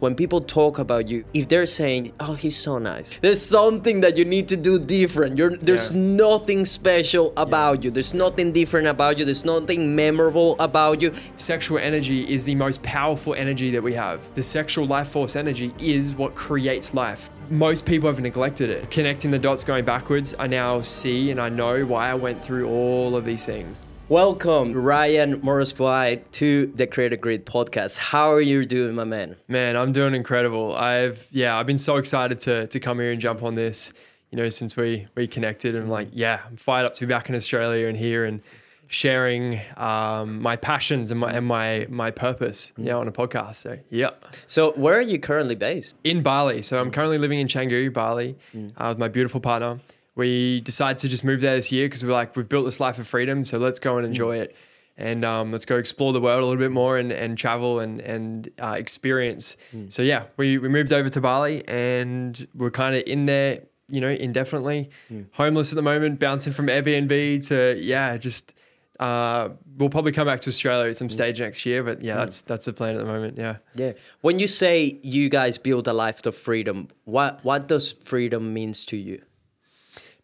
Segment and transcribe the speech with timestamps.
[0.00, 4.16] when people talk about you, if they're saying, "Oh, he's so nice," there's something that
[4.16, 5.38] you need to do different.
[5.38, 5.98] You're, there's Yeah.
[6.26, 7.90] nothing special about you.
[7.90, 9.24] There's nothing different about you.
[9.24, 11.12] There's nothing memorable about you.
[11.36, 14.18] Sexual energy is the most powerful energy that we have.
[14.34, 17.30] The sexual life force energy is what creates life.
[17.50, 18.90] Most people have neglected it.
[18.90, 22.68] Connecting the dots going backwards, I now see and I know why I went through
[22.68, 23.82] all of these things.
[24.10, 27.96] Welcome, Ryan Moresby-White, to the Creative Grit podcast.
[27.96, 29.36] How are you doing, my man?
[29.46, 30.74] Man, I'm doing incredible.
[30.74, 33.92] I've yeah, I've been so excited to to come here and jump on this.
[34.32, 37.08] You know, since we we connected, and I'm like, yeah, I'm fired up to be
[37.08, 38.40] back in Australia and here and
[38.88, 42.72] sharing um, my passions and my and my my purpose.
[42.76, 43.54] Yeah, on a podcast.
[43.56, 44.10] So yeah,
[44.46, 45.94] So, where are you currently based?
[46.02, 46.62] in Bali.
[46.62, 48.34] So I'm currently living in Canggu, Bali,
[48.76, 49.78] uh, with my beautiful partner.
[50.14, 52.98] We decided to just move there this year because we're like, we've built this life
[52.98, 54.56] of freedom, so let's go and enjoy it.
[54.96, 58.00] And um, let's go explore the world a little bit more and, and travel and,
[58.00, 59.56] and uh, experience.
[59.88, 64.00] So, yeah, we, we moved over to Bali and we're kind of in there, you
[64.02, 64.90] know, indefinitely.
[65.32, 68.52] Homeless at the moment, bouncing from Airbnb to, yeah, just
[68.98, 71.82] uh, we'll probably come back to Australia at some stage next year.
[71.82, 73.38] But yeah, that's that's the plan at the moment.
[73.38, 73.56] Yeah.
[73.74, 73.92] Yeah.
[74.20, 78.84] When you say you guys build a life of freedom, what what does freedom means
[78.86, 79.22] to you?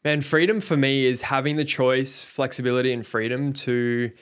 [0.07, 4.13] Man, freedom for me is having the choice, flexibility, and freedom to,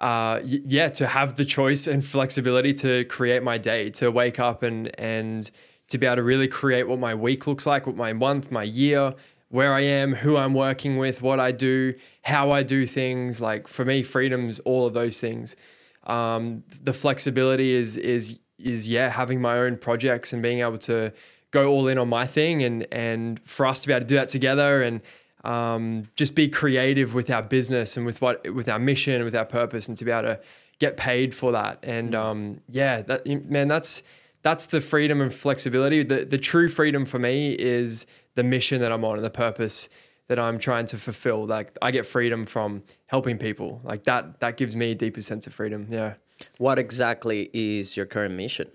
[0.00, 4.64] uh, yeah, to have the choice and flexibility to create my day, to wake up
[4.64, 5.48] and and
[5.90, 8.64] to be able to really create what my week looks like, what my month, my
[8.64, 9.14] year,
[9.48, 13.40] where I am, who I'm working with, what I do, how I do things.
[13.40, 15.54] Like for me, freedom's all of those things.
[16.02, 21.12] Um, the flexibility is is is yeah, having my own projects and being able to
[21.50, 24.16] go all in on my thing and and for us to be able to do
[24.16, 25.00] that together and
[25.44, 29.34] um, just be creative with our business and with what with our mission and with
[29.34, 30.40] our purpose and to be able to
[30.78, 31.78] get paid for that.
[31.82, 34.02] And um, yeah that man that's
[34.42, 36.02] that's the freedom and flexibility.
[36.02, 39.88] The the true freedom for me is the mission that I'm on and the purpose
[40.28, 41.46] that I'm trying to fulfill.
[41.46, 43.80] Like I get freedom from helping people.
[43.84, 45.86] Like that that gives me a deeper sense of freedom.
[45.90, 46.14] Yeah.
[46.58, 48.68] What exactly is your current mission?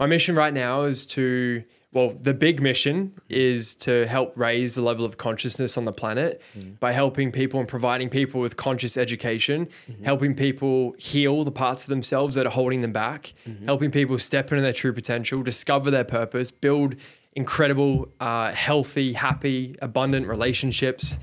[0.00, 4.82] my mission right now is to well the big mission is to help raise the
[4.82, 6.40] level of consciousness on the planet
[6.78, 9.68] by helping people and providing people with conscious education
[10.04, 13.32] helping people heal the parts of themselves that are holding them back
[13.66, 16.94] helping people step into their true potential discover their purpose build
[17.34, 21.18] incredible uh, healthy happy abundant relationships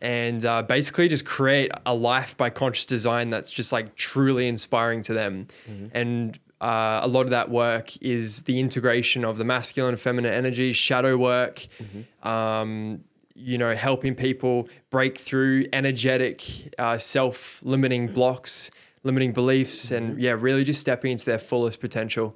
[0.00, 5.00] and uh, basically just create a life by conscious design that's just like truly inspiring
[5.02, 5.46] to them.
[5.94, 10.32] And uh, a lot of that work is the integration of the masculine and feminine
[10.32, 11.66] energy, shadow work,
[12.22, 13.04] um,
[13.34, 16.42] you know, helping people break through energetic,
[16.78, 18.70] uh, self limiting blocks,
[19.02, 22.34] limiting beliefs, and yeah, really just stepping into their fullest potential.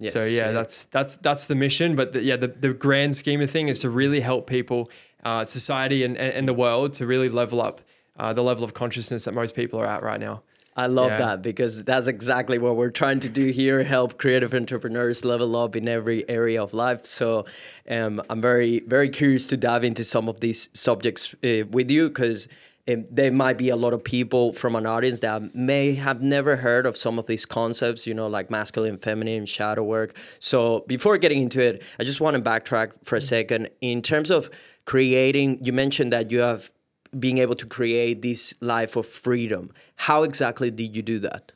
[0.00, 0.50] Yes, so yeah, yeah.
[0.50, 1.94] that's that's that's the mission.
[1.94, 4.90] But the, yeah, the, the grand scheme of thing is to really help people,
[5.22, 7.80] uh, society, and, and and the world to really level up
[8.18, 10.42] uh, the level of consciousness that most people are at right now.
[10.78, 11.18] I love Yeah.
[11.18, 15.74] that because that's exactly what we're trying to do here help creative entrepreneurs level up
[15.74, 17.04] in every area of life.
[17.04, 17.46] So
[17.90, 22.08] um, I'm very, very curious to dive into some of these subjects uh, with you
[22.08, 22.46] because
[22.90, 26.56] um, there might be a lot of people from an audience that may have never
[26.56, 30.16] heard of some of these concepts, you know, like masculine, feminine, shadow work.
[30.38, 33.68] So before getting into it, I just want to backtrack for a second.
[33.80, 34.48] In terms of
[34.84, 36.70] creating, you mentioned that you have
[37.18, 39.70] being able to create this life of freedom.
[39.96, 41.52] How exactly did you do that?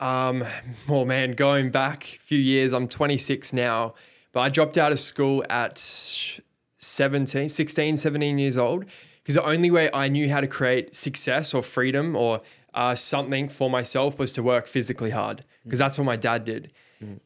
[0.00, 0.44] Um,
[0.88, 3.94] well, man, going back a few years, I'm 26 now,
[4.32, 8.84] but I dropped out of school at 17, 16, 17 years old
[9.22, 12.42] because the only way I knew how to create success or freedom or
[12.74, 16.72] uh, something for myself was to work physically hard because that's what my dad did.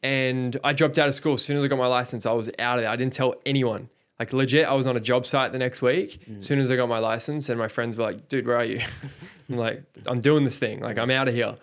[0.03, 1.35] And I dropped out of school.
[1.35, 2.91] As soon as I got my license, I was out of there.
[2.91, 3.89] I didn't tell anyone.
[4.21, 6.21] Like legit, I was on a job site the next week.
[6.37, 8.63] As soon as I got my license, and my friends were like, "Dude, where are
[8.63, 8.79] you?"
[9.49, 10.79] I'm like, "I'm doing this thing.
[10.79, 11.55] Like, I'm out of here."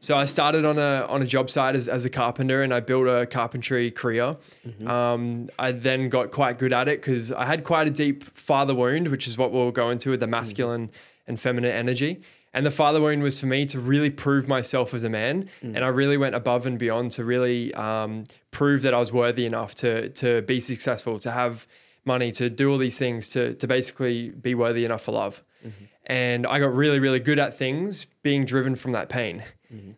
[0.00, 2.80] So I started on a on a job site as, as a carpenter, and I
[2.80, 4.36] built a carpentry career.
[4.86, 8.74] Um, I then got quite good at it because I had quite a deep father
[8.74, 10.90] wound, which is what we'll go into with the masculine
[11.26, 12.20] and feminine energy.
[12.52, 15.78] And the father wound was for me to really prove myself as a man, and
[15.78, 19.74] I really went above and beyond to really um, prove that I was worthy enough
[19.76, 21.66] to to be successful, to have
[22.04, 25.42] money, to do all these things, to to basically be worthy enough for love.
[26.06, 29.44] And I got really, really good at things being driven from that pain.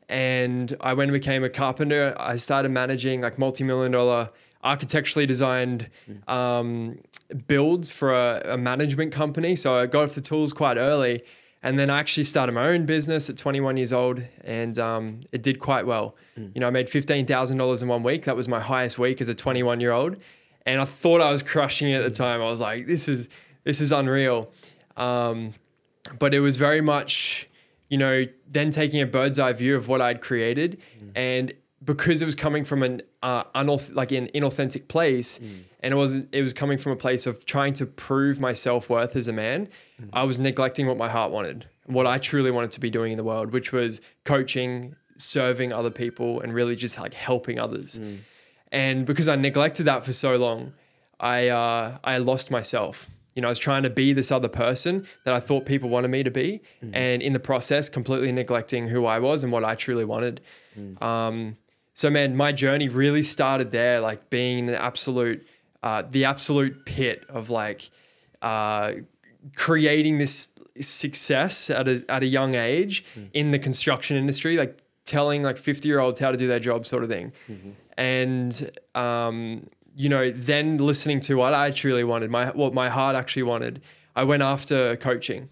[0.08, 2.14] And I went and became a carpenter.
[2.18, 4.30] I started managing like multi-million dollar
[4.62, 5.90] architecturally designed
[6.28, 6.98] um,
[7.46, 9.56] builds for a, a management company.
[9.56, 11.22] So I got off the tools quite early.
[11.62, 15.42] And then I actually started my own business at 21 years old, and um, it
[15.42, 16.14] did quite well.
[16.38, 16.50] Mm.
[16.54, 18.26] You know, I made $15,000 in one week.
[18.26, 20.18] That was my highest week as a 21 year old,
[20.66, 22.40] and I thought I was crushing it at the time.
[22.40, 23.28] I was like, "This is
[23.64, 24.50] this is unreal,"
[24.96, 25.54] um,
[26.18, 27.48] but it was very much,
[27.88, 31.10] you know, then taking a bird's eye view of what I'd created, mm.
[31.14, 31.52] and
[31.84, 35.64] because it was coming from an uh, unauth- like an inauthentic place, mm.
[35.80, 38.88] and it was it was coming from a place of trying to prove my self
[38.88, 39.68] worth as a man.
[40.00, 40.08] Mm.
[40.12, 43.18] I was neglecting what my heart wanted, what I truly wanted to be doing in
[43.18, 48.00] the world, which was coaching, serving other people, and really just like helping others.
[48.74, 50.74] And because I neglected that for so long,
[51.20, 53.08] I uh, I lost myself.
[53.34, 56.08] You know, I was trying to be this other person that I thought people wanted
[56.08, 56.90] me to be, mm.
[56.92, 60.40] and in the process, completely neglecting who I was and what I truly wanted.
[60.78, 61.00] Mm.
[61.00, 61.56] Um,
[61.94, 65.46] so man, my journey really started there, like being an absolute,
[65.84, 67.90] uh, the absolute pit of like
[68.42, 68.94] uh,
[69.54, 70.48] creating this
[70.80, 73.28] success at a at a young age mm.
[73.32, 76.86] in the construction industry, like telling like fifty year olds how to do their job,
[76.86, 77.70] sort of thing, mm-hmm.
[77.96, 83.16] And um, you know, then listening to what I truly wanted, my what my heart
[83.16, 83.82] actually wanted.
[84.16, 85.48] I went after coaching.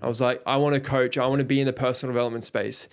[0.00, 1.16] I was like, I want to coach.
[1.16, 2.88] I want to be in the personal development space.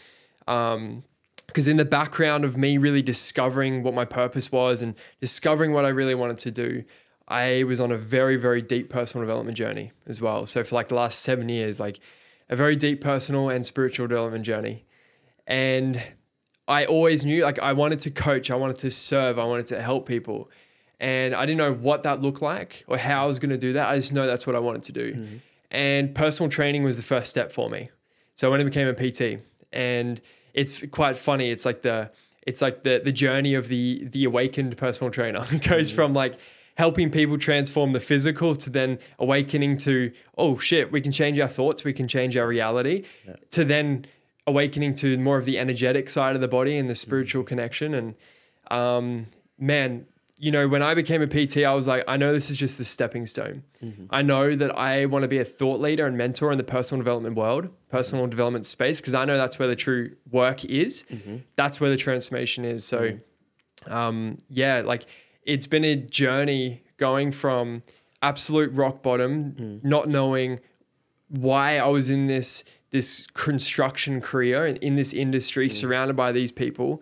[0.48, 1.04] Um,
[1.48, 5.84] because in the background of me really discovering what my purpose was and discovering what
[5.84, 6.84] I really wanted to do,
[7.28, 10.46] I was on a very, very deep personal development journey as well.
[10.46, 12.00] So for like the last seven years, like
[12.50, 14.86] a very deep personal and spiritual development journey.
[15.48, 16.04] And
[16.70, 19.82] I always knew like I wanted to coach, I wanted to serve, I wanted to
[19.82, 20.50] help people.
[21.02, 23.74] And I didn't know what that looked like or how I was going to do
[23.74, 23.90] that.
[23.90, 25.14] I just know that's what I wanted to do.
[25.14, 25.38] Mm-hmm.
[25.72, 27.90] And personal training was the first step for me.
[28.36, 30.22] So when I became a PT and
[30.54, 31.50] it's quite funny.
[31.50, 32.12] It's like the
[32.46, 35.46] it's like the the journey of the the awakened personal trainer.
[35.52, 35.96] It goes mm-hmm.
[35.96, 36.36] from like
[36.76, 41.48] helping people transform the physical to then awakening to oh shit, we can change our
[41.48, 43.36] thoughts, we can change our reality, yeah.
[43.52, 44.06] to then
[44.50, 47.50] awakening to more of the energetic side of the body and the spiritual mm-hmm.
[47.50, 47.94] connection.
[47.94, 48.16] And
[48.70, 50.06] um, man,
[50.38, 52.78] you know, when I became a PT, I was like, I know this is just
[52.78, 53.64] the stepping stone.
[53.84, 54.06] Mm-hmm.
[54.10, 57.02] I know that I want to be a thought leader and mentor in the personal
[57.02, 58.32] development world, personal mm-hmm.
[58.32, 61.04] development space, because I know that's where the true work is.
[61.12, 61.38] Mm-hmm.
[61.56, 62.86] That's where the transformation is.
[62.86, 63.94] So, mm-hmm.
[63.94, 65.06] um, yeah, like
[65.44, 67.84] it's been a journey going from
[68.22, 69.84] absolute rock bottom, mm.
[69.84, 70.60] not knowing
[71.30, 75.72] why I was in this this construction career in this industry, mm.
[75.72, 77.02] surrounded by these people,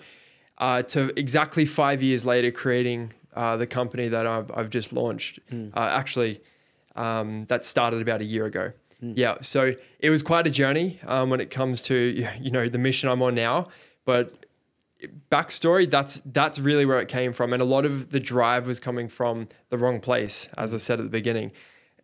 [0.57, 5.39] uh, to exactly five years later creating uh, the company that I've, I've just launched.
[5.51, 5.75] Mm.
[5.75, 6.41] Uh, actually,
[6.95, 8.71] um, that started about a year ago.
[9.03, 9.13] Mm.
[9.15, 12.79] Yeah, so it was quite a journey um, when it comes to you know the
[12.79, 13.67] mission I'm on now.
[14.05, 14.45] But
[15.31, 18.79] backstory, that's that's really where it came from, and a lot of the drive was
[18.79, 21.51] coming from the wrong place, as I said at the beginning,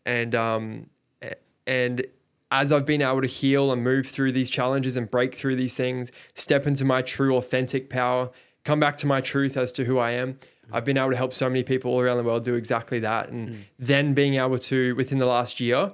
[0.05, 0.89] and um,
[1.65, 2.05] and
[2.53, 5.75] as I've been able to heal and move through these challenges and break through these
[5.75, 8.29] things, step into my true authentic power,
[8.63, 10.37] come back to my truth as to who I am,
[10.71, 13.29] I've been able to help so many people all around the world do exactly that.
[13.29, 13.57] And mm.
[13.79, 15.91] then being able to, within the last year,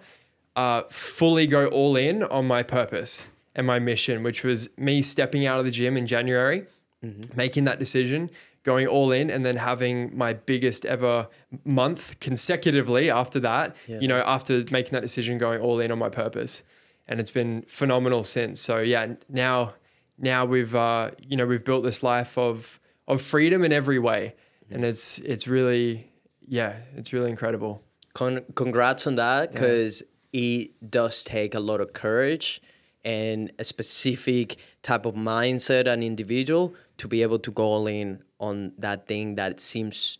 [0.58, 5.46] uh, fully go all in on my purpose and my mission, which was me stepping
[5.46, 6.66] out of the gym in January,
[7.04, 7.38] mm-hmm.
[7.38, 8.30] making that decision,
[8.64, 11.28] going all in, and then having my biggest ever
[11.64, 14.00] month consecutively after that, yeah.
[14.00, 16.64] you know, after making that decision, going all in on my purpose.
[17.08, 18.62] And it's been phenomenal since.
[18.62, 19.74] So yeah, now
[20.18, 24.36] now we've uh, you know, we've built this life of of freedom in every way
[24.72, 26.12] and it's it's really
[26.48, 30.42] yeah it's really incredible Con- congrats on that because yeah.
[30.42, 32.62] it does take a lot of courage
[33.06, 38.24] and a specific type of mindset and individual to be able to go all in
[38.39, 40.20] on that thing that seems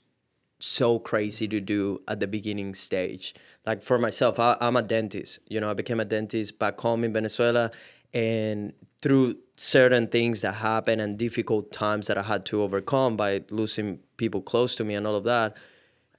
[0.60, 3.34] so crazy to do at the beginning stage.
[3.66, 5.40] Like for myself, I, am a dentist.
[5.48, 7.72] You know, I became a dentist back home in Venezuela,
[8.14, 13.44] and through certain things that happened and difficult times that I had to overcome by
[13.50, 15.56] losing people close to me and all of that,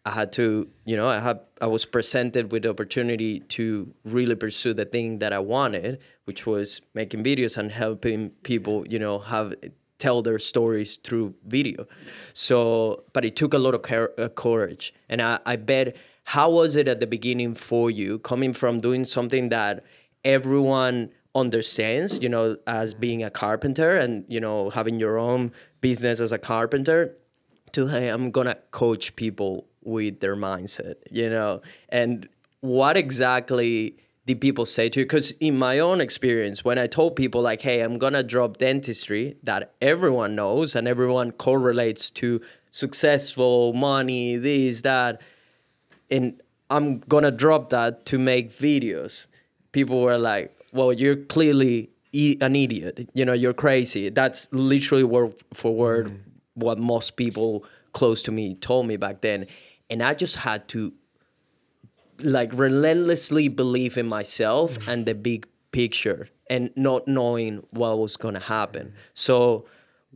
[0.05, 4.35] I had to, you know, I had I was presented with the opportunity to really
[4.35, 9.19] pursue the thing that I wanted, which was making videos and helping people, you know,
[9.19, 9.55] have
[10.01, 11.87] tell their stories through video.
[12.33, 15.97] So, but it took a lot of car- uh, courage, and I, I bet.
[16.25, 19.85] How was it at the beginning for you, coming from doing something that
[20.25, 26.19] everyone understands you know as being a carpenter and you know having your own business
[26.19, 27.17] as a carpenter
[27.71, 32.29] to hey i'm gonna coach people with their mindset you know and
[32.63, 33.97] what exactly
[34.27, 37.63] did people say to you because in my own experience when i told people like
[37.63, 44.83] hey i'm gonna drop dentistry that everyone knows and everyone correlates to successful money this
[44.83, 45.21] that
[46.11, 49.27] and i'm gonna drop that to make videos
[49.73, 53.09] people were like well, you're clearly e- an idiot.
[53.13, 54.09] You know, you're crazy.
[54.09, 56.19] That's literally word for word Mm.
[56.55, 59.49] what most people close to me told me back then.
[59.91, 60.93] And I just had to
[62.25, 64.89] like relentlessly believe in myself Mm.
[64.93, 68.45] and the big picture and not knowing what was going to Mm.
[68.59, 68.93] happen.
[69.15, 69.67] So,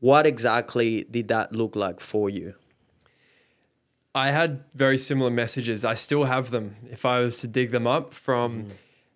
[0.00, 2.54] what exactly did that look like for you?
[4.14, 5.84] I had very similar messages.
[5.84, 8.68] I still have them if I was to dig them up from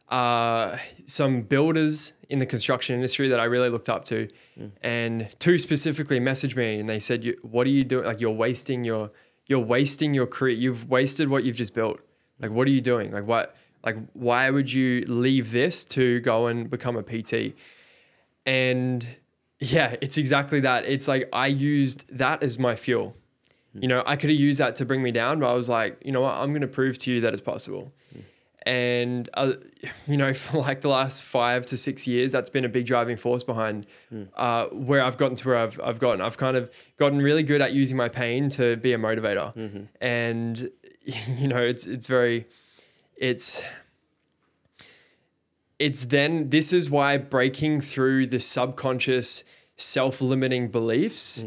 [0.09, 0.77] uh,
[1.07, 4.29] some builders in the construction industry that I really looked up to.
[4.83, 8.07] And two specifically messaged me and they said, you, What are you doing?
[8.07, 9.11] Like, you're wasting your.
[9.47, 10.55] You're wasting your career.
[10.55, 12.01] You've wasted what you've just built.
[12.41, 13.13] Like, what are you doing?
[13.13, 13.57] Like, what?
[13.85, 17.55] Like, why would you leave this to go and become a PT?
[18.45, 19.07] And
[19.61, 20.85] yeah, it's exactly that.
[20.85, 23.17] It's like I used that as my fuel.
[23.75, 26.01] You know, I could have used that to bring me down, but I was like,
[26.05, 26.35] you know what?
[26.35, 27.93] I'm going to prove to you that it's possible.
[28.13, 28.21] Hmm.
[28.69, 29.53] And, uh,
[30.07, 33.17] you know, for like the last five to six years, that's been a big driving
[33.17, 33.87] force behind
[34.37, 36.21] uh, where I've gotten to where I've, I've gotten.
[36.21, 39.57] I've kind of gotten really good at using my pain to be a motivator.
[40.03, 40.71] And,
[41.39, 42.45] you know, it's, it's very,
[43.17, 43.63] it's,
[45.79, 49.45] it's then this is why breaking through the subconscious
[49.77, 51.45] self-limiting beliefs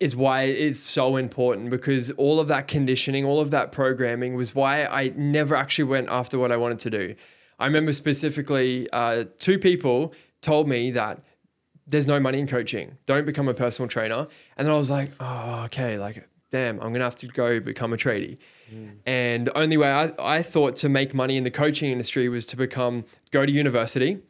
[0.00, 4.54] is why it's so important because all of that conditioning all of that programming was
[4.54, 7.14] why i never actually went after what i wanted to do.
[7.58, 11.22] I remember specifically uh, two people told me that
[11.86, 12.96] there's no money in coaching.
[13.04, 14.26] Don't become a personal trainer.
[14.56, 17.92] And then i was like oh okay like damn i'm gonna have to go become
[17.92, 18.38] a tradie.
[19.04, 22.46] And the only way I, I thought to make money in the coaching industry was
[22.46, 24.20] to become go to university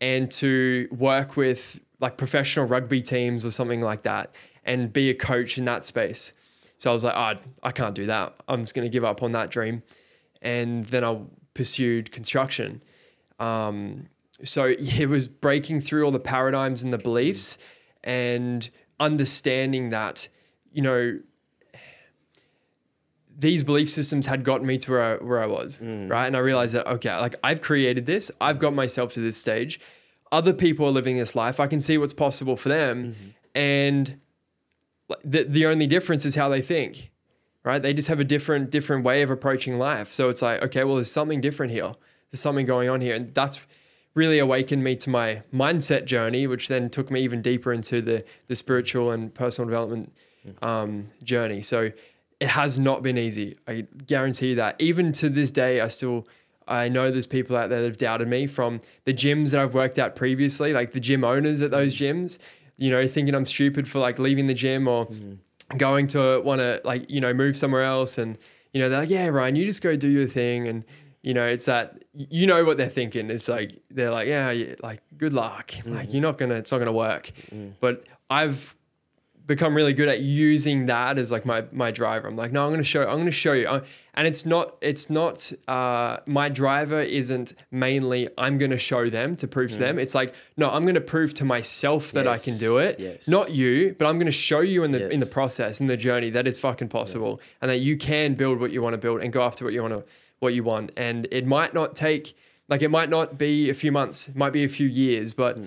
[0.00, 5.14] and to work with like professional rugby teams or something like that and be a
[5.14, 6.32] coach in that space.
[6.76, 8.34] So I was like, oh, I can't do that.
[8.48, 9.82] I'm just going to give up on that dream.
[10.40, 11.20] And then I
[11.54, 12.82] pursued construction.
[13.38, 14.08] Um,
[14.42, 17.58] so it was breaking through all the paradigms and the beliefs
[18.02, 20.28] and understanding that,
[20.72, 21.20] you know,
[23.38, 26.10] these belief systems had gotten me to where I, where I was, mm.
[26.10, 26.26] right?
[26.26, 29.80] And I realized that, okay, like I've created this, I've got myself to this stage.
[30.30, 31.60] Other people are living this life.
[31.60, 33.04] I can see what's possible for them.
[33.04, 33.28] Mm-hmm.
[33.54, 34.20] And like,
[35.24, 37.10] the, the only difference is how they think,
[37.64, 37.82] right?
[37.82, 40.12] They just have a different, different way of approaching life.
[40.12, 41.94] So it's like, okay, well, there's something different here.
[42.30, 43.14] There's something going on here.
[43.14, 43.60] And that's
[44.14, 48.24] really awakened me to my mindset journey, which then took me even deeper into the,
[48.48, 50.12] the spiritual and personal development
[50.60, 51.62] um, journey.
[51.62, 51.90] So
[52.40, 53.56] it has not been easy.
[53.66, 54.80] I guarantee you that.
[54.80, 56.26] Even to this day, I still
[56.66, 59.74] I know there's people out there that have doubted me from the gyms that I've
[59.74, 62.38] worked at previously, like the gym owners at those gyms,
[62.82, 65.76] you know, thinking I'm stupid for like leaving the gym or mm-hmm.
[65.76, 68.18] going to want to like, you know, move somewhere else.
[68.18, 68.36] And,
[68.72, 70.66] you know, they're like, yeah, Ryan, you just go do your thing.
[70.66, 70.84] And,
[71.22, 73.30] you know, it's that, you know what they're thinking.
[73.30, 75.72] It's like, they're like, yeah, yeah like, good luck.
[75.84, 76.10] Like, mm-hmm.
[76.10, 77.30] you're not going to, it's not going to work.
[77.54, 77.74] Mm.
[77.78, 78.74] But I've,
[79.46, 82.28] become really good at using that as like my my driver.
[82.28, 83.02] I'm like, no, I'm going to show.
[83.02, 83.68] I'm going to show you.
[84.14, 84.76] And it's not.
[84.80, 85.52] It's not.
[85.66, 88.28] Uh, my driver isn't mainly.
[88.38, 89.98] I'm going to show them to prove to them.
[89.98, 93.00] It's like, no, I'm going to prove to myself that I can do it.
[93.00, 93.26] yes.
[93.28, 95.96] Not you, but I'm going to show you in the in the process in the
[95.96, 99.20] journey that it's fucking possible and that you can build what you want to build
[99.22, 100.04] and go after what you want to
[100.40, 100.92] what you want.
[100.96, 102.34] And it might not take
[102.68, 104.28] like it might not be a few months.
[104.28, 105.58] It might be a few years, but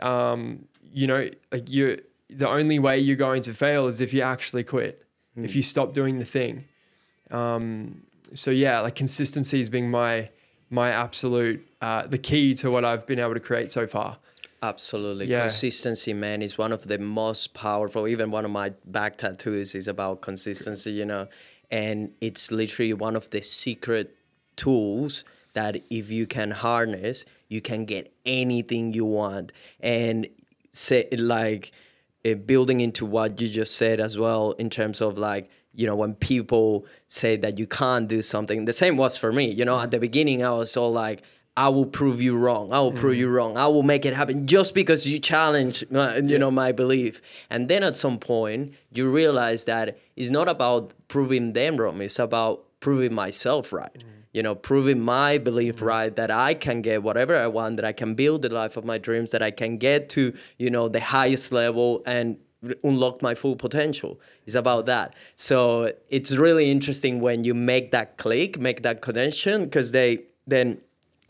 [0.00, 4.22] um, you know, like you, the only way you're going to fail is if you
[4.22, 5.04] actually quit,
[5.36, 6.64] if you stop doing the thing.
[7.30, 8.02] Um,
[8.34, 10.30] so yeah, like consistency has been my
[10.70, 14.18] my absolute uh, the key to what I've been able to create so far.
[14.62, 15.26] Absolutely.
[15.26, 15.42] Yeah.
[15.42, 18.08] Consistency, man, is one of the most powerful.
[18.08, 21.28] Even one of my back tattoos is about consistency, you know.
[21.70, 24.16] And it's literally one of the secret
[24.56, 29.52] tools that if you can harness, you can get anything you want.
[29.80, 30.28] And
[30.72, 31.72] say like
[32.24, 35.94] Eh, building into what you just said as well in terms of like you know
[35.94, 38.64] when people say that you can't do something.
[38.64, 41.22] The same was for me you know at the beginning i was all like
[41.56, 42.72] i will prove you wrong.
[42.72, 43.34] I will prove you mm.
[43.34, 43.56] wrong.
[43.56, 47.22] I will make it happen just because you challenge my, you know my belief.
[47.50, 52.18] And then at some point you realize that it's not about proving them wrong it's
[52.18, 54.17] about proving myself right mm.
[54.38, 55.92] You know proving my belief mm-hmm.
[55.94, 58.84] right that i can get whatever i want that i can build the life of
[58.92, 60.22] my dreams that i can get to
[60.62, 62.36] you know the highest level and
[62.82, 64.20] unlock my full potential.
[64.46, 64.86] It's about mm-hmm.
[64.86, 65.14] that.
[65.36, 70.10] So it's really interesting when you make that click make that connection because they
[70.46, 70.78] then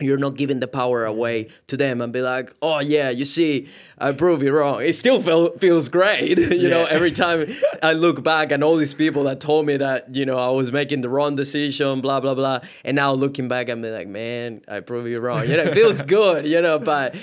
[0.01, 3.69] you're not giving the power away to them and be like, oh yeah, you see,
[3.99, 4.81] I prove you wrong.
[4.81, 6.85] It still feel, feels great, you know.
[6.85, 7.53] Every time
[7.83, 10.71] I look back and all these people that told me that you know I was
[10.71, 14.81] making the wrong decision, blah blah blah, and now looking back, I'm like, man, I
[14.81, 15.49] prove you wrong.
[15.49, 17.15] You know, it feels good, you know, but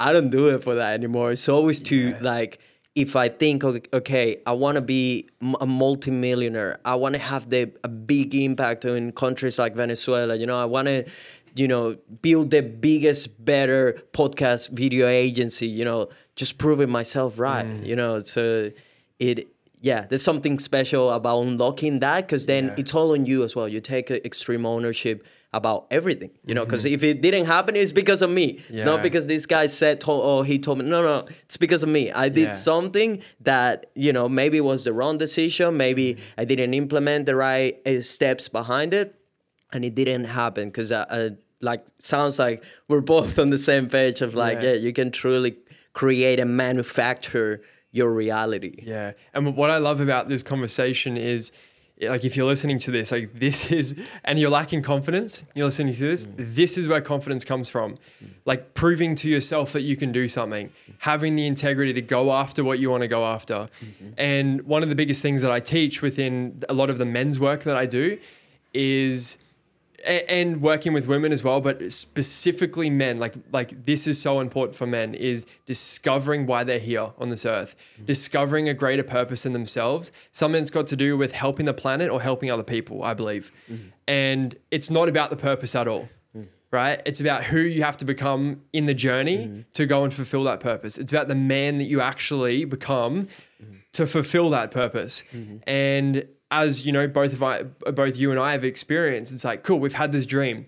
[0.00, 1.32] I don't do it for that anymore.
[1.32, 2.58] It's always to like
[2.94, 5.28] if I think, okay, I want to be
[5.60, 10.36] a multimillionaire, I want to have the a big impact in countries like Venezuela.
[10.36, 11.04] You know, I want to,
[11.54, 15.68] you know, build the biggest, better podcast video agency.
[15.68, 17.66] You know, just proving myself right.
[17.66, 17.86] Mm.
[17.86, 18.70] You know, so
[19.18, 19.48] it.
[19.80, 22.74] Yeah, there's something special about unlocking that because then Yeah.
[22.78, 23.68] it's all on you as well.
[23.68, 26.64] You take uh, extreme ownership about everything, you know.
[26.64, 26.94] Because mm-hmm.
[26.94, 28.60] if it didn't happen, it's because of me.
[28.70, 30.86] It's not because this guy said, told, oh, he told me.
[30.86, 32.10] No, no, it's because of me.
[32.10, 32.52] I did Yeah.
[32.52, 35.76] something that you know maybe was the wrong decision.
[35.76, 36.18] Maybe mm.
[36.38, 39.14] I didn't implement the right uh, steps behind it,
[39.74, 43.88] and it didn't happen because uh, uh, like sounds like we're both on the same
[43.88, 44.70] page of like Yeah.
[44.70, 45.56] yeah, you can truly
[45.92, 47.60] create and manufacture
[47.92, 48.80] your reality.
[48.82, 49.12] Yeah.
[49.34, 51.52] And what I love about this conversation is
[52.00, 55.94] like if you're listening to this, like this is and you're lacking confidence, you're listening
[55.94, 57.98] to this, this is where confidence comes from.
[58.44, 62.64] Like proving to yourself that you can do something, having the integrity to go after
[62.64, 63.68] what you want to go after.
[64.18, 67.38] And one of the biggest things that I teach within a lot of the men's
[67.38, 68.18] work that I do
[68.72, 69.38] is
[70.04, 74.76] and working with women as well but specifically men like like this is so important
[74.76, 77.74] for men is discovering why they're here on this earth.
[77.94, 78.04] Mm-hmm.
[78.06, 80.12] Discovering a greater purpose in themselves.
[80.32, 83.52] Something that's got to do with helping the planet or helping other people i believe.
[83.70, 83.88] Mm-hmm.
[84.06, 86.46] And it's not about the purpose at all mm.
[86.70, 87.00] right?
[87.06, 89.60] It's about who you have to become in the journey mm-hmm.
[89.72, 90.98] to go and fulfill that purpose.
[90.98, 93.28] It's about the man that you actually become
[93.94, 95.22] to fulfill that purpose.
[95.66, 96.26] And
[96.62, 99.78] as you know, both of I, both you and I have experienced, it's like, cool,
[99.78, 100.66] we've had this dream.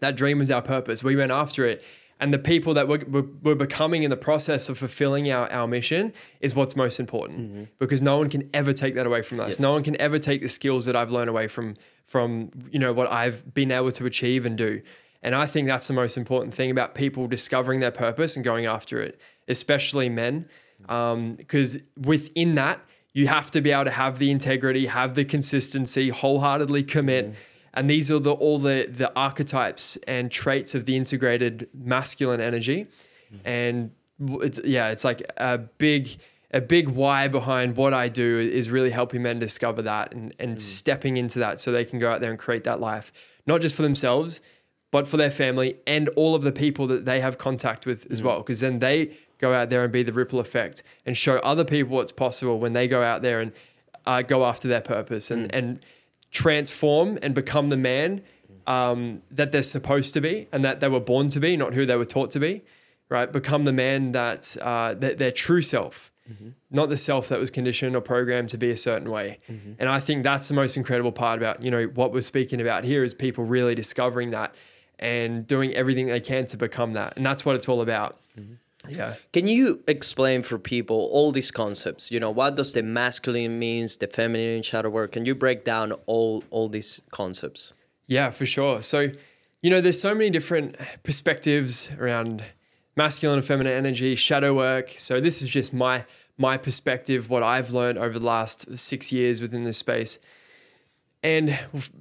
[0.00, 1.02] That dream was our purpose.
[1.04, 1.82] We went after it.
[2.20, 5.68] And the people that we're, we're, we're becoming in the process of fulfilling our, our
[5.68, 7.64] mission is what's most important mm-hmm.
[7.78, 9.48] because no one can ever take that away from us.
[9.48, 9.60] Yes.
[9.60, 12.92] No one can ever take the skills that I've learned away from, from, you know,
[12.92, 14.82] what I've been able to achieve and do.
[15.22, 18.66] And I think that's the most important thing about people discovering their purpose and going
[18.66, 20.48] after it, especially men
[20.82, 20.92] mm-hmm.
[20.92, 22.80] um, because within that
[23.18, 27.26] you have to be able to have the integrity have the consistency wholeheartedly commit.
[27.26, 27.34] Mm.
[27.74, 32.86] And these are the all the the archetypes and traits of the integrated masculine energy.
[33.34, 33.40] Mm.
[33.44, 33.90] And
[34.44, 36.16] it's yeah it's like a big
[36.52, 40.56] a big why behind what I do is really helping men discover that and, and
[40.56, 40.60] mm.
[40.60, 43.12] stepping into that so they can go out there and create that life,
[43.46, 44.40] not just for themselves,
[44.92, 48.22] but for their family and all of the people that they have contact with as
[48.22, 48.38] well.
[48.38, 51.96] Because then they go out there and be the ripple effect and show other people
[51.96, 53.52] what's possible when they go out there and
[54.06, 55.84] uh, go after their purpose and, and
[56.30, 58.22] transform and become the man
[58.66, 61.86] um, that they're supposed to be and that they were born to be, not who
[61.86, 62.62] they were taught to be,
[63.08, 63.32] right?
[63.32, 66.12] Become the man that, uh, that their true self,
[66.70, 69.38] not the self that was conditioned or programmed to be a certain way.
[69.78, 72.84] And I think that's the most incredible part about, you know, what we're speaking about
[72.84, 74.54] here is people really discovering that
[74.98, 77.14] and doing everything they can to become that.
[77.16, 78.18] And that's what it's all about.
[78.86, 79.14] Yeah.
[79.32, 82.10] Can you explain for people all these concepts?
[82.10, 85.12] You know, what does the masculine means, the feminine in shadow work?
[85.12, 87.72] Can you break down all all these concepts?
[88.06, 88.82] Yeah, for sure.
[88.82, 89.10] So,
[89.62, 92.44] you know, there's so many different perspectives around
[92.96, 94.94] masculine and feminine energy, shadow work.
[94.96, 96.04] So this is just my
[96.36, 100.20] my perspective, what I've learned over the last six years within this space.
[101.22, 101.58] And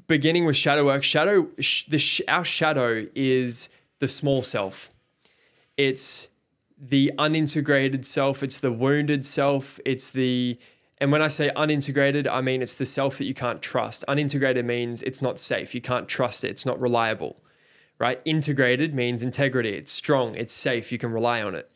[0.08, 4.92] beginning with shadow work, shadow sh- the sh- our shadow is the small self.
[5.76, 6.30] It's
[6.80, 8.44] the unintegrated self.
[8.44, 9.80] It's the wounded self.
[9.86, 10.58] It's the
[11.00, 14.04] and when I say unintegrated, I mean it's the self that you can't trust.
[14.08, 15.76] Unintegrated means it's not safe.
[15.76, 16.50] You can't trust it.
[16.50, 17.38] It's not reliable,
[18.00, 18.20] right?
[18.26, 19.74] Integrated means integrity.
[19.74, 20.36] It's strong.
[20.36, 20.92] It's safe.
[20.92, 21.70] You can rely on it.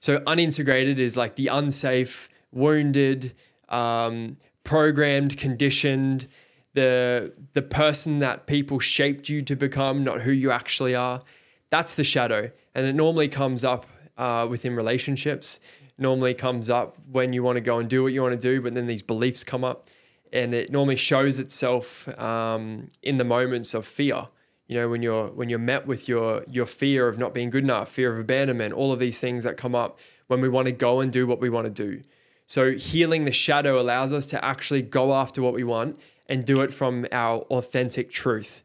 [0.00, 3.34] So unintegrated is like the unsafe, wounded,
[3.70, 6.28] um, programmed, conditioned,
[6.74, 11.22] the the person that people shaped you to become, not who you actually are.
[11.70, 13.86] That's the shadow, and it normally comes up
[14.16, 15.60] uh, within relationships.
[15.98, 18.60] Normally comes up when you want to go and do what you want to do,
[18.60, 19.88] but then these beliefs come up,
[20.32, 24.28] and it normally shows itself um, in the moments of fear.
[24.68, 27.64] You know, when you're when you're met with your your fear of not being good
[27.64, 30.72] enough, fear of abandonment, all of these things that come up when we want to
[30.72, 32.02] go and do what we want to do.
[32.46, 35.98] So healing the shadow allows us to actually go after what we want
[36.28, 38.62] and do it from our authentic truth.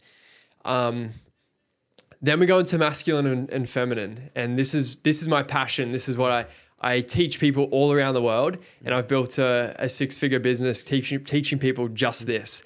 [0.66, 1.12] Um,
[2.22, 5.92] then we go into masculine and, and feminine, and this is this is my passion.
[5.92, 6.46] This is what I
[6.80, 10.84] I teach people all around the world, and I've built a, a six figure business
[10.84, 12.64] teaching teaching people just this,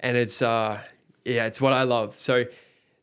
[0.00, 0.82] and it's uh
[1.24, 2.18] yeah it's what I love.
[2.18, 2.44] So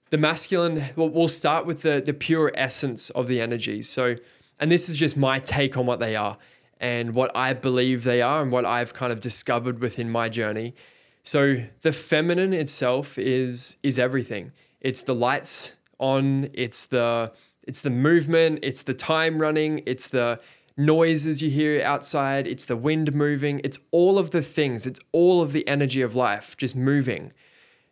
[0.09, 3.89] the masculine, well, we'll start with the, the pure essence of the energies.
[3.89, 4.15] So,
[4.59, 6.37] and this is just my take on what they are
[6.79, 10.75] and what I believe they are and what I've kind of discovered within my journey.
[11.23, 14.53] So the feminine itself is is everything.
[14.79, 17.31] It's the lights on, it's the
[17.63, 20.39] it's the movement, it's the time running, it's the
[20.77, 25.41] noises you hear outside, it's the wind moving, it's all of the things, it's all
[25.41, 27.33] of the energy of life just moving.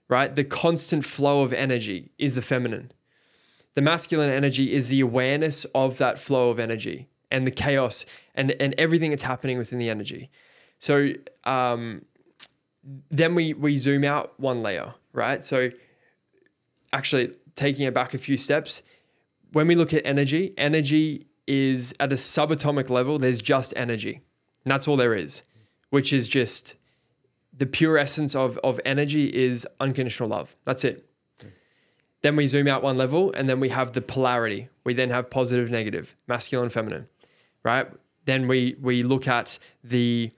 [0.07, 0.33] Right?
[0.33, 2.91] The constant flow of energy is the feminine.
[3.73, 8.51] The masculine energy is the awareness of that flow of energy and the chaos and,
[8.51, 10.29] and everything that's happening within the energy.
[10.79, 11.13] So
[11.43, 12.05] um,
[13.09, 15.43] then we we zoom out one layer, right?
[15.43, 15.71] So
[16.93, 18.81] actually taking it back a few steps,
[19.51, 24.21] when we look at energy, energy is at a subatomic level, there's just energy.
[24.63, 25.43] And that's all there is,
[25.89, 26.75] which is just
[27.57, 30.55] the pure essence of, of energy is unconditional love.
[30.65, 31.05] That's it.
[32.21, 34.69] Then we zoom out one level and then we have the polarity.
[34.83, 37.07] We then have positive, negative, masculine, feminine,
[37.63, 37.87] right?
[38.25, 40.31] Then we we look at the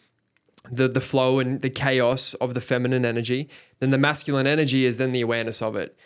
[0.69, 3.47] the the flow and the chaos of the feminine energy.
[3.80, 5.97] Then the masculine energy is then the awareness of it.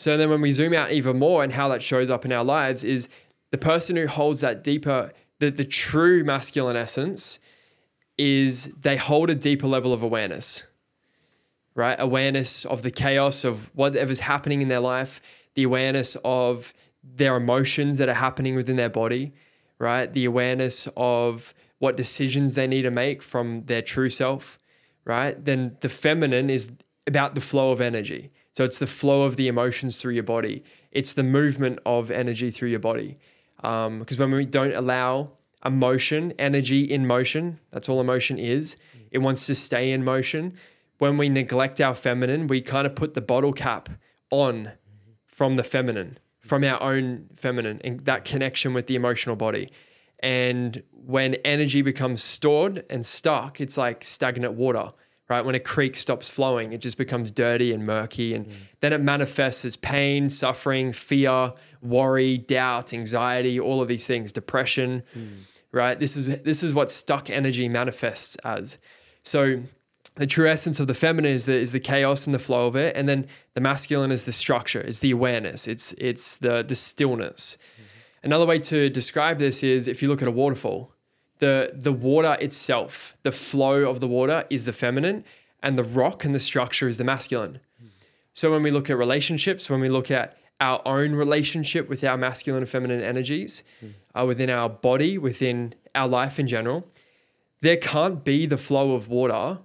[0.00, 2.42] So then when we zoom out even more and how that shows up in our
[2.42, 3.06] lives is
[3.50, 7.38] the person who holds that deeper the, the true masculine essence
[8.16, 10.62] is they hold a deeper level of awareness.
[11.74, 11.96] Right?
[12.00, 15.20] Awareness of the chaos of whatever's happening in their life,
[15.52, 16.72] the awareness of
[17.04, 19.34] their emotions that are happening within their body,
[19.78, 20.10] right?
[20.10, 24.58] The awareness of what decisions they need to make from their true self,
[25.04, 25.42] right?
[25.44, 26.70] Then the feminine is
[27.06, 28.30] about the flow of energy.
[28.52, 30.64] So it's the flow of the emotions through your body.
[30.90, 33.18] It's the movement of energy through your body.
[33.56, 35.32] Because um, when we don't allow
[35.64, 38.76] emotion, energy in motion, that's all emotion is.
[39.10, 40.54] It wants to stay in motion.
[40.98, 43.88] When we neglect our feminine, we kind of put the bottle cap
[44.30, 44.72] on
[45.26, 49.70] from the feminine, from our own feminine, and that connection with the emotional body.
[50.20, 54.90] And when energy becomes stored and stuck, it's like stagnant water,
[55.30, 55.44] right?
[55.44, 58.34] When a creek stops flowing, it just becomes dirty and murky.
[58.34, 58.52] And mm.
[58.80, 65.04] then it manifests as pain, suffering, fear, worry, doubt, anxiety, all of these things, depression,
[65.16, 65.28] mm.
[65.70, 65.98] right?
[65.98, 68.76] This is, this is what stuck energy manifests as.
[69.22, 69.62] So
[70.16, 72.74] the true essence of the feminine is the, is the chaos and the flow of
[72.74, 72.96] it.
[72.96, 77.56] And then the masculine is the structure, it's the awareness, it's, it's the, the stillness.
[78.24, 80.92] Another way to describe this is if you look at a waterfall,
[81.40, 85.24] the the water itself, the flow of the water is the feminine,
[85.62, 87.60] and the rock and the structure is the masculine.
[88.32, 92.16] So when we look at relationships, when we look at our own relationship with our
[92.16, 93.62] masculine and feminine energies
[94.14, 96.86] uh, within our body, within our life in general,
[97.62, 99.58] there can't be the flow of water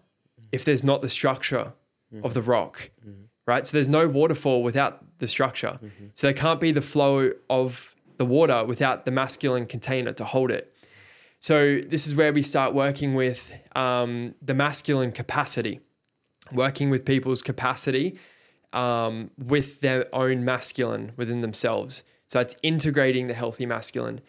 [0.52, 1.74] if there's not the structure
[2.24, 2.92] of the rock,
[3.46, 3.68] right?
[3.68, 5.80] So there's no waterfall without the structure.
[6.16, 10.50] So there can't be the flow of the water without the masculine container to hold
[10.52, 10.74] it.
[11.46, 15.80] So this is where we start working with um, the masculine capacity,
[16.52, 18.18] working with people's capacity
[18.74, 22.02] um, with their own masculine within themselves.
[22.26, 24.22] So it's integrating the healthy masculine.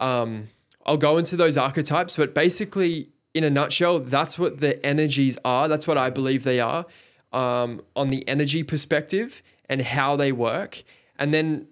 [0.00, 0.48] Um,
[0.84, 5.68] I'll go into those archetypes, but basically, in a nutshell, that's what the energies are.
[5.68, 6.86] That's what I believe they are
[7.32, 10.82] um, on the energy perspective and how they work.
[11.20, 11.68] And then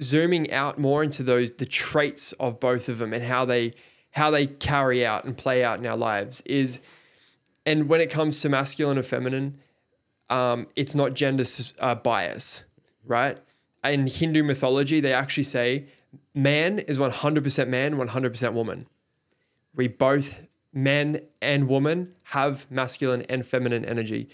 [0.00, 3.74] zooming out more into those the traits of both of them and how they
[4.12, 6.78] how they carry out and play out in our lives is
[7.66, 9.58] and when it comes to masculine or feminine
[10.28, 11.44] um, it's not gender
[11.78, 12.64] uh, bias
[13.04, 13.38] right
[13.84, 15.86] in hindu mythology they actually say
[16.34, 18.86] man is 100% man 100% woman
[19.74, 24.28] we both men and women have masculine and feminine energy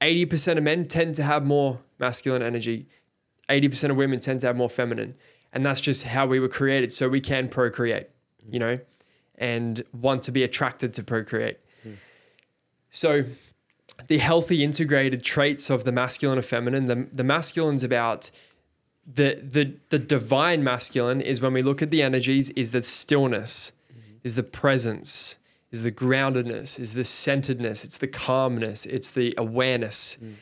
[0.00, 2.86] 80% of men tend to have more masculine energy
[3.48, 5.14] 80% of women tend to have more feminine.
[5.52, 6.92] And that's just how we were created.
[6.92, 8.08] So we can procreate,
[8.48, 8.78] you know,
[9.38, 11.58] and want to be attracted to procreate.
[11.86, 11.96] Mm.
[12.90, 13.24] So
[14.06, 18.30] the healthy integrated traits of the masculine and feminine, the, the masculine's about
[19.10, 23.72] the, the, the divine masculine is when we look at the energies, is the stillness,
[23.90, 24.18] mm-hmm.
[24.22, 25.36] is the presence,
[25.70, 30.18] is the groundedness, is the centeredness, it's the calmness, it's the awareness.
[30.22, 30.34] Mm.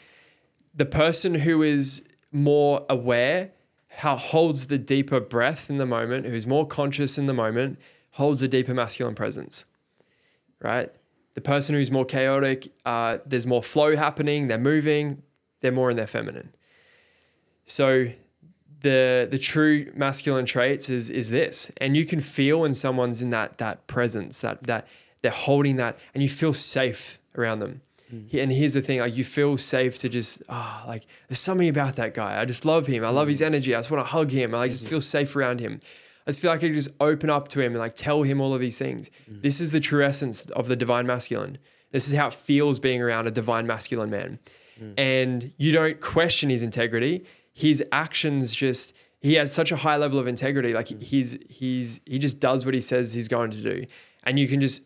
[0.74, 3.52] The person who is more aware,
[3.98, 7.78] how holds the deeper breath in the moment, who's more conscious in the moment,
[8.20, 9.64] holds a deeper masculine presence,
[10.60, 10.90] right?
[11.34, 15.22] The person who's more chaotic, uh, there's more flow happening, they're moving,
[15.60, 16.54] they're more in their feminine.
[17.66, 18.08] So
[18.82, 23.30] the the true masculine traits is is this, and you can feel when someone's in
[23.30, 24.86] that that presence, that that
[25.22, 27.80] they're holding that, and you feel safe around them.
[28.28, 31.68] He- And here's the thing: like you feel safe to just ah, like there's something
[31.68, 32.40] about that guy.
[32.40, 33.04] I just love him.
[33.04, 33.74] I love his energy.
[33.74, 34.54] I just want to hug him.
[34.54, 35.80] I just feel safe around him.
[36.26, 38.40] I just feel like I can just open up to him and like tell him
[38.40, 39.10] all of these things.
[39.30, 39.42] Mm-hmm.
[39.42, 41.58] This is the true essence of the divine masculine.
[41.92, 44.40] This is how it feels being around a divine masculine man.
[44.80, 44.94] Mm.
[44.98, 47.24] And you don't question his integrity.
[47.54, 50.74] His actions just he has such a high level of integrity.
[50.74, 51.02] Like mm.
[51.02, 53.84] he's he's he just does what he says he's going to do.
[54.24, 54.82] And you can just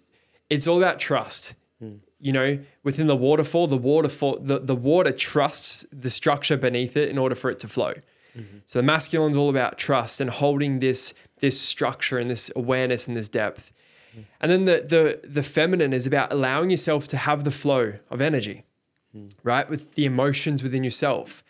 [0.51, 1.55] it's all about trust.
[1.83, 2.01] Mm.
[2.19, 7.09] You know, within the waterfall, the waterfall the, the water trusts the structure beneath it
[7.09, 7.95] in order for it to flow.
[8.37, 8.59] Mm-hmm.
[8.67, 13.17] So the masculine's all about trust and holding this this structure and this awareness and
[13.17, 13.73] this depth.
[14.41, 18.21] And then the the the feminine is about allowing yourself to have the flow of
[18.21, 18.65] energy,
[19.45, 19.69] right?
[19.71, 21.45] With the emotions within yourself.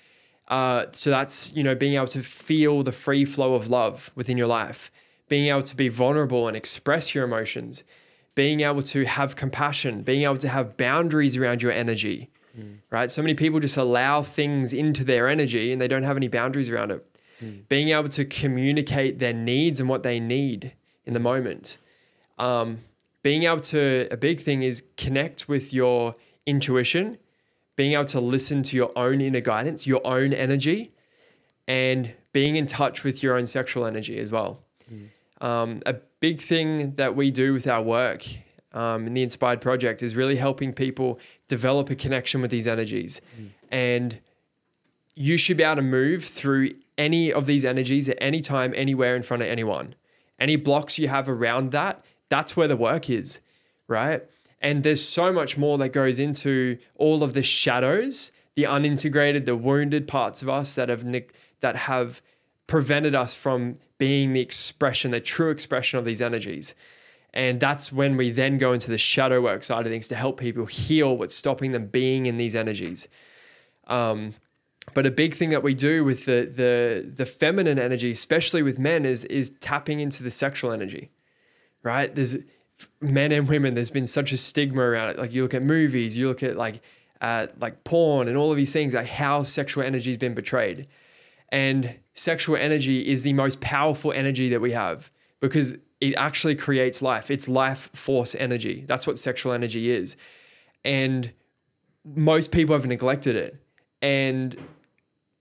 [0.49, 4.37] Uh, so that's you know being able to feel the free flow of love within
[4.37, 4.91] your life,
[5.29, 7.83] being able to be vulnerable and express your emotions,
[8.35, 12.31] being able to have compassion, being able to have boundaries around your energy,
[12.91, 13.11] right?
[13.11, 16.69] So many people just allow things into their energy and they don't have any boundaries
[16.69, 17.07] around it.
[17.69, 20.75] Being able to communicate their needs and what they need
[21.05, 21.79] in the moment.
[22.39, 22.79] Um,
[23.23, 26.15] being able to, a big thing is connect with your
[26.47, 27.19] intuition,
[27.77, 30.93] being able to listen to your own inner guidance, your own energy,
[31.69, 34.61] and being in touch with your own sexual energy as well.
[35.41, 38.25] Um, a big thing that we do with our work
[38.73, 43.21] um, in the Inspired Project is really helping people develop a connection with these energies.
[43.71, 44.19] And
[45.15, 49.17] you should be able to move through any of these energies at any time, anywhere
[49.17, 49.95] in front of anyone.
[50.39, 53.41] Any blocks you have around that, that's where the work is,
[53.89, 54.23] right?
[54.61, 59.57] And there's so much more that goes into all of the shadows, the unintegrated, the
[59.57, 61.05] wounded parts of us that have
[61.61, 62.21] that have
[62.67, 66.75] prevented us from being the expression, the true expression of these energies.
[67.33, 70.39] And that's when we then go into the shadow work side of things to help
[70.39, 73.09] people heal what's stopping them being in these energies.
[73.87, 74.35] Um,
[74.95, 78.79] but a big thing that we do with the the the feminine energy, especially with
[78.79, 81.11] men, is is tapping into the sexual energy,
[81.83, 82.15] right?
[82.15, 82.37] There's
[83.01, 83.75] men and women.
[83.75, 85.19] There's been such a stigma around it.
[85.19, 86.81] Like you look at movies, you look at like
[87.21, 90.87] uh, like porn and all of these things, like how sexual energy has been portrayed.
[91.51, 97.03] And sexual energy is the most powerful energy that we have because it actually creates
[97.03, 97.31] life.
[97.31, 98.85] It's life force energy.
[98.87, 100.17] That's what sexual energy is.
[100.85, 101.33] And
[102.05, 103.57] most people have neglected it.
[104.01, 104.57] And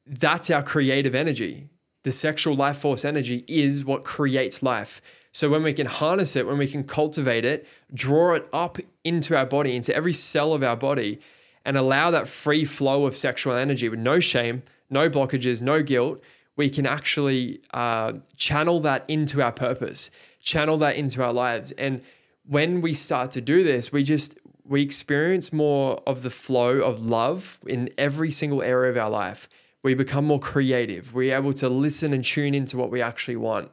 [0.10, 1.70] that's our creative energy.
[2.04, 5.02] The sexual life force energy is what creates life.
[5.32, 9.38] So when we can harness it, when we can cultivate it, draw it up into
[9.38, 11.20] our body, into every cell of our body,
[11.64, 16.24] and allow that free flow of sexual energy with no shame, no blockages, no guilt,
[16.56, 20.10] we can actually uh, channel that into our purpose,
[20.42, 21.72] channel that into our lives.
[21.74, 22.02] And
[22.46, 27.06] when we start to do this, we just we experience more of the flow of
[27.06, 29.48] love in every single area of our life.
[29.82, 31.14] We become more creative.
[31.14, 33.72] We're able to listen and tune into what we actually want.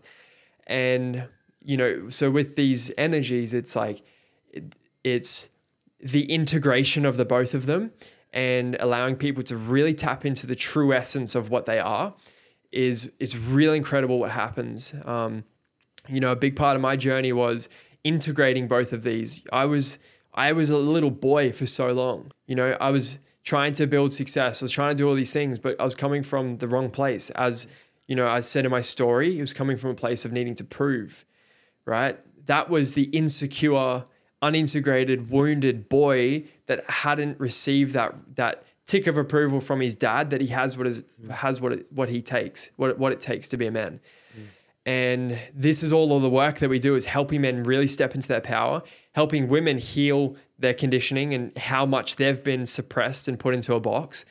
[0.67, 1.29] And
[1.63, 4.03] you know, so with these energies, it's like
[4.53, 5.49] it, it's
[6.01, 7.91] the integration of the both of them
[8.33, 12.15] and allowing people to really tap into the true essence of what they are
[12.71, 14.95] is is really incredible what happens.
[15.05, 15.45] Um,
[16.09, 17.69] you know, a big part of my journey was
[18.05, 19.43] integrating both of these.
[19.53, 19.99] I was
[20.35, 22.31] I was a little boy for so long.
[22.47, 24.61] You know, I was trying to build success.
[24.61, 26.91] I was trying to do all these things, but I was coming from the wrong
[26.91, 27.31] place.
[27.31, 27.67] As
[28.09, 30.55] you know, I said in my story, it was coming from a place of needing
[30.57, 31.25] to prove,
[31.87, 32.19] right?
[32.47, 34.05] That was the insecure,
[34.43, 40.41] unintegrated, wounded boy that hadn't received that that tick of approval from his dad that
[40.41, 41.31] he has what is mm.
[41.31, 44.01] has what it, what he takes, what what it takes to be a man.
[44.37, 44.43] Mm.
[44.87, 48.15] And this is all of the work that we do is helping men really step
[48.15, 48.83] into their power,
[49.13, 53.81] helping women heal their conditioning and how much they've been suppressed and put into a
[53.81, 54.25] box.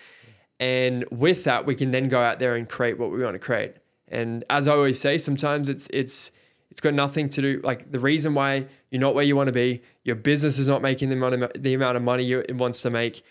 [0.60, 3.40] And with that, we can then go out there and create what we want to
[3.40, 3.76] create.
[4.08, 6.32] And as I always say, sometimes it's it's
[6.72, 9.54] it's got nothing to do like the reason why you're not where you want to
[9.54, 12.82] be, your business is not making the amount of, the amount of money it wants
[12.82, 13.24] to make.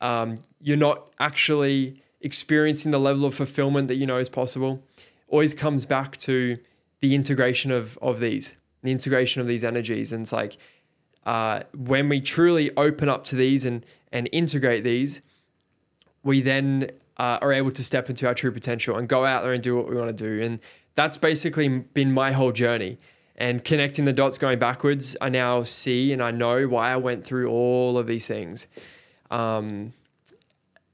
[0.00, 4.82] Um, you're not actually experiencing the level of fulfillment that you know is possible.
[5.28, 6.58] Always comes back to
[7.00, 10.56] the integration of of these, the integration of these energies, and it's like
[11.26, 15.22] uh, when we truly open up to these and and integrate these,
[16.22, 19.52] we then uh, are able to step into our true potential and go out there
[19.52, 20.42] and do what we want to do.
[20.42, 20.58] And
[20.94, 22.98] that's basically been my whole journey.
[23.36, 27.24] And connecting the dots going backwards, I now see and I know why I went
[27.24, 28.66] through all of these things.
[29.30, 29.94] Um,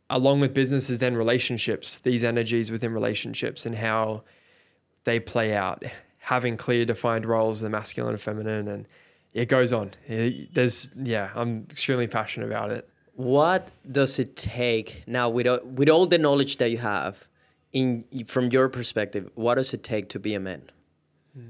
[0.08, 4.22] along with businesses, then relationships, these energies within relationships and how
[5.04, 5.82] they play out,
[6.18, 8.86] having clear defined roles, the masculine and feminine, and
[9.36, 9.92] it goes on.
[10.08, 12.88] It- there's, yeah, I'm extremely passionate about it.
[13.12, 17.28] What does it take now with all, with all the knowledge that you have,
[17.72, 19.30] in from your perspective?
[19.34, 20.62] What does it take to be a man?
[21.34, 21.42] Hmm.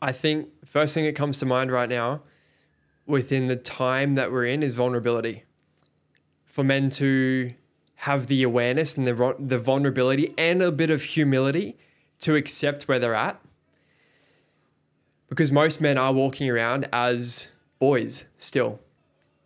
[0.00, 2.22] I think first thing that comes to mind right now,
[3.06, 5.44] within the time that we're in, is vulnerability.
[6.44, 7.54] For men to
[8.06, 11.76] have the awareness and the the vulnerability and a bit of humility
[12.20, 13.40] to accept where they're at.
[15.32, 18.80] Because most men are walking around as boys still.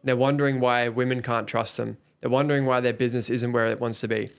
[0.03, 1.97] They're wondering why women can't trust them.
[2.21, 4.31] They're wondering why their business isn't where it wants to be.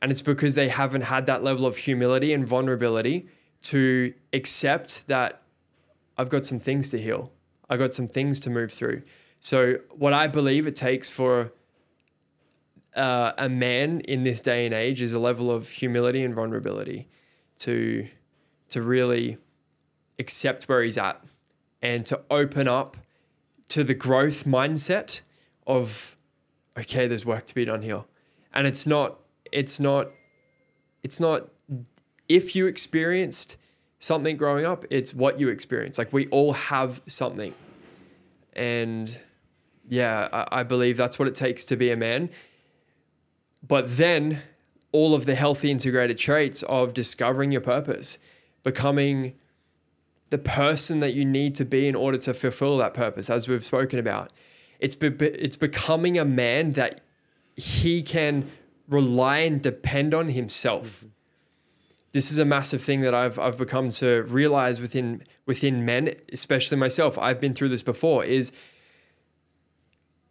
[0.00, 3.28] And it's because they haven't had that level of humility and vulnerability
[3.64, 5.42] to accept that
[6.16, 7.32] I've got some things to heal.
[7.68, 9.02] I've got some things to move through.
[9.40, 11.52] So, what I believe it takes for
[12.96, 17.08] uh, a man in this day and age is a level of humility and vulnerability
[17.58, 18.08] to
[18.70, 19.36] to really
[20.18, 21.22] accept where he's at
[21.80, 22.96] and to open up
[23.68, 25.20] to the growth mindset
[25.66, 26.16] of
[26.76, 28.04] okay there's work to be done here.
[28.52, 29.20] And it's not
[29.52, 30.10] it's not
[31.02, 31.48] it's not
[32.28, 33.56] if you experienced
[34.00, 37.54] something growing up it's what you experience like we all have something.
[38.54, 39.18] And
[39.86, 42.30] yeah I, I believe that's what it takes to be a man.
[43.66, 44.42] But then
[44.92, 48.18] all of the healthy integrated traits of discovering your purpose
[48.62, 49.34] becoming
[50.30, 53.64] the person that you need to be in order to fulfill that purpose, as we've
[53.64, 54.30] spoken about.
[54.78, 57.00] It's, be, it's becoming a man that
[57.56, 58.50] he can
[58.88, 60.98] rely and depend on himself.
[60.98, 61.08] Mm-hmm.
[62.12, 66.78] This is a massive thing that I've, I've become to realize within, within men, especially
[66.78, 67.18] myself.
[67.18, 68.50] I've been through this before, is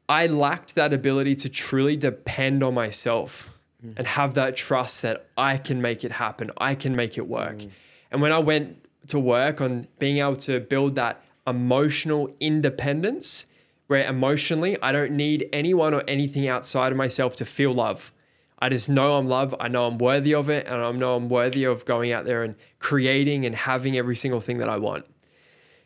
[0.10, 3.52] I lacked that ability to truly depend on myself
[3.86, 3.94] mm.
[3.96, 7.58] and have that trust that I can make it happen, I can make it work.
[7.58, 7.70] Mm.
[8.12, 13.46] And when I went to work on being able to build that emotional independence
[13.88, 18.12] where emotionally I don't need anyone or anything outside of myself to feel love.
[18.60, 19.56] I just know I'm loved.
[19.60, 20.68] I know I'm worthy of it.
[20.68, 24.42] And I know I'm worthy of going out there and creating and having every single
[24.42, 25.06] thing that I want.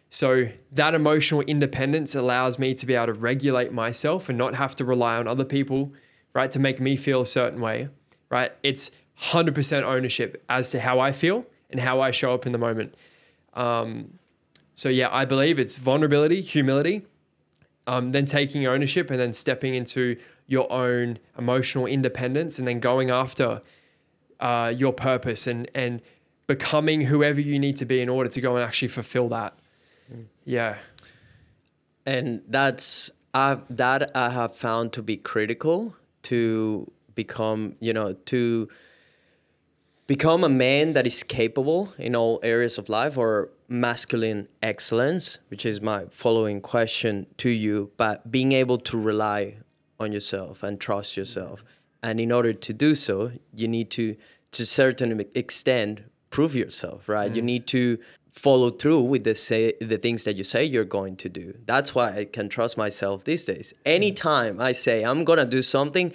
[0.10, 4.76] So that emotional independence allows me to be able to regulate myself and not have
[4.76, 5.94] to rely on other people,
[6.34, 7.90] right, to make me feel a certain way,
[8.30, 8.52] right?
[8.64, 12.58] It's 100% ownership as to how I feel and how I show up in the
[12.58, 12.96] moment.
[13.54, 14.20] Um,
[14.76, 17.04] so yeah, I believe it's vulnerability, humility,
[17.88, 23.10] um, then taking ownership, and then stepping into your own emotional independence, and then going
[23.10, 23.62] after
[24.40, 26.02] uh, your purpose and and
[26.48, 29.54] becoming whoever you need to be in order to go and actually fulfill that.
[30.12, 30.26] Mm.
[30.46, 30.78] Yeah,
[32.06, 38.70] and that's I've, that I have found to be critical to become, you know, to
[40.12, 45.66] become a man that is capable in all areas of life or masculine excellence, which
[45.66, 49.56] is my following question to you, but being able to rely
[50.02, 51.64] on yourself and trust yourself.
[52.04, 54.18] And in order to do so, you need to,
[54.52, 57.32] to a certain extent, prove yourself, right?
[57.32, 57.36] Mm.
[57.38, 57.98] You need to
[58.34, 61.54] follow through with the say the things that you say you're going to do.
[61.66, 63.74] That's why I can trust myself these days.
[63.86, 66.14] Anytime I say I'm gonna do something,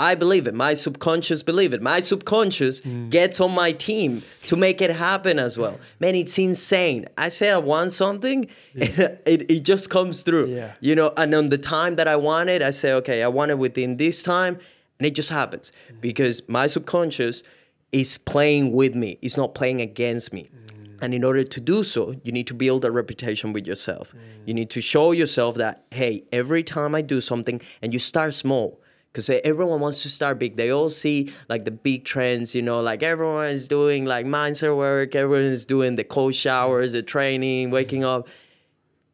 [0.00, 0.54] I believe it.
[0.54, 1.82] My subconscious believe it.
[1.82, 3.10] My subconscious mm.
[3.10, 5.78] gets on my team to make it happen as well.
[5.98, 7.06] Man, it's insane.
[7.18, 8.84] I say I want something, yeah.
[8.84, 10.46] and it, it just comes through.
[10.46, 10.74] Yeah.
[10.80, 13.50] You know, and on the time that I want it, I say, okay, I want
[13.50, 14.58] it within this time,
[15.00, 16.00] and it just happens mm.
[16.00, 17.42] because my subconscious
[17.90, 19.18] is playing with me.
[19.20, 20.44] It's not playing against me.
[20.44, 20.98] Mm.
[21.00, 24.12] And in order to do so, you need to build a reputation with yourself.
[24.12, 24.18] Mm.
[24.46, 28.34] You need to show yourself that, hey, every time I do something, and you start
[28.34, 28.80] small
[29.12, 30.56] because everyone wants to start big.
[30.56, 34.76] They all see like the big trends, you know, like everyone is doing like mindset
[34.76, 38.28] work, everyone is doing the cold showers, the training, waking up.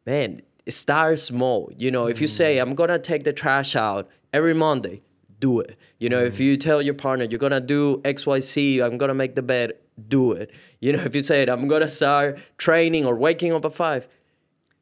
[0.05, 1.71] Man, start small.
[1.77, 2.61] You know, if you say, mm.
[2.61, 5.01] I'm gonna take the trash out every Monday,
[5.39, 5.77] do it.
[5.97, 6.27] You know, mm.
[6.27, 9.73] if you tell your partner you're gonna do XYZ, I'm gonna make the bed,
[10.07, 10.51] do it.
[10.79, 14.07] You know, if you say I'm gonna start training or waking up at five,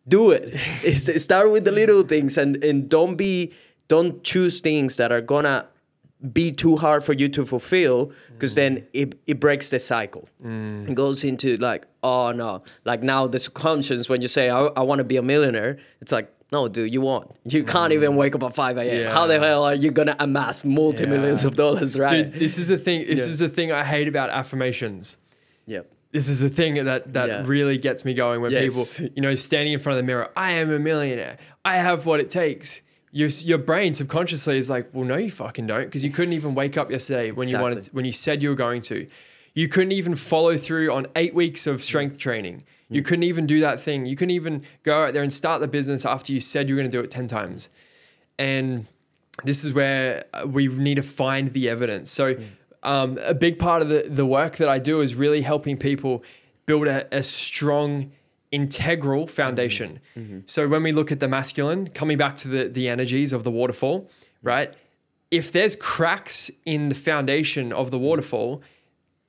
[0.07, 0.57] do it.
[1.21, 3.53] start with the little things and and don't be
[3.87, 5.67] don't choose things that are gonna
[6.31, 8.55] be too hard for you to fulfill because mm.
[8.55, 10.87] then it, it breaks the cycle mm.
[10.89, 14.81] it goes into like oh no like now the subconscious when you say i, I
[14.81, 17.97] want to be a millionaire it's like no dude you won't you can't mm.
[17.97, 19.11] even wake up at 5 a.m yeah.
[19.11, 21.49] how the hell are you gonna amass multi-millions yeah.
[21.49, 23.31] of dollars right dude, this is the thing this yeah.
[23.31, 25.17] is the thing i hate about affirmations
[25.65, 27.43] yep this is the thing that that yeah.
[27.45, 28.97] really gets me going when yes.
[28.97, 32.05] people you know standing in front of the mirror i am a millionaire i have
[32.05, 32.81] what it takes
[33.13, 36.55] your your brain subconsciously is like, well, no, you fucking don't, because you couldn't even
[36.55, 37.69] wake up yesterday when exactly.
[37.69, 39.07] you wanted when you said you were going to.
[39.53, 42.63] You couldn't even follow through on eight weeks of strength training.
[42.89, 44.07] You couldn't even do that thing.
[44.07, 46.81] You couldn't even go out there and start the business after you said you were
[46.81, 47.69] going to do it 10 times.
[48.39, 48.87] And
[49.43, 52.09] this is where uh, we need to find the evidence.
[52.09, 52.35] So,
[52.81, 56.23] um, a big part of the, the work that I do is really helping people
[56.65, 58.11] build a, a strong,
[58.53, 59.35] integral mm-hmm.
[59.35, 59.99] foundation.
[60.15, 60.39] Mm-hmm.
[60.45, 63.51] So, when we look at the masculine, coming back to the, the energies of the
[63.51, 64.09] waterfall,
[64.41, 64.73] right?
[65.31, 68.05] If there's cracks in the foundation of the mm-hmm.
[68.05, 68.61] waterfall,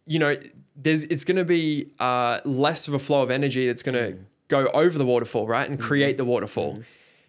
[0.06, 0.36] you know,
[0.76, 4.18] there's it's going to be uh, less of a flow of energy that's going to
[4.48, 6.82] go over the waterfall, right, and create the waterfall,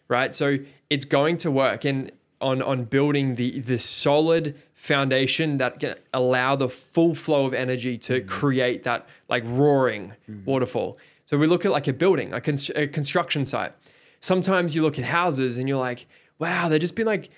[0.10, 0.34] right?
[0.34, 0.58] So
[0.90, 6.56] it's going to work and on on building the the solid foundation that can allow
[6.56, 10.14] the full flow of energy to create that like roaring
[10.46, 10.98] waterfall.
[11.26, 13.74] So we look at like a building, a, const- a construction site.
[14.20, 16.08] Sometimes you look at houses and you're like,
[16.40, 17.30] wow, they've just been like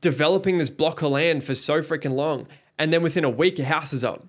[0.00, 2.46] developing this block of land for so freaking long.
[2.78, 4.26] And then within a week, a house is up.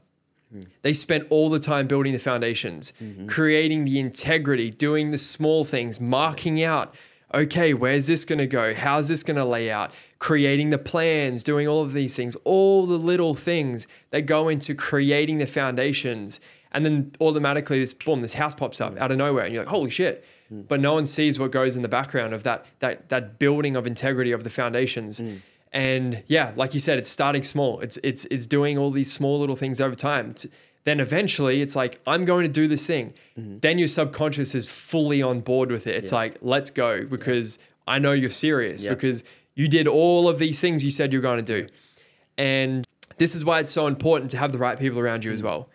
[0.51, 0.61] Hmm.
[0.81, 3.27] They spent all the time building the foundations, mm-hmm.
[3.27, 6.93] creating the integrity, doing the small things, marking out,
[7.33, 8.73] okay, where's this going to go?
[8.73, 9.91] How's this going to lay out?
[10.19, 14.75] Creating the plans, doing all of these things, all the little things that go into
[14.75, 16.39] creating the foundations.
[16.73, 19.69] And then automatically, this boom, this house pops up out of nowhere, and you're like,
[19.69, 20.25] holy shit.
[20.51, 20.67] Mm.
[20.67, 23.85] But no one sees what goes in the background of that that that building of
[23.85, 25.19] integrity of the foundations.
[25.19, 25.41] Mm.
[25.71, 27.79] And yeah, like you said, it's starting small.
[27.79, 30.31] It's it's it's doing all these small little things over time.
[30.31, 30.47] It's-
[30.85, 33.13] then eventually, it's like I'm going to do this thing.
[33.39, 33.59] Mm-hmm.
[33.59, 35.95] Then your subconscious is fully on board with it.
[35.95, 37.57] It's like let's go because
[37.87, 38.89] I know you're serious Yeah.
[38.91, 39.23] because
[39.55, 41.69] you did all of these things you said you're going to do.
[42.37, 42.85] And
[43.17, 45.45] this is why it's so important to have the right people around you as mm.
[45.45, 45.69] well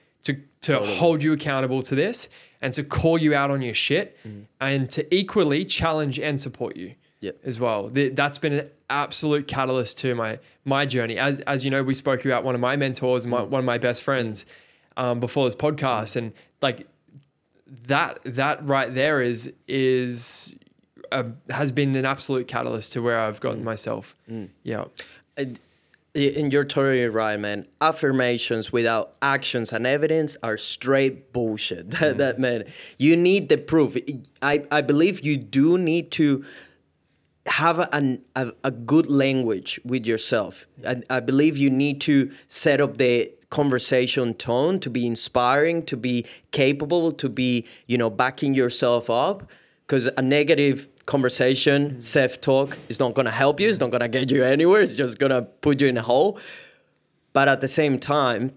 [0.63, 2.29] to to hold you accountable to this
[2.61, 4.17] and to call you out on your shit
[4.61, 7.37] and to equally challenge and support you Yep.
[7.45, 7.91] as well.
[7.93, 11.19] That's been an absolute catalyst to my my journey.
[11.19, 13.79] As as you know, we spoke about one of my mentors, my, one of my
[13.79, 14.47] best friends,
[14.97, 16.33] um, before this podcast, and
[16.63, 16.87] like
[17.87, 20.55] that that right there is is
[21.11, 24.15] uh, has been an absolute catalyst to where I've gotten myself.
[24.63, 24.85] Yeah.
[25.37, 25.59] And
[26.15, 27.67] and you're totally right, man.
[27.81, 31.91] Affirmations without actions and evidence are straight bullshit.
[31.99, 32.19] That, mm-hmm.
[32.19, 32.65] that man,
[32.99, 33.97] you need the proof.
[34.43, 36.45] I, I believe you do need to
[37.47, 40.67] have a, an, a, a good language with yourself.
[40.87, 45.97] I, I believe you need to set up the conversation tone to be inspiring, to
[45.97, 49.49] be capable, to be, you know, backing yourself up.
[49.87, 52.03] Because a negative conversation, mm.
[52.03, 53.69] self talk, is not going to help you.
[53.69, 54.81] It's not going to get you anywhere.
[54.83, 56.39] It's just going to put you in a hole.
[57.33, 58.53] But at the same time,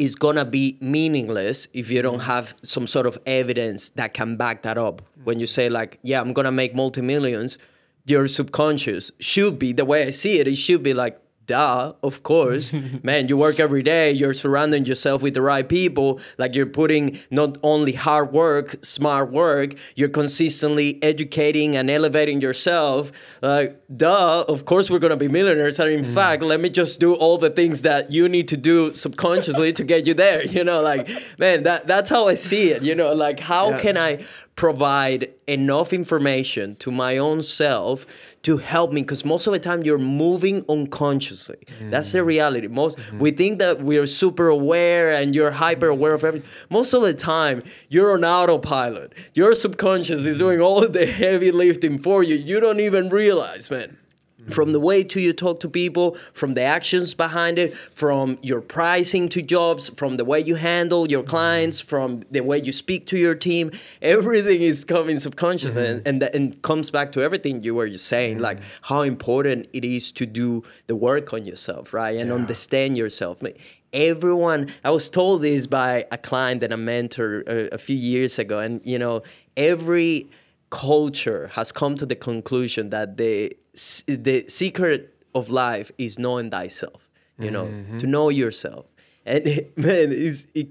[0.00, 2.32] it's gonna be meaningless if you don't mm.
[2.34, 5.02] have some sort of evidence that can back that up.
[5.02, 5.24] Mm.
[5.24, 7.58] When you say like, "Yeah, I'm gonna make multi millions,"
[8.06, 10.48] your subconscious should be the way I see it.
[10.48, 11.20] It should be like,
[11.50, 12.72] "Duh, of course,
[13.02, 13.28] man.
[13.28, 14.12] You work every day.
[14.12, 16.20] You're surrounding yourself with the right people.
[16.38, 19.74] Like you're putting not only hard work, smart work.
[19.98, 23.10] You're consistently educating and elevating yourself.
[23.42, 25.80] Like, duh, of course we're gonna be millionaires.
[25.80, 26.14] And in mm.
[26.14, 29.84] fact, let me just do all the things that you need to do subconsciously to
[29.84, 30.40] get you there.
[30.60, 32.82] You know, like, man, that that's how I see it.
[32.82, 33.78] You know, like how Yeah.
[33.78, 34.10] can I
[34.60, 38.06] provide enough information to my own self
[38.42, 41.56] to help me because most of the time you're moving unconsciously.
[41.80, 42.66] That's the reality.
[42.66, 46.46] Most we think that we're super aware and you're hyper aware of everything.
[46.68, 49.14] Most of the time you're on autopilot.
[49.32, 52.34] Your subconscious is doing all the heavy lifting for you.
[52.34, 53.96] You don't even realize man
[54.48, 58.60] from the way to you talk to people, from the actions behind it, from your
[58.60, 63.06] pricing to jobs, from the way you handle your clients, from the way you speak
[63.06, 63.70] to your team,
[64.00, 66.08] everything is coming subconscious and mm-hmm.
[66.08, 68.66] and, that, and comes back to everything you were just saying, like mm-hmm.
[68.82, 73.38] how important it is to do the work on yourself, right, and understand yourself.
[73.92, 78.38] Everyone, I was told this by a client and a mentor a, a few years
[78.38, 79.22] ago, and you know,
[79.56, 80.30] every
[80.70, 86.50] culture has come to the conclusion that the s- the secret of life is knowing
[86.50, 87.06] thyself.
[87.38, 87.96] You know, mm-hmm.
[87.96, 88.84] to know yourself,
[89.24, 89.44] and
[89.76, 90.68] man, it's it,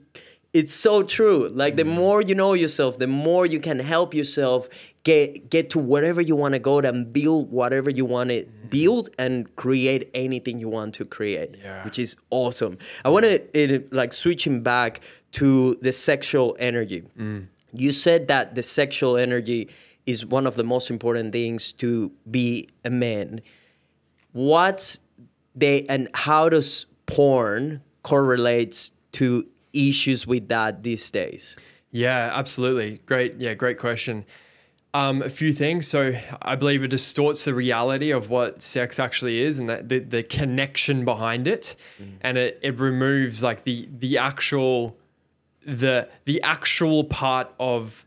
[0.53, 1.47] it's so true.
[1.47, 1.95] Like the mm.
[1.95, 4.69] more you know yourself, the more you can help yourself
[5.03, 8.67] get get to wherever you want to go and build whatever you want to mm-hmm.
[8.67, 11.83] build and create anything you want to create, Yeah.
[11.83, 12.77] which is awesome.
[13.05, 15.01] I want to eh, like switching back
[15.33, 17.03] to the sexual energy.
[17.17, 17.47] Mm.
[17.73, 19.69] You said that the sexual energy
[20.05, 23.41] is one of the most important things to be a man.
[24.31, 24.99] What's
[25.55, 31.57] they and how does porn correlates to issues with that these days?
[31.91, 32.99] Yeah, absolutely.
[33.05, 33.35] Great.
[33.39, 34.25] Yeah, great question.
[34.93, 35.87] Um, a few things.
[35.87, 39.99] So I believe it distorts the reality of what sex actually is and that the,
[39.99, 41.75] the connection behind it.
[42.21, 44.97] And it, it removes like the the actual
[45.65, 48.05] the the actual part of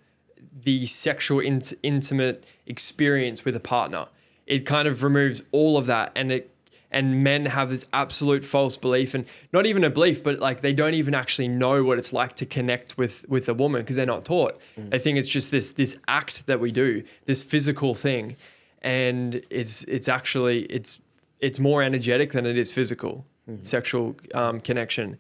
[0.53, 4.07] the sexual int- intimate experience with a partner.
[4.46, 6.48] It kind of removes all of that and it
[6.94, 10.74] and men have this absolute false belief and not even a belief but like they
[10.74, 14.05] don't even actually know what it's like to connect with with a woman because they're
[14.05, 14.61] not taught.
[14.76, 18.36] They think it's just this this act that we do this physical thing
[18.82, 21.00] and it's it's actually it's
[21.40, 23.24] it's more energetic than it is physical
[23.61, 25.18] sexual um, connection.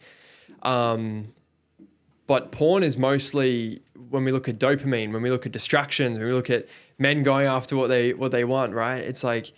[0.62, 1.34] Um,
[2.26, 6.28] but porn is mostly when we look at dopamine when we look at distractions when
[6.28, 6.66] we look at
[6.98, 9.02] men going after what they what they want right?
[9.02, 9.52] It's like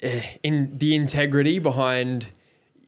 [0.00, 2.30] eh, in the integrity behind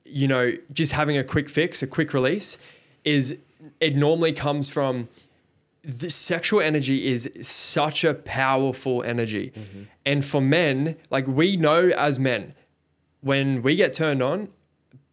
[0.04, 2.58] you know just having a quick fix a quick release
[3.04, 3.36] is
[3.80, 5.08] it normally comes from
[5.82, 9.50] the sexual energy is such a powerful energy.
[10.04, 12.54] And for men like we know as men
[13.22, 14.48] when we get turned on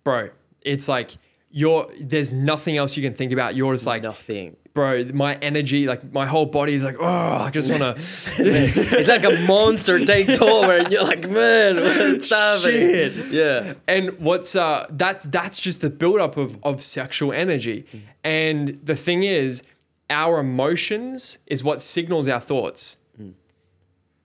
[0.04, 0.30] bro
[0.62, 1.18] it's like
[1.50, 3.56] you're there's nothing else you can think about.
[3.56, 4.58] You're just like Nothing.
[4.78, 7.96] Bro my energy like my whole body is like oh i just want to
[8.38, 12.90] it's like a monster takes over, and you're like, man, what's happening?
[12.90, 13.28] Shit.
[13.28, 13.74] Yeah.
[13.88, 17.86] And what's uh that's that's just the buildup of of sexual energy.
[18.24, 19.64] And the thing is,
[20.10, 22.98] our emotions is what signals our thoughts.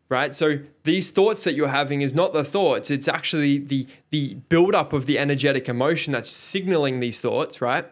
[0.08, 0.34] Right?
[0.34, 4.92] So these thoughts that you're having is not the thoughts, it's actually the the buildup
[4.92, 7.86] of the energetic emotion that's signaling these thoughts, right?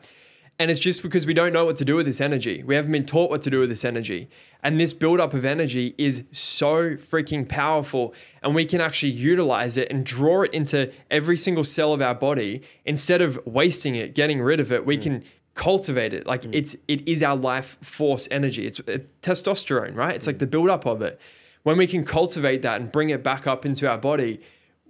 [0.61, 2.63] And it's just because we don't know what to do with this energy.
[2.63, 4.29] We haven't been taught what to do with this energy.
[4.63, 8.13] And this buildup of energy is so freaking powerful.
[8.43, 12.15] And we can actually utilize it and draw it into every single cell of our
[12.15, 12.61] body.
[12.85, 15.03] Instead of wasting it, getting rid of it, we mm.
[15.03, 16.27] can cultivate it.
[16.27, 16.55] Like mm.
[16.55, 18.67] it's it is our life force energy.
[18.67, 20.15] It's uh, testosterone, right?
[20.15, 20.41] It's like mm.
[20.41, 21.19] the buildup of it.
[21.63, 24.41] When we can cultivate that and bring it back up into our body,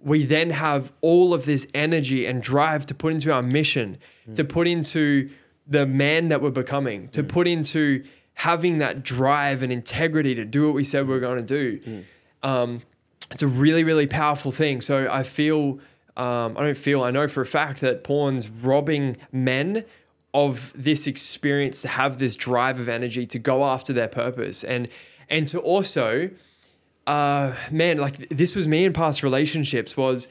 [0.02, 3.98] we then have all of this energy and drive to put into our mission,
[4.34, 5.30] to put into
[5.70, 8.04] the man that we're becoming, to put into
[8.34, 12.04] having that drive and integrity to do what we said we are going to do.
[12.42, 12.82] Um,
[13.30, 14.80] it's a really, really powerful thing.
[14.80, 15.78] So I feel,
[16.16, 19.84] um, I don't feel, I know for a fact that porn's robbing men
[20.32, 24.62] of this experience to have this drive of energy to go after their purpose.
[24.62, 24.88] And
[25.28, 26.30] and to also
[27.06, 30.28] uh man like this was me in past relationships was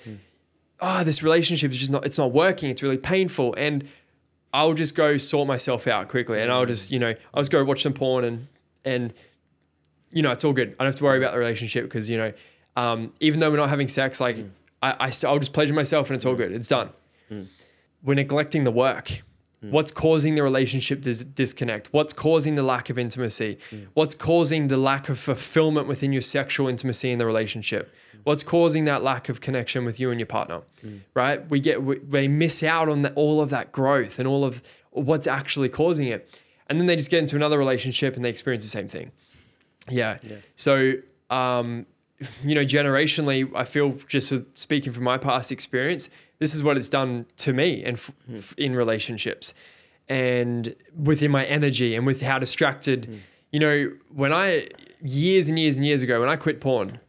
[0.79, 2.69] oh this relationship is just not it's not working.
[2.69, 3.53] It's really painful.
[3.57, 3.87] And
[4.53, 7.63] I'll just go sort myself out quickly and I'll just you know I'll just go
[7.63, 8.47] watch some porn and
[8.85, 9.13] and
[10.11, 10.69] you know it's all good.
[10.79, 12.33] I don't have to worry about the relationship because you know
[12.75, 14.49] um, even though we're not having sex like mm.
[14.81, 16.37] I, I st- I'll just pleasure myself and it's all mm.
[16.37, 16.51] good.
[16.51, 16.89] It's done.
[17.31, 17.47] Mm.
[18.03, 19.21] We're neglecting the work.
[19.63, 19.71] Mm.
[19.71, 21.89] What's causing the relationship dis- disconnect?
[21.91, 23.57] What's causing the lack of intimacy?
[23.71, 23.87] Mm.
[23.93, 27.93] What's causing the lack of fulfillment within your sexual intimacy in the relationship?
[28.15, 28.19] Mm.
[28.23, 30.61] What's causing that lack of connection with you and your partner?
[31.13, 31.49] Right?
[31.49, 34.61] We get we, they miss out on the, all of that growth and all of
[34.91, 36.29] what's actually causing it,
[36.67, 39.11] and then they just get into another relationship and they experience the same thing.
[39.89, 40.17] Yeah.
[40.55, 40.93] So,
[41.29, 41.85] um,
[42.43, 46.89] you know, generationally, I feel just speaking from my past experience, this is what it's
[46.89, 49.53] done to me and f- f- in relationships
[50.07, 53.21] and within my energy and with how distracted,
[53.51, 54.67] you know, when I,
[55.03, 56.99] years and years and years ago, when I quit porn,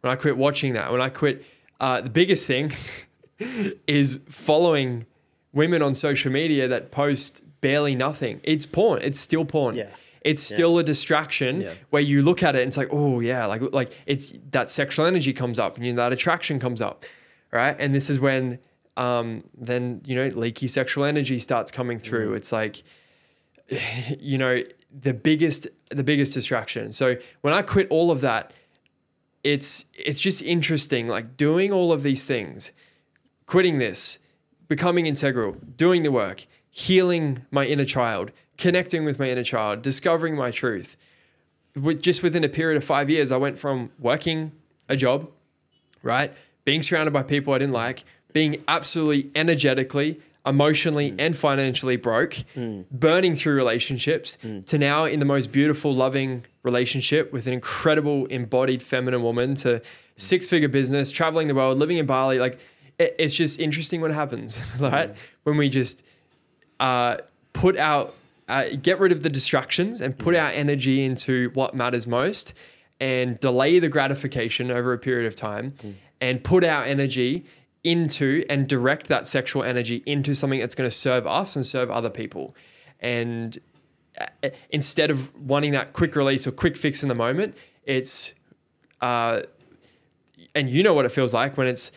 [0.00, 1.44] when I quit watching that, when I quit,
[1.80, 2.72] uh, the biggest thing
[3.86, 5.06] is following
[5.52, 8.40] women on social media that post barely nothing.
[8.44, 9.00] It's porn.
[9.02, 9.76] It's still porn.
[9.76, 9.88] Yeah.
[10.22, 11.74] It's still a distraction Yeah.
[11.90, 15.06] where you look at it and it's like, oh yeah, like like it's that sexual
[15.06, 17.04] energy comes up and you know, that attraction comes up,
[17.52, 17.76] right?
[17.78, 18.58] And this is when
[18.98, 22.34] um, then you know leaky sexual energy starts coming through.
[22.34, 22.82] It's like
[24.18, 26.92] you know the biggest the biggest distraction.
[26.92, 28.52] So when I quit all of that,
[29.44, 32.72] it's it's just interesting like doing all of these things,
[33.46, 34.18] quitting this,
[34.66, 40.34] becoming integral, doing the work, healing my inner child, connecting with my inner child, discovering
[40.34, 40.96] my truth.
[41.76, 44.50] With just within a period of 5 years I went from working
[44.88, 45.30] a job,
[46.02, 46.32] right?
[46.64, 51.16] Being surrounded by people I didn't like, being absolutely energetically, emotionally, mm.
[51.18, 52.84] and financially broke, mm.
[52.90, 54.64] burning through relationships, mm.
[54.66, 59.80] to now in the most beautiful, loving relationship with an incredible embodied feminine woman, to
[60.16, 62.38] six figure business, traveling the world, living in Bali.
[62.38, 62.58] Like,
[62.98, 65.14] it, it's just interesting what happens, right?
[65.44, 66.04] When we just
[66.80, 67.18] uh,
[67.52, 68.14] put out,
[68.48, 72.54] uh, get rid of the distractions and put our energy into what matters most
[73.00, 75.74] and delay the gratification over a period of time
[76.20, 77.44] and put our energy
[77.84, 81.90] into and direct that sexual energy into something that's going to serve us and serve
[81.90, 82.54] other people.
[83.00, 83.58] And
[84.20, 88.34] uh, instead of wanting that quick release or quick fix in the moment, it's
[89.00, 89.42] uh,
[90.54, 91.92] and you know what it feels like when it's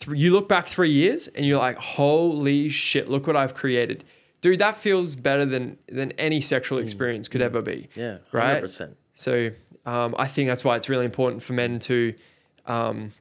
[0.00, 4.04] th- you look back three years and you're like, holy shit, look what I've created.
[4.40, 7.88] Dude, that feels better than than any sexual experience could ever be.
[7.94, 8.62] Yeah, Right?
[8.62, 8.94] 100%.
[9.14, 9.50] So
[9.86, 12.14] um, I think that's why it's really important for men to,
[12.66, 13.12] um,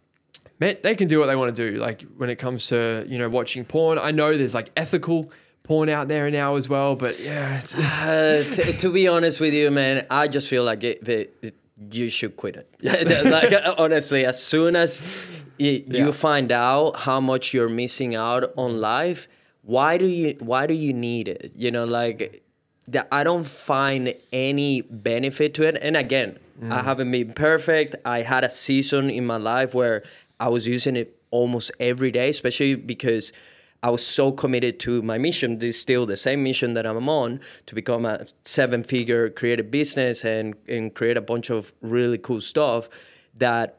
[0.62, 1.78] men, they can do what they want to do.
[1.88, 5.32] Like when it comes to you know watching porn, I know there's like ethical
[5.64, 9.54] porn out there now as well, but yeah, it's, Uh, t- to be honest with
[9.54, 11.56] you, man, I just feel like it, it, it-
[11.92, 12.68] you should quit it.
[13.38, 15.02] like honestly, as soon as
[15.58, 16.12] you Yeah.
[16.12, 19.28] find out how much you're missing out on life,
[19.64, 21.52] why do you why do you need it?
[21.56, 22.44] You know, like
[22.88, 25.76] that I don't find any benefit to it.
[25.82, 26.38] And again,
[26.70, 27.96] I haven't been perfect.
[28.06, 30.04] I had a season in my life where
[30.42, 33.32] I was using it almost every day, especially because
[33.84, 35.60] I was so committed to my mission.
[35.60, 39.70] This is still the same mission that I'm on to become a seven figure creative
[39.70, 42.90] business and, and create a bunch of really cool stuff
[43.38, 43.78] that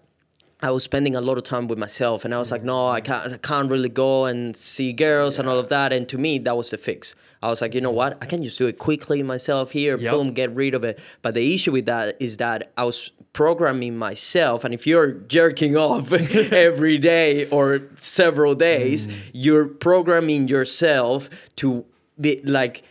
[0.62, 2.66] I was spending a lot of time with myself, and I was like, mm.
[2.66, 3.04] no, I mm.
[3.04, 5.92] can't, I can't really go and see girls and all of that.
[5.92, 7.16] And to me, that was the fix.
[7.42, 8.16] I was like, you know what?
[8.22, 10.12] I can just do it quickly myself here, Yep.
[10.12, 11.00] boom, get rid of it.
[11.20, 15.76] But the issue with that is that I was programming myself, and if you're jerking
[15.76, 16.12] off
[16.52, 19.14] every day or several days, mm.
[19.32, 21.84] you're programming yourself to
[22.20, 22.84] be like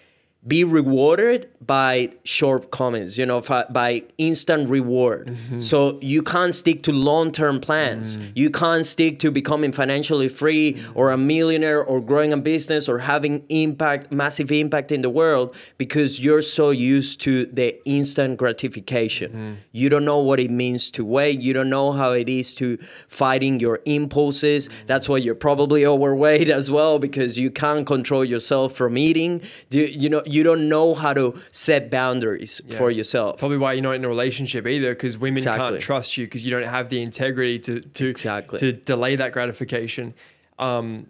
[0.47, 5.27] be rewarded by short comments you know by instant reward.
[5.27, 5.59] Mm-hmm.
[5.59, 8.17] So you can't stick to long-term plans.
[8.17, 8.31] Mm.
[8.35, 10.91] You can't stick to becoming financially free mm.
[10.95, 15.55] or a millionaire or growing a business or having impact massive impact in the world
[15.77, 19.31] because you're so used to the instant gratification.
[19.31, 19.53] Mm-hmm.
[19.71, 21.41] You don't know what it means to wait.
[21.41, 22.77] You don't know how it is to
[23.07, 24.67] fighting your impulses.
[24.67, 24.87] Mm-hmm.
[24.87, 29.41] That's why you're probably overweight as well because you can't control yourself from eating.
[29.69, 33.83] You, you know you don't know how to set boundaries for yourself probably why you're
[33.83, 35.69] not in a relationship either because women Exactly.
[35.69, 38.57] can't trust you because you don't have the integrity to to Exactly.
[38.59, 40.13] to delay that gratification.
[40.59, 41.07] Um,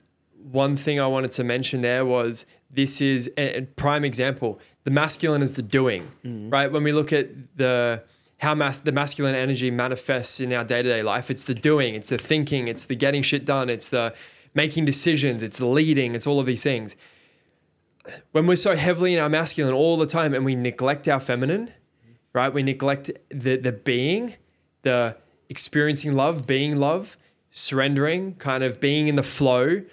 [0.52, 4.60] one thing I wanted to mention there was this is a, a prime example.
[4.86, 6.50] The masculine is the doing, Mm-hmm.
[6.50, 6.72] right?
[6.72, 8.04] When we look at the
[8.40, 11.94] how mas- the masculine energy manifests in our day to day life, it's the doing,
[11.96, 14.14] it's the thinking, it's the getting shit done, it's the
[14.56, 16.96] making decisions, it's the leading, it's all of these things
[18.32, 21.72] when we're so heavily in our masculine all the time and we neglect our feminine,
[22.34, 22.54] right?
[22.54, 24.36] We neglect the the being,
[24.82, 25.18] the
[25.50, 27.18] experiencing love, being love,
[27.52, 29.84] surrendering, kind of being in the flow,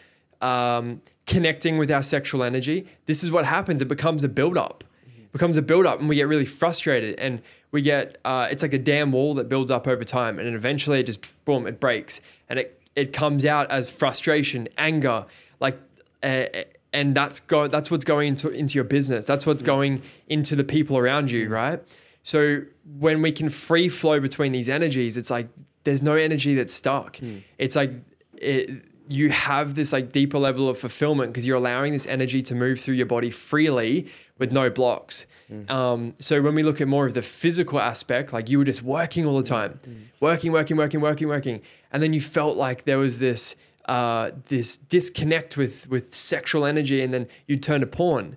[0.41, 2.87] um, connecting with our sexual energy.
[3.07, 3.83] This is what happens.
[3.83, 4.85] It becomes a buildup.
[5.07, 8.73] It becomes a buildup, and we get really frustrated, and we get uh, it's like
[8.73, 11.79] a damn wall that builds up over time, and then eventually it just boom, it
[11.81, 15.27] breaks, and it it comes out as frustration, anger,
[15.61, 15.79] like.
[16.21, 16.47] Uh,
[16.93, 19.25] and that's go that's what's going into into your business.
[19.25, 21.81] That's what's going into the people around you, right?
[22.23, 22.63] So
[22.99, 25.49] when we can free flow between these energies, it's like
[25.85, 27.19] there's no energy that's stuck.
[27.19, 27.39] Hmm.
[27.59, 27.93] It's like
[28.35, 32.55] it, you have this like deeper level of fulfillment because you're allowing this energy to
[32.55, 34.07] move through your body freely
[34.39, 35.27] with no blocks.
[35.49, 35.71] Hmm.
[35.71, 38.83] Um, so when we look at more of the physical aspect, like you were just
[38.83, 39.93] working all the time, hmm.
[40.21, 41.63] working, working, working, working, working,
[41.93, 43.57] and then you felt like there was this
[43.89, 48.37] uh, this disconnect with with sexual energy, and then you'd turn to porn.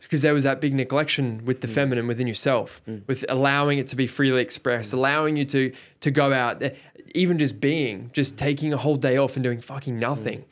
[0.00, 3.96] Because there was that big neglection with the feminine within yourself, with allowing it to
[3.96, 6.70] be freely expressed, allowing you to to go out, eh,
[7.14, 10.44] even just being, just taking a whole day off and doing fucking nothing.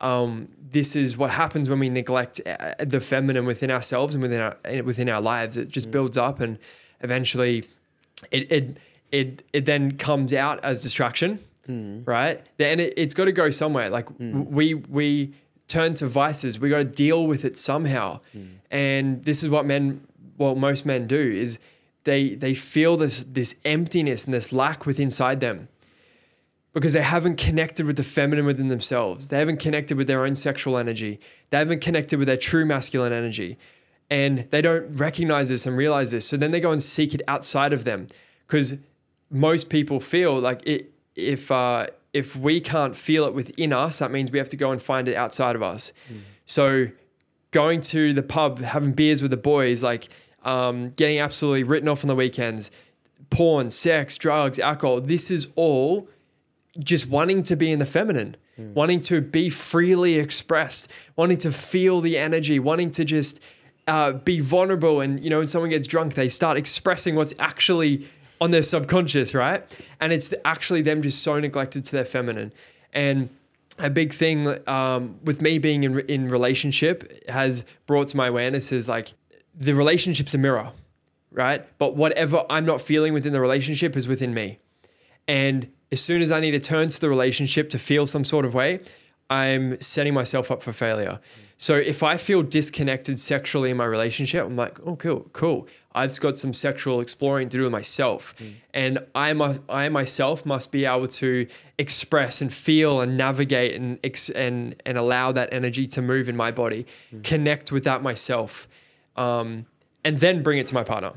[0.00, 4.40] Um, this is what happens when we neglect uh, the feminine within ourselves and within
[4.40, 5.56] our eh, within our lives.
[5.56, 6.58] It just builds up, and
[7.02, 7.64] eventually,
[8.32, 8.76] it it
[9.12, 11.38] it it then comes out as distraction
[11.68, 12.08] Mm-hmm.
[12.08, 12.42] right?
[12.58, 13.90] And it, it's got to go somewhere.
[13.90, 14.46] Like w- mm.
[14.50, 15.32] we we
[15.68, 16.58] turn to vices.
[16.58, 18.20] We got to deal with it somehow.
[18.36, 18.48] Mm.
[18.70, 20.06] And this is what men,
[20.38, 21.58] well, most men do is
[22.04, 25.68] they they feel this this emptiness and this lack within inside them
[26.76, 29.28] because they haven't connected with the feminine within themselves.
[29.28, 31.18] They haven't connected with their own sexual energy.
[31.48, 33.56] They haven't connected with their true masculine energy.
[34.10, 36.26] And they don't recognize this and realize this.
[36.26, 38.08] So then they go and seek it outside of them
[38.46, 38.74] because
[39.30, 44.10] most people feel like it, if uh, if we can't feel it within us, that
[44.10, 45.92] means we have to go and find it outside of us.
[46.46, 46.88] So
[47.50, 50.08] going to the pub, having beers with the boys, like
[50.44, 52.70] um, getting absolutely written off on the weekends,
[53.30, 55.00] porn, sex, drugs, alcohol.
[55.00, 56.08] This is all
[56.78, 58.36] just wanting to be in the feminine,
[58.74, 63.40] wanting to be freely expressed, wanting to feel the energy, wanting to just
[63.86, 65.00] uh, be vulnerable.
[65.00, 68.08] And, you know, when someone gets drunk, they start expressing what's actually
[68.40, 69.64] on their subconscious, right?
[70.00, 72.52] And it's actually them just so neglected to their feminine.
[72.92, 73.30] And
[73.78, 78.72] a big thing um, with me being in, in relationship has brought to my awareness
[78.72, 79.12] is like
[79.54, 80.72] the relationship's a mirror,
[81.30, 81.66] right?
[81.78, 84.58] But whatever I'm not feeling within the relationship is within me.
[85.28, 88.44] And as soon as I need to turn to the relationship to feel some sort
[88.44, 88.80] of way,
[89.28, 91.20] I'm setting myself up for failure.
[91.56, 95.66] So if I feel disconnected sexually in my relationship, I'm like, oh, cool, cool.
[95.96, 98.34] I've just got some sexual exploring to do with myself,
[98.74, 101.46] and I must, I myself must be able to
[101.78, 106.36] express and feel and navigate and ex- and and allow that energy to move in
[106.36, 106.86] my body,
[107.24, 108.68] connect with that myself,
[109.16, 109.66] um,
[110.04, 111.14] and then bring it to my partner,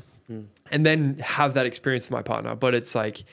[0.72, 2.54] and then have that experience with my partner.
[2.56, 3.24] But it's like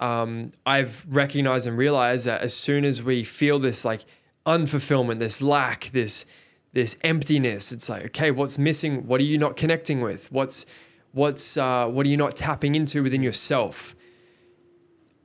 [0.00, 4.04] um, I've recognized and realized that as soon as we feel this like
[4.46, 6.24] unfulfillment, this lack, this
[6.72, 9.06] this emptiness, it's like, okay, what's missing?
[9.06, 10.30] What are you not connecting with?
[10.30, 10.66] What's
[11.12, 13.94] what's uh, what are you not tapping into within yourself?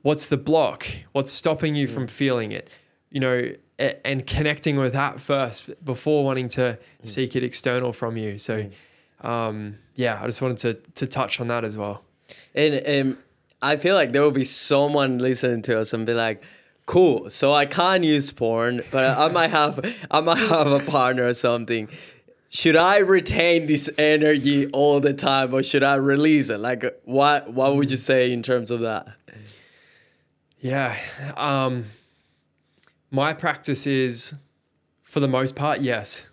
[0.02, 0.86] What's the block?
[1.12, 2.68] What's stopping you from feeling it?
[3.10, 8.16] You know, a- and connecting with that first before wanting to seek it external from
[8.16, 8.38] you.
[8.38, 8.68] So,
[9.20, 12.02] um, yeah, I just wanted to to touch on that as well.
[12.54, 13.18] And um,
[13.62, 16.42] I feel like there will be someone listening to us and be like,
[16.86, 19.80] "Cool, so I can't use porn, but I might have
[20.10, 21.88] I might have a partner or something.
[22.50, 26.58] Should I retain this energy all the time, or should I release it?
[26.58, 29.08] Like, what what would you say in terms of that?
[30.60, 30.96] Yeah.
[31.36, 31.86] Um,
[33.10, 34.34] my practice is,
[35.02, 36.26] for the most part, yes.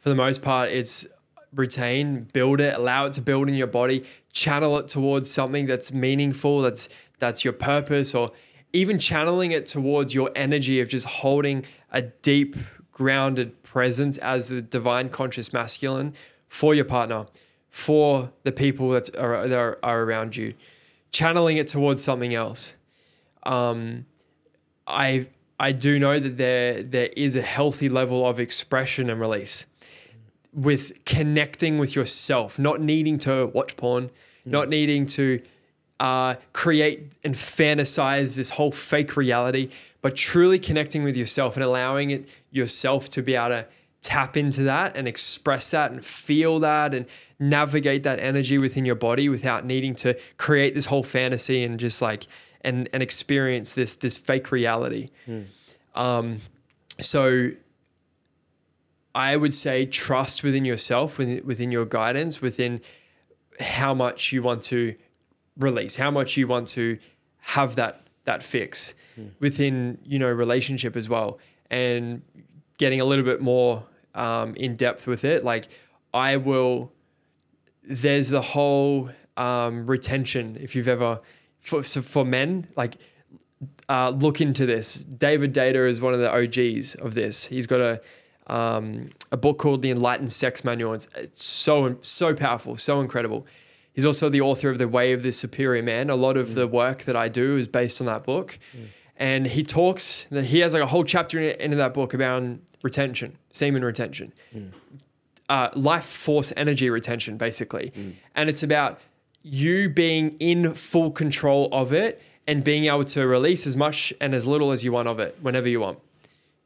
[0.00, 1.06] For the most part, it's
[1.54, 5.92] retain, build it, allow it to build in your body, channel it towards something that's
[5.92, 8.32] meaningful, that's that's your purpose, or
[8.74, 12.56] even channeling it towards your energy of just holding a deep,
[12.92, 16.12] grounded presence as the divine conscious masculine
[16.48, 17.26] for your partner,
[17.70, 20.54] for the people that's are, that are, are around you,
[21.12, 22.74] channeling it towards something else.
[23.44, 24.06] Um,
[24.86, 29.66] I I do know that there there is a healthy level of expression and release
[30.52, 34.10] with connecting with yourself, not needing to watch porn,
[34.44, 35.40] not needing to
[36.00, 39.70] uh, create and fantasize this whole fake reality,
[40.02, 43.66] but truly connecting with yourself and allowing it yourself to be able to
[44.00, 47.06] tap into that and express that and feel that and
[47.38, 52.02] navigate that energy within your body without needing to create this whole fantasy and just
[52.02, 52.26] like
[52.60, 55.08] and and experience this this fake reality.
[55.94, 56.40] Um,
[57.00, 57.52] so
[59.14, 62.80] I would say trust within yourself, within, within your guidance, within
[63.60, 64.96] how much you want to
[65.58, 66.98] release, how much you want to
[67.38, 68.94] have that that fix
[69.38, 71.38] within you know relationship as well,
[71.70, 72.22] and
[72.78, 73.84] getting a little bit more
[74.14, 75.44] um, in depth with it.
[75.44, 75.68] Like
[76.12, 76.92] I will.
[77.86, 80.56] There's the whole um, retention.
[80.60, 81.20] If you've ever
[81.60, 82.96] for so for men like
[83.88, 85.02] uh, look into this.
[85.02, 87.46] David Deida is one of the OGs of this.
[87.46, 88.00] He's got a
[88.46, 90.92] um, a book called The Enlightened Sex Manual.
[90.94, 93.46] It's, it's so so powerful, so incredible.
[93.94, 96.10] He's also the author of The Way of the Superior Man.
[96.10, 96.72] A lot of the mm.
[96.72, 98.58] work that I do is based on that book.
[98.76, 98.86] Mm.
[99.16, 102.42] And he talks, he has like a whole chapter in, into that book about
[102.82, 104.72] retention, semen retention, mm.
[105.48, 107.92] uh, life force energy retention, basically.
[108.34, 108.98] And it's about
[109.42, 114.34] you being in full control of it and being able to release as much and
[114.34, 116.00] as little as you want of it whenever you want,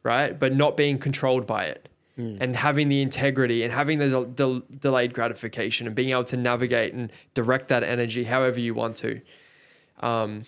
[0.02, 0.38] right?
[0.38, 1.88] But not being controlled by it
[2.18, 6.36] and having the integrity and having the del- del- delayed gratification and being able to
[6.36, 9.20] navigate and direct that energy however you want to.
[10.00, 10.44] Um,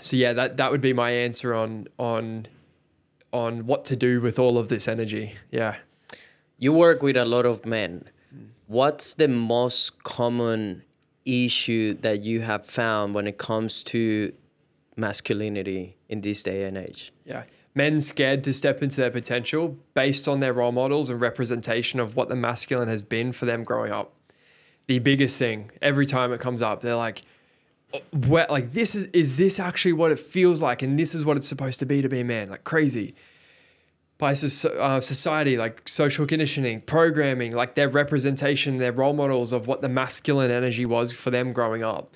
[0.00, 2.48] so yeah, that that would be my answer on on
[3.32, 5.34] on what to do with all of this energy.
[5.50, 5.76] Yeah.
[6.58, 8.08] You work with a lot of men.
[8.66, 10.82] What's the most common
[11.24, 14.32] issue that you have found when it comes to
[14.96, 17.12] masculinity in this day and age?
[17.24, 17.44] Yeah.
[17.74, 22.14] Men scared to step into their potential based on their role models and representation of
[22.14, 24.12] what the masculine has been for them growing up.
[24.86, 27.22] The biggest thing every time it comes up, they're like,
[27.92, 28.50] "Oh, "What?
[28.50, 30.82] Like this is is this actually what it feels like?
[30.82, 32.50] And this is what it's supposed to be to be a man?
[32.50, 33.14] Like crazy."
[34.16, 39.66] By soc- uh, society, like social conditioning, programming, like their representation, their role models of
[39.66, 42.14] what the masculine energy was for them growing up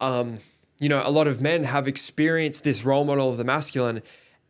[0.00, 0.38] um,
[0.78, 4.02] you know, a lot of men have experienced this role model of the masculine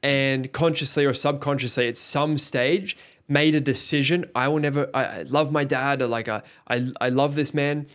[0.03, 2.97] and consciously or subconsciously at some stage
[3.29, 4.25] made a decision.
[4.35, 7.87] I will never, I, I love my dad like, I, I, love this man,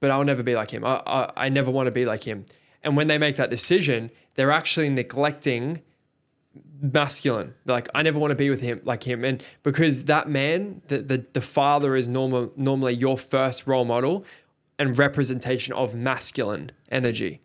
[0.00, 0.84] but I'll never be like him.
[0.84, 2.44] I, I, I never want to be like him.
[2.82, 5.82] And when they make that decision, they're actually neglecting
[6.80, 7.54] masculine.
[7.66, 9.24] Like, I never want to be with him like him.
[9.24, 14.24] And because that man, the, the, the father is normal, normally your first role model
[14.78, 17.40] and representation of masculine energy.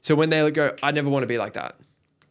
[0.00, 1.76] So when they go, I never want to be like that,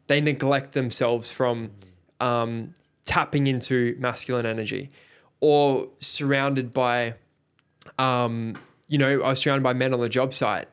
[0.08, 1.72] they neglect themselves from
[2.20, 2.74] um,
[3.06, 4.90] tapping into masculine energy
[5.40, 7.14] or surrounded by,
[8.00, 10.68] um, you know, I was surrounded by men on the job site,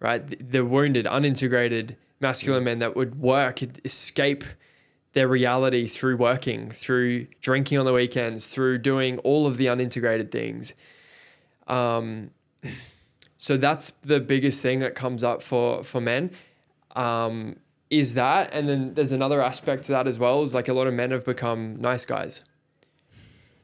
[0.00, 0.22] right?
[0.50, 1.96] They're wounded, unintegrated.
[2.20, 4.44] masculine men that would work, escape
[5.12, 10.30] their reality through working, through drinking on the weekends, through doing all of the unintegrated
[10.30, 10.72] things.
[11.66, 12.30] Um,
[13.36, 16.30] so that's the biggest thing that comes up for for men.
[16.94, 17.56] Um,
[17.90, 20.42] is that, and then there's another aspect to that as well.
[20.42, 22.42] Is like a lot of men have become nice guys.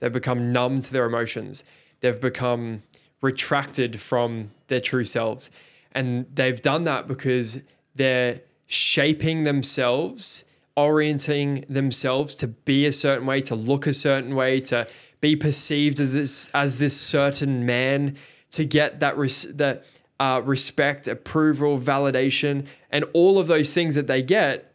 [0.01, 1.65] They've become numb to their emotions.
[2.01, 2.83] They've become
[3.21, 5.51] retracted from their true selves,
[5.93, 7.59] and they've done that because
[7.95, 10.45] they're shaping themselves,
[10.77, 14.87] orienting themselves to be a certain way, to look a certain way, to
[15.21, 18.17] be perceived as this as this certain man,
[18.51, 19.85] to get that res- that
[20.21, 24.73] uh, respect, approval, validation, and all of those things that they get,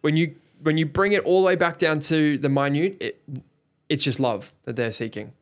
[0.00, 3.22] when you when you bring it all the way back down to the minute, it,
[3.88, 5.32] it's just love that they're seeking.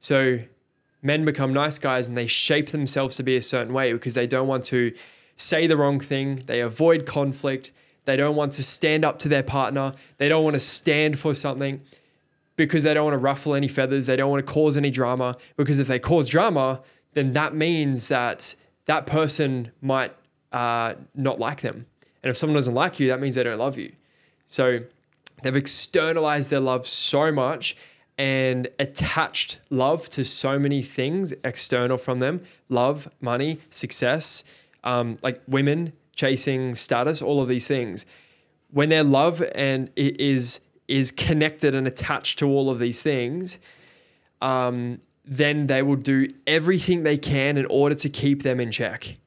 [0.00, 0.40] So
[1.02, 4.26] men become nice guys and they shape themselves to be a certain way because they
[4.26, 4.92] don't want to
[5.36, 7.70] say the wrong thing, they avoid conflict,
[8.04, 11.34] they don't want to stand up to their partner, they don't want to stand for
[11.34, 11.80] something
[12.56, 15.36] because they don't want to ruffle any feathers, they don't want to cause any drama
[15.56, 16.80] because if they cause drama,
[17.18, 18.54] then that means that
[18.86, 20.14] that person might
[20.52, 21.86] uh, not like them.
[22.22, 23.92] And if someone doesn't like you, that means they don't love you.
[24.46, 24.80] So
[25.42, 27.76] they've externalized their love so much
[28.16, 34.44] and attached love to so many things external from them love, money, success,
[34.84, 38.06] um, like women chasing status, all of these things.
[38.70, 43.58] When their love and it is is connected and attached to all of these things,
[44.40, 49.18] um, then they will do everything they can in order to keep them in check.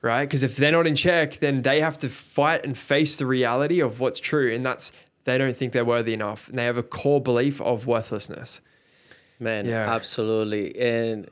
[0.00, 0.24] Right?
[0.24, 3.80] Because if they're not in check, then they have to fight and face the reality
[3.80, 4.54] of what's true.
[4.54, 4.92] And that's
[5.24, 6.48] they don't think they're worthy enough.
[6.48, 8.60] And they have a core belief of worthlessness.
[9.40, 9.92] Man, yeah.
[9.92, 10.78] absolutely.
[10.78, 11.28] And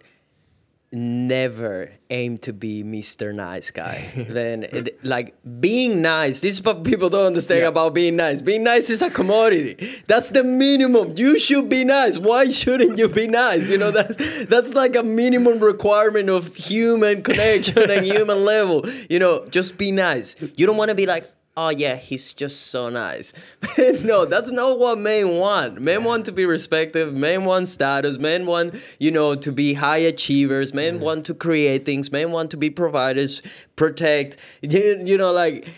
[0.92, 3.34] never aim to be Mr.
[3.34, 4.26] Nice Guy.
[4.28, 7.68] then, it, like, being nice, this is what people don't understand yeah.
[7.68, 8.42] about being nice.
[8.42, 10.02] Being nice is a commodity.
[10.06, 11.14] That's the minimum.
[11.16, 12.18] You should be nice.
[12.18, 13.68] Why shouldn't you be nice?
[13.68, 14.16] You know, that's
[14.46, 18.84] that's like a minimum requirement of human connection and human level.
[19.08, 20.36] You know, just be nice.
[20.56, 23.32] You don't want to be like, oh yeah, he's just so nice.
[24.02, 25.80] no, that's not what men want.
[25.80, 27.12] Men want to be respected.
[27.12, 28.18] Men want status.
[28.18, 30.72] Men want, you know, to be high achievers.
[30.72, 32.10] Men want to create things.
[32.10, 33.42] Men want to be providers,
[33.76, 34.36] protect.
[34.62, 35.68] You, you know, like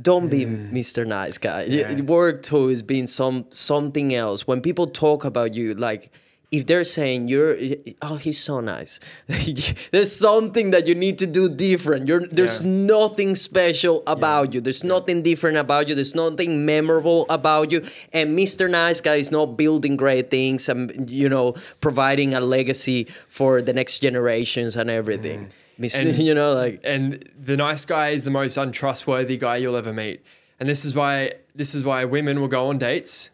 [0.00, 0.70] don't be mm.
[0.70, 1.06] Mr.
[1.06, 1.64] Nice Guy.
[1.64, 2.00] Yeah.
[2.02, 4.46] Work towards being some something else.
[4.46, 6.12] When people talk about you, like
[6.56, 7.56] if they're saying you're
[8.02, 8.98] oh he's so nice.
[9.92, 12.08] There's something that you need to do different.
[12.08, 12.68] You're there's yeah.
[12.68, 14.54] nothing special about yeah.
[14.54, 14.60] you.
[14.62, 15.94] There's nothing different about you.
[15.94, 17.84] There's nothing memorable about you.
[18.12, 23.06] And mr nice guy is not building great things and you know providing a legacy
[23.28, 25.50] for the next generations and everything.
[25.78, 25.94] Mm.
[25.94, 29.92] and, you know like and the nice guy is the most untrustworthy guy you'll ever
[29.92, 30.22] meet.
[30.58, 33.30] And this is why this is why women will go on dates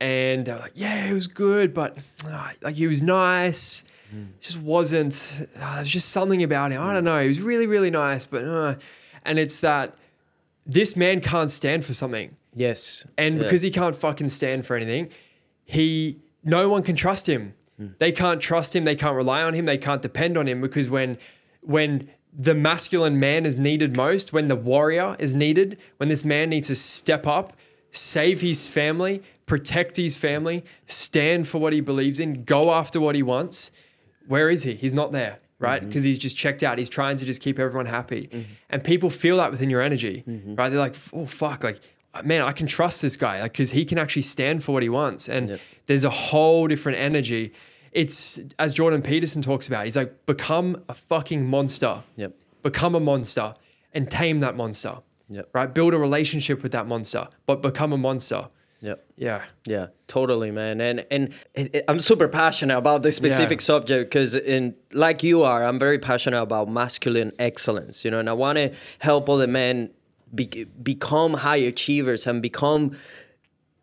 [0.00, 3.82] and they're like, yeah, it was good, but uh, like he was nice.
[4.14, 4.28] Mm.
[4.40, 5.48] Just wasn't.
[5.60, 6.82] Uh, there's just something about him.
[6.82, 7.20] I don't know.
[7.20, 8.74] He was really, really nice, but uh,
[9.24, 9.94] and it's that
[10.64, 12.36] this man can't stand for something.
[12.54, 13.42] Yes, and yeah.
[13.42, 15.10] because he can't fucking stand for anything,
[15.64, 17.54] he no one can trust him.
[17.80, 17.98] Mm.
[17.98, 18.84] They can't trust him.
[18.84, 19.66] They can't rely on him.
[19.66, 21.18] They can't depend on him because when
[21.60, 26.50] when the masculine man is needed most, when the warrior is needed, when this man
[26.50, 27.54] needs to step up,
[27.90, 33.14] save his family, protect his family, stand for what he believes in, go after what
[33.14, 33.70] he wants.
[34.26, 34.74] Where is he?
[34.74, 35.80] He's not there, right?
[35.80, 36.08] Because mm-hmm.
[36.08, 36.78] he's just checked out.
[36.78, 38.26] He's trying to just keep everyone happy.
[38.26, 38.52] Mm-hmm.
[38.70, 40.56] And people feel that within your energy, mm-hmm.
[40.56, 40.68] right?
[40.68, 41.80] They're like, oh, fuck, like,
[42.24, 44.88] man, I can trust this guy because like, he can actually stand for what he
[44.88, 45.28] wants.
[45.28, 45.60] And yep.
[45.86, 47.52] there's a whole different energy.
[47.92, 52.02] It's as Jordan Peterson talks about, he's like, become a fucking monster.
[52.16, 52.34] Yep.
[52.62, 53.54] Become a monster
[53.92, 54.98] and tame that monster.
[55.28, 55.50] Yep.
[55.52, 55.72] Right?
[55.72, 58.48] Build a relationship with that monster, but become a monster.
[58.86, 59.04] Yep.
[59.16, 59.42] Yeah.
[59.66, 59.86] Yeah.
[60.06, 60.80] Totally, man.
[60.80, 61.34] And and
[61.88, 63.64] I'm super passionate about this specific yeah.
[63.64, 68.04] subject because, in like you are, I'm very passionate about masculine excellence.
[68.04, 69.90] You know, and I want to help other men
[70.32, 72.96] be, become high achievers and become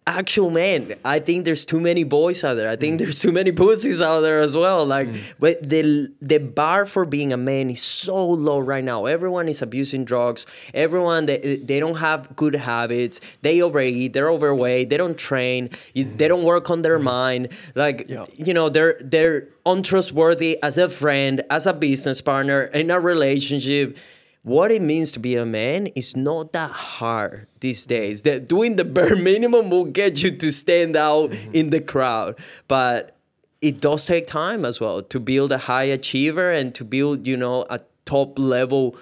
[0.05, 2.69] actual man i think there's too many boys out there.
[2.69, 2.99] I think mm.
[2.99, 4.85] there's too many pussies out there as well.
[4.85, 5.21] Like mm.
[5.39, 9.05] but the the bar for being a man is so low right now.
[9.05, 10.45] Everyone is abusing drugs.
[10.73, 13.19] Everyone they, they don't have good habits.
[13.41, 14.13] They overeat.
[14.13, 14.89] They're overweight.
[14.89, 15.69] They don't train.
[15.95, 16.17] Mm.
[16.17, 17.49] they don't work on their mind.
[17.75, 18.25] Like yeah.
[18.35, 23.97] you know they're they're untrustworthy as a friend as a business partner in a relationship
[24.43, 28.21] what it means to be a man is not that hard these days.
[28.23, 31.51] That doing the bare minimum will get you to stand out mm-hmm.
[31.53, 32.37] in the crowd,
[32.67, 33.15] but
[33.61, 37.37] it does take time as well to build a high achiever and to build, you
[37.37, 38.97] know, a top level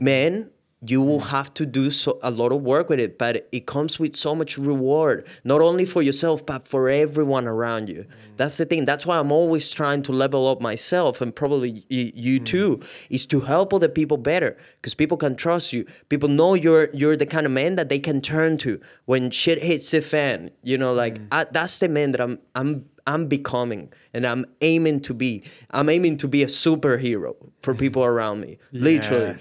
[0.00, 0.48] man.
[0.86, 1.26] You will mm.
[1.26, 4.34] have to do so, a lot of work with it but it comes with so
[4.34, 8.36] much reward not only for yourself but for everyone around you mm.
[8.36, 12.12] that's the thing that's why i'm always trying to level up myself and probably you,
[12.14, 16.54] you too is to help other people better because people can trust you people know
[16.54, 20.00] you're you're the kind of man that they can turn to when shit hits the
[20.00, 24.44] fan you know like I, that's the man that i'm i'm I'm becoming and I'm
[24.60, 25.42] aiming to be.
[25.70, 28.58] I'm aiming to be a superhero for people around me.
[28.70, 29.38] Literally.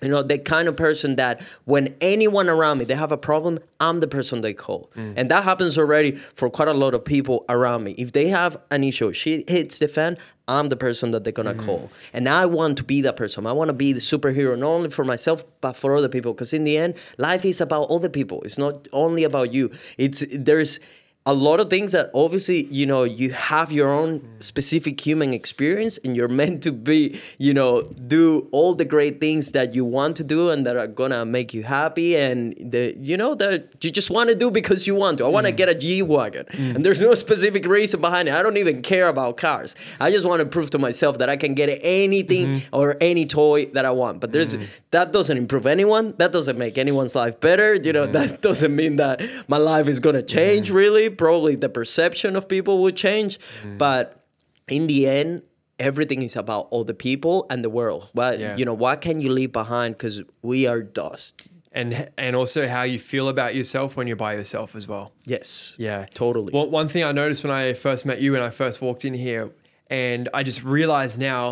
[0.00, 3.58] You know, the kind of person that when anyone around me they have a problem,
[3.80, 4.90] I'm the person they call.
[4.96, 5.14] Mm.
[5.16, 7.92] And that happens already for quite a lot of people around me.
[7.92, 11.54] If they have an issue, she hits the fan, I'm the person that they're gonna
[11.54, 11.64] mm.
[11.64, 11.90] call.
[12.12, 13.46] And I want to be that person.
[13.46, 16.32] I want to be the superhero not only for myself but for other people.
[16.32, 18.42] Because in the end, life is about other people.
[18.42, 19.70] It's not only about you.
[19.96, 20.80] It's there's
[21.26, 25.98] a lot of things that obviously you know you have your own specific human experience
[25.98, 30.16] and you're meant to be you know do all the great things that you want
[30.16, 33.90] to do and that are gonna make you happy and the you know that you
[33.90, 35.26] just want to do because you want to.
[35.26, 35.56] I want to mm.
[35.56, 36.46] get a g-wagon.
[36.46, 36.76] Mm.
[36.76, 38.34] And there's no specific reason behind it.
[38.34, 39.76] I don't even care about cars.
[40.00, 42.74] I just want to prove to myself that i can get anything mm-hmm.
[42.74, 44.20] or any toy that i want.
[44.20, 44.66] But there's mm.
[44.92, 46.14] that doesn't improve anyone.
[46.16, 47.74] That doesn't make anyone's life better.
[47.74, 52.36] You know that doesn't mean that my life is gonna change really probably the perception
[52.36, 53.38] of people will change
[53.76, 54.24] but
[54.68, 55.42] in the end
[55.78, 58.56] everything is about all the people and the world but Yeah.
[58.58, 61.42] you know what can you leave behind because we are dust
[61.72, 65.06] And and also how you feel about yourself when you're by yourself as well.
[65.34, 66.50] yes Yeah, Totally.
[66.56, 69.14] Well, one thing I noticed when I first met you, when I first walked in
[69.14, 69.44] here,
[69.90, 71.42] and I just realized now,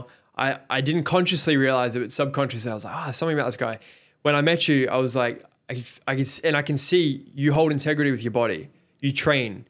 [0.47, 3.57] I, I didn't consciously realize it, but subconsciously I was like, ah, something about this
[3.69, 3.75] guy.
[4.23, 5.37] When I met you, I was like,
[5.73, 5.75] I,
[6.11, 7.05] I can, and I can see
[7.35, 8.63] you hold integrity with your body.
[9.01, 9.67] You train,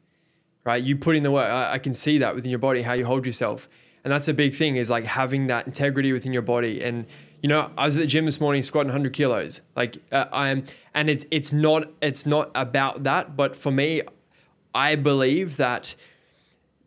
[0.63, 0.81] right?
[0.81, 1.49] You put in the work.
[1.49, 3.69] I, I can see that within your body, how you hold yourself.
[4.03, 6.81] And that's a big thing is like having that integrity within your body.
[6.81, 7.05] And,
[7.41, 9.61] you know, I was at the gym this morning squatting 100 kilos.
[9.75, 10.63] Like uh, I'm,
[10.93, 13.35] and it's, it's not, it's not about that.
[13.35, 14.01] But for me,
[14.73, 15.95] I believe that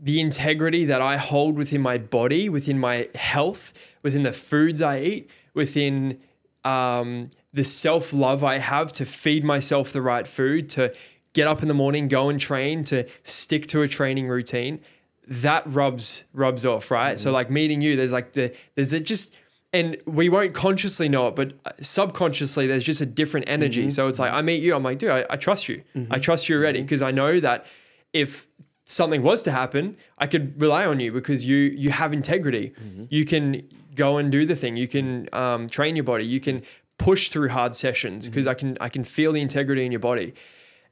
[0.00, 5.00] the integrity that I hold within my body, within my health, within the foods I
[5.00, 6.20] eat, within
[6.64, 10.94] um, the self love I have to feed myself the right food, to
[11.32, 14.80] get up in the morning, go and train, to stick to a training routine,
[15.26, 17.18] that rubs rubs off, right?
[17.18, 17.34] So mm-hmm.
[17.34, 19.34] like meeting you, there's like the there's the just
[19.72, 23.82] and we won't consciously know it, but uh, subconsciously there's just a different energy.
[23.82, 23.90] Mm-hmm.
[23.90, 25.82] So it's like I meet you, I'm like, dude, I, I trust you.
[25.94, 26.20] I mm-hmm.
[26.20, 27.64] trust you already because I know that
[28.12, 28.48] if
[28.84, 32.74] something was to happen, I could rely on you because you you have integrity.
[33.08, 33.62] You can
[33.94, 34.76] go and do the thing.
[34.76, 36.26] You can um, train your body.
[36.26, 36.62] You can
[36.98, 40.34] push through hard sessions because I can I can feel the integrity in your body,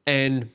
[0.09, 0.49] and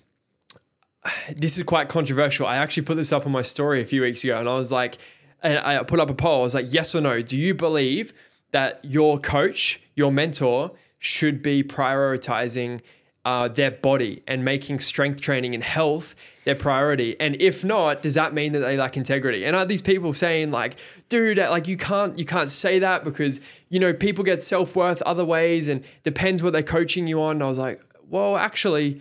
[1.35, 2.47] this is quite controversial.
[2.47, 4.71] I actually put this up on my story a few weeks ago, and I was
[4.71, 4.97] like,
[5.43, 6.41] and I put up a poll.
[6.41, 7.21] I was like, yes or no?
[7.21, 8.13] Do you believe
[8.49, 12.81] that your coach, your mentor, should be prioritizing
[13.25, 17.15] uh, their body and making strength training and health their priority?
[17.19, 19.45] And if not, does that mean that they lack integrity?
[19.45, 20.77] And are these people saying like,
[21.09, 23.39] dude, like you can't you can't say that because
[23.69, 27.35] you know people get self worth other ways and depends what they're coaching you on?
[27.35, 27.79] And I was like,
[28.09, 28.99] well, actually.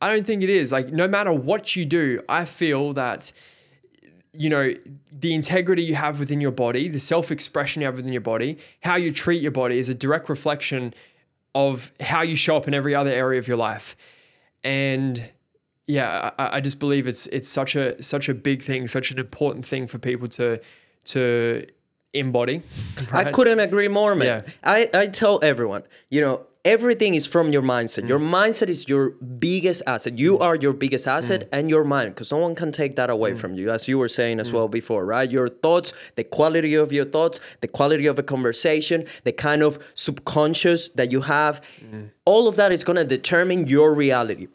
[0.00, 0.70] I don't think it is.
[0.72, 3.32] Like, no matter what you do, I feel that,
[4.32, 4.72] you know,
[5.10, 8.58] the integrity you have within your body, the self expression you have within your body,
[8.80, 10.94] how you treat your body is a direct reflection
[11.54, 13.96] of how you show up in every other area of your life.
[14.62, 15.30] And
[15.86, 19.18] yeah, I, I just believe it's it's such a such a big thing, such an
[19.18, 20.60] important thing for people to
[21.06, 21.66] to
[22.12, 22.62] embody.
[23.12, 24.44] I couldn't agree more, man.
[24.46, 24.52] Yeah.
[24.62, 28.08] I, I tell everyone, you know, everything is from your mindset.
[28.08, 28.30] Your mm.
[28.30, 30.18] mindset is your biggest asset.
[30.18, 30.42] You mm.
[30.42, 31.48] are your biggest asset mm.
[31.52, 34.08] and your mind, because no one can take that away from you, as you were
[34.08, 35.30] saying as well before, right?
[35.30, 39.78] Your thoughts, the quality of your thoughts, the quality of a conversation, the kind of
[39.94, 41.60] subconscious that you have,
[42.24, 44.48] all of that is going to determine your reality.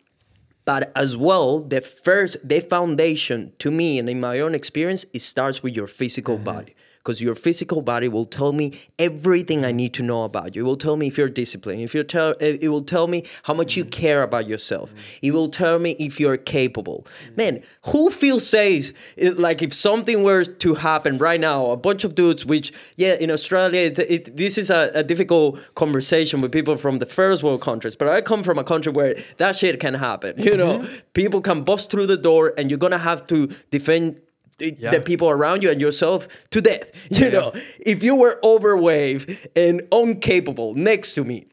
[0.66, 5.22] But as well the first the foundation to me and in my own experience it
[5.22, 6.45] starts with your physical mm-hmm.
[6.45, 10.62] body because your physical body will tell me everything I need to know about you.
[10.62, 11.82] It will tell me if you're disciplined.
[11.82, 14.93] If you're tell, eh, it will tell me how much you care about yourself.
[15.22, 17.06] It will tell me if you're capable.
[17.36, 18.93] Man, who feels safe?
[19.18, 23.16] It- like if something were to happen right now, a bunch of dudes, which yeah,
[23.16, 27.43] in Australia, it, it, this is a, a difficult conversation with people from the first
[27.43, 27.95] world countries.
[27.95, 30.36] But I come from a country where that shit can happen.
[30.54, 30.95] You know, mm-hmm.
[31.14, 34.20] people can bust through the door, and you're gonna have to defend
[34.64, 34.91] Yeah.
[34.91, 36.89] the people around you and yourself to death.
[37.09, 37.30] You Yeah.
[37.30, 41.45] know, if you were overweight and incapable next to me,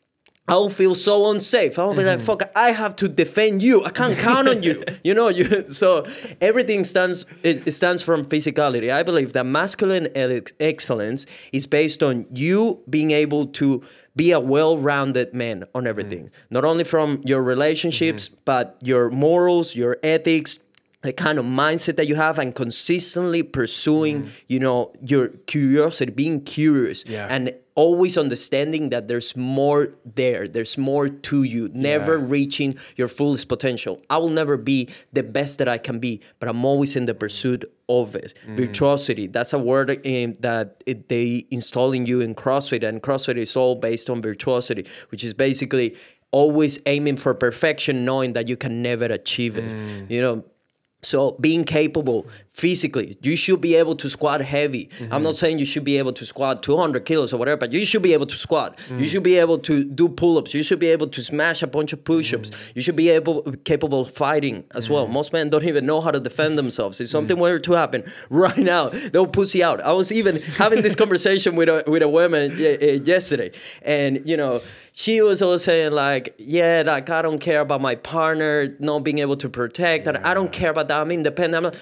[0.50, 1.78] I'll feel so unsafe.
[1.78, 2.26] I'll be like, mm-hmm.
[2.26, 3.84] fuck, I have to defend you.
[3.84, 4.82] I can't count on you.
[5.04, 6.06] You know, you so
[6.40, 8.92] everything stands it, stands from physicality.
[8.92, 13.82] I believe that masculine ex- excellence is based on you being able to
[14.16, 15.88] be a well-rounded man on mm.
[15.88, 16.30] everything.
[16.50, 18.40] Not only from your relationships, mm-hmm.
[18.44, 20.58] but your morals, your ethics,
[21.02, 24.28] the kind of mindset that you have and consistently pursuing mm.
[24.48, 27.26] you know your curiosity being curious Yeah.
[27.30, 32.24] and always understanding that there's more there there's more to you never Yeah.
[32.28, 34.02] reaching your fullest potential.
[34.10, 37.14] I will never be the best that i can be but i'm always in the
[37.14, 38.34] pursuit of it.
[38.46, 38.56] Mm.
[38.56, 43.38] Virtuosity that's a word in, that it, they install in you in crossfit and crossfit
[43.38, 45.96] is all based on virtuosity which is basically
[46.32, 49.64] always aiming for perfection knowing that you can never achieve it.
[49.64, 50.10] Mm.
[50.10, 50.44] You know
[51.02, 54.90] so being capable physically, you should be able to squat heavy.
[55.10, 57.86] I'm not saying you should be able to squat 200 kilos or whatever, but you
[57.86, 58.78] should be able to squat.
[58.90, 60.52] You should be able to do pull-ups.
[60.52, 62.50] You should be able to smash a bunch of push-ups.
[62.74, 65.06] You should be able capable of fighting as well.
[65.06, 67.00] Most men don't even know how to defend themselves.
[67.00, 69.80] If something were to happen right now, they'll pussy out.
[69.80, 74.36] I was even having this conversation with a with a woman uh, yesterday, and you
[74.36, 74.60] know
[74.92, 79.18] she was all saying like, yeah, like I don't care about my partner not being
[79.20, 80.98] able to protect, and I don't care about that.
[81.00, 81.66] I'm independent.
[81.66, 81.72] I'm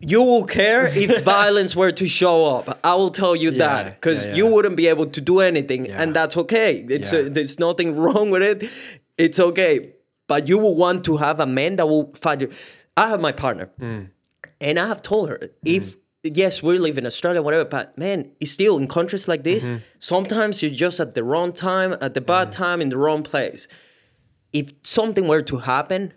[0.00, 2.78] you will care if violence were to show up.
[2.84, 6.02] I will tell you that because yeah, you wouldn't be able to do anything, Yeah.
[6.02, 6.84] and that's okay.
[6.88, 7.20] It's Yeah.
[7.20, 8.70] uh, there's nothing wrong with it.
[9.18, 9.92] It's okay,
[10.26, 12.50] but you will want to have a man that will fight you.
[12.96, 14.00] I have my partner, Hmm.
[14.60, 15.96] and I have told her if.
[16.22, 19.70] Yes, we live in Australia, whatever, but man, it's still in countries like this.
[19.70, 19.78] Mm-hmm.
[19.98, 23.66] Sometimes you're just at the wrong time, at the bad time, in the wrong place
[24.52, 26.12] if something were to happen,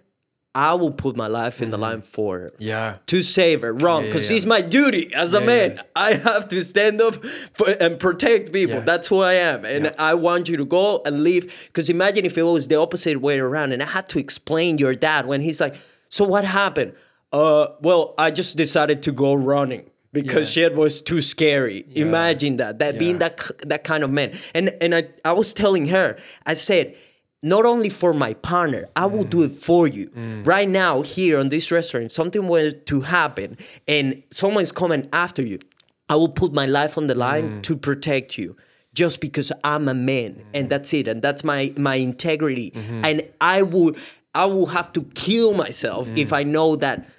[0.56, 2.50] I will put my life in the line for her.
[2.60, 2.98] Yeah.
[3.08, 4.38] To save her, wrong, yeah, because yeah.
[4.38, 5.76] it's my duty as a man.
[5.76, 5.82] yeah.
[5.96, 7.16] I have to stand up
[7.54, 8.76] for, and protect people.
[8.76, 8.82] Yeah.
[8.82, 9.96] That's who I am, and Yeah.
[9.98, 11.52] I want you to go and leave.
[11.68, 14.94] Because imagine if it was the opposite way around, and I had to explain your
[14.94, 15.76] dad when he's like,
[16.10, 16.94] "So what happened?"
[17.32, 20.70] Uh, well, I just decided to go running because Yeah.
[20.70, 21.86] shit was too scary.
[21.96, 24.38] Imagine that, that being that that kind of man.
[24.54, 26.96] And and I I was telling her, I said,
[27.42, 29.58] not only for my partner, I will do it mm.
[29.58, 30.10] for you.
[30.10, 30.48] Mm.
[30.48, 33.58] Right now, here on this restaurant, something were to happen
[33.88, 35.60] and someone's coming after you,
[36.08, 37.64] I will put my life on the line mm.
[37.64, 38.56] to protect you.
[38.94, 43.04] Just because I'm a man, and that's it, and that's my my integrity, mm-hmm.
[43.04, 43.96] and I will
[44.36, 47.10] I will have to kill myself if I know that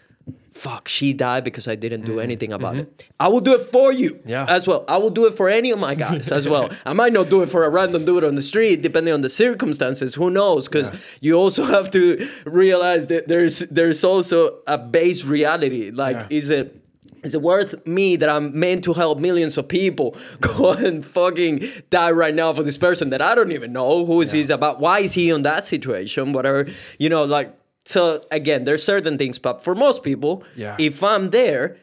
[0.55, 2.21] fuck, she died because I didn't do mm-hmm.
[2.21, 3.03] anything about mm-hmm.
[3.03, 3.05] it.
[3.19, 4.47] I will do it for you Yeah.
[4.49, 4.85] as well.
[4.89, 6.71] I will do it for any of my guys as well.
[6.87, 9.29] I might not do it for a random dude on the street, depending on the
[9.29, 10.15] circumstances.
[10.15, 10.69] Who knows?
[10.69, 15.91] Because you also have to realize that there's there's also a base reality.
[15.91, 16.39] Like, Yeah.
[16.39, 16.81] is it
[17.25, 21.69] is it worth me that I'm meant to help millions of people go and fucking
[21.91, 24.79] die right now for this person that I don't even know who is he's about?
[24.79, 26.33] Why is he on that situation?
[26.33, 26.69] Whatever,
[26.99, 30.77] you know, like so again, there's certain things, but for most people, Yeah.
[30.79, 31.77] if I'm there,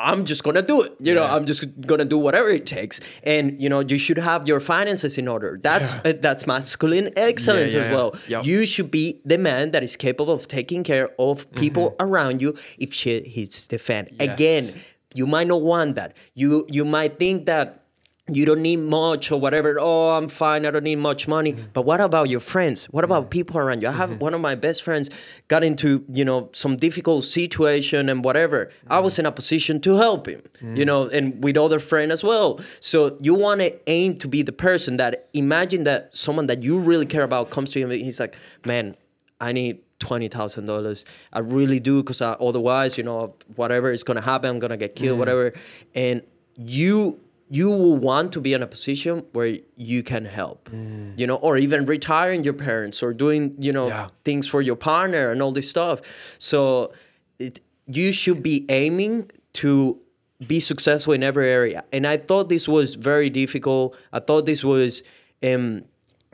[0.00, 0.92] I'm just gonna do it.
[1.00, 3.00] You know, I'm just gonna do whatever it takes.
[3.24, 5.58] And you know, you should have your finances in order.
[5.60, 6.10] That's Yeah.
[6.10, 8.14] uh, that's masculine excellence Yeah, as yeah, well.
[8.28, 8.44] Yep.
[8.46, 12.54] You should be the man that is capable of taking care of people around you
[12.78, 14.06] if shit hits the fan.
[14.20, 14.78] Again, Mm-hmm.
[15.14, 16.14] You might not want that.
[16.34, 17.82] You you might think that
[18.30, 19.78] you don't need much or whatever.
[19.80, 20.66] Oh, I'm fine.
[20.66, 21.52] I don't need much money.
[21.52, 21.70] Mm-hmm.
[21.72, 22.84] But what about your friends?
[22.86, 23.88] What about people around you?
[23.88, 24.18] I have mm-hmm.
[24.18, 25.10] one of my best friends
[25.48, 28.70] got into you know some difficult situation and whatever.
[28.88, 29.20] I was mm-hmm.
[29.20, 30.42] in a position to help him.
[30.60, 30.86] You mm.
[30.86, 32.60] know, and with other friend as well.
[32.80, 36.78] So you want to aim to be the person that imagine that someone that you
[36.80, 38.96] really care about comes to you and he's like, man,
[39.40, 41.04] I need twenty thousand dollars.
[41.32, 44.96] I really do, because uh, otherwise, you know, whatever is gonna happen, I'm gonna get
[44.96, 45.20] killed, mm.
[45.20, 45.52] whatever.
[45.94, 46.22] And
[46.56, 47.20] you
[47.50, 50.68] you will want to be in a position where you can help,
[51.16, 54.08] you know, or even retiring your parents or doing, you know, Yeah.
[54.24, 56.00] things for your partner and all this stuff.
[56.38, 56.92] So
[57.38, 59.98] it, you should be aiming to
[60.46, 61.84] be successful in every area.
[61.92, 63.96] And I thought this was very difficult.
[64.12, 65.02] I thought this was
[65.42, 65.84] um,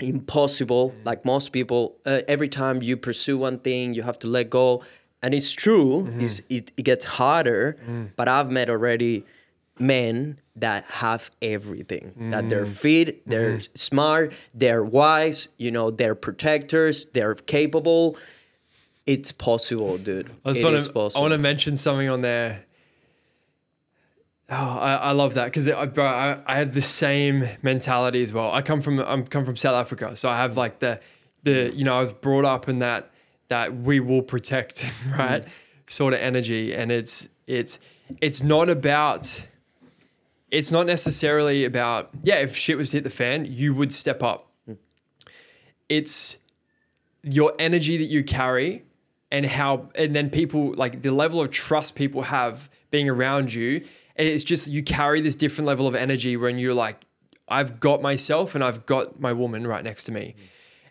[0.00, 0.94] impossible.
[1.04, 4.82] Like most people, uh, every time you pursue one thing, you have to let go.
[5.22, 6.12] And it's true.
[6.18, 7.76] It's, it, it gets harder.
[8.16, 9.24] But I've met already
[9.78, 12.76] men that have everything that they're mm.
[12.76, 13.74] fit they're mm-hmm.
[13.74, 18.16] smart they're wise you know they're protectors they're capable
[19.06, 20.82] it's possible dude I just want
[21.12, 21.18] to.
[21.18, 22.64] I want to mention something on there.
[24.50, 28.32] Oh, I, I love that because I, bro, I, I had the same mentality as
[28.32, 28.52] well.
[28.52, 31.00] I come from I'm come from South Africa, so I have like the
[31.42, 33.10] the you know I was brought up in that
[33.48, 35.48] that we will protect right mm.
[35.86, 37.78] sort of energy, and it's it's
[38.20, 39.46] it's not about
[40.54, 44.22] it's not necessarily about yeah if shit was to hit the fan you would step
[44.22, 44.50] up.
[45.88, 46.38] It's
[47.22, 48.84] your energy that you carry
[49.32, 53.84] and how and then people like the level of trust people have being around you.
[54.14, 57.04] It's just you carry this different level of energy when you're like
[57.48, 60.36] I've got myself and I've got my woman right next to me.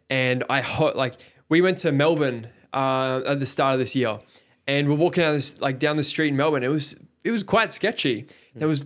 [0.09, 1.15] And I ho- like
[1.47, 4.19] we went to Melbourne uh, at the start of this year
[4.67, 6.63] and we're walking down this like down the street in Melbourne.
[6.63, 8.27] It was it was quite sketchy.
[8.55, 8.85] There was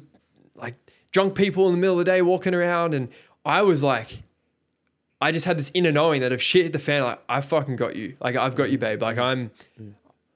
[1.17, 3.09] drunk people in the middle of the day walking around and
[3.43, 4.21] I was like
[5.19, 7.75] I just had this inner knowing that if shit hit the fan, like I fucking
[7.75, 8.15] got you.
[8.19, 9.01] Like I've got you, babe.
[9.01, 9.49] Like I'm.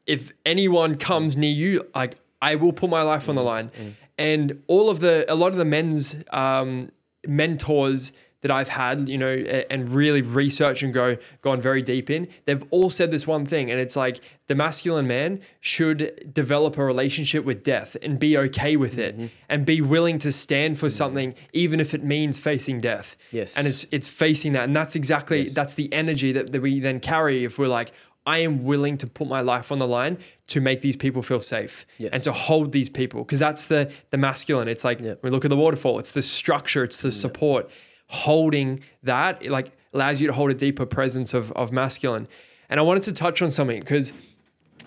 [0.08, 3.70] If anyone comes near you, like I will put my life on the line.
[4.18, 6.92] And all of the, a lot of the men's um,
[7.28, 9.32] mentors that I've had, you know,
[9.70, 13.70] and really research and go gone very deep in, they've all said this one thing,
[13.70, 18.76] and it's like the masculine man should develop a relationship with death and be okay
[18.76, 19.28] with it, mm-hmm.
[19.48, 23.16] and be willing to stand for something, even if it means facing death.
[23.32, 23.56] Yes.
[23.56, 27.00] and it's it's facing that, and that's exactly that's the energy that, that we then
[27.00, 27.92] carry if we're like.
[28.24, 31.40] I am willing to put my life on the line to make these people feel
[31.40, 32.12] safe Yes.
[32.14, 34.68] and to hold these people because that's the the masculine.
[34.68, 35.24] It's like Yep.
[35.24, 35.98] we look at the waterfall.
[35.98, 36.84] It's the structure.
[36.84, 37.14] It's the mm.
[37.14, 37.72] support.
[38.12, 42.28] Holding that it like allows you to hold a deeper presence of of masculine.
[42.70, 44.14] And I wanted to touch on something because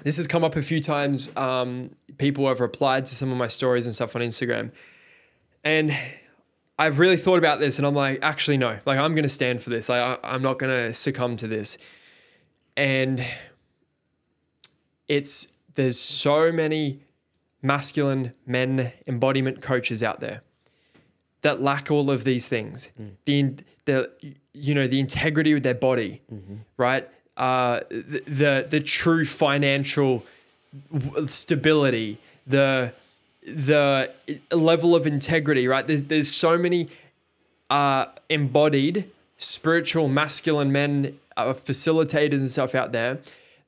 [0.03, 1.31] this has come up a few times.
[1.37, 4.73] Um, people have replied to some of my stories and stuff on Instagram,
[5.63, 5.97] and
[6.79, 8.79] I've really thought about this, and I'm like, actually, no.
[8.85, 9.89] Like, I'm going to stand for this.
[9.89, 11.79] Like, I, I'm not going to succumb to this.
[12.77, 13.25] And
[15.09, 17.03] it's there's so many
[17.63, 20.43] masculine men embodiment coaches out there
[21.45, 22.89] that lack all of these things.
[23.27, 23.55] The
[23.85, 24.11] the
[24.53, 26.21] you know the integrity with their body,
[26.77, 27.09] right?
[27.37, 30.25] Uh, the, the the true financial
[31.27, 32.93] stability, the
[33.47, 34.11] the
[34.51, 35.87] level of integrity, right?
[35.87, 36.89] There's there's so many
[37.71, 43.19] uh, embodied spiritual masculine men, uh, facilitators and stuff out there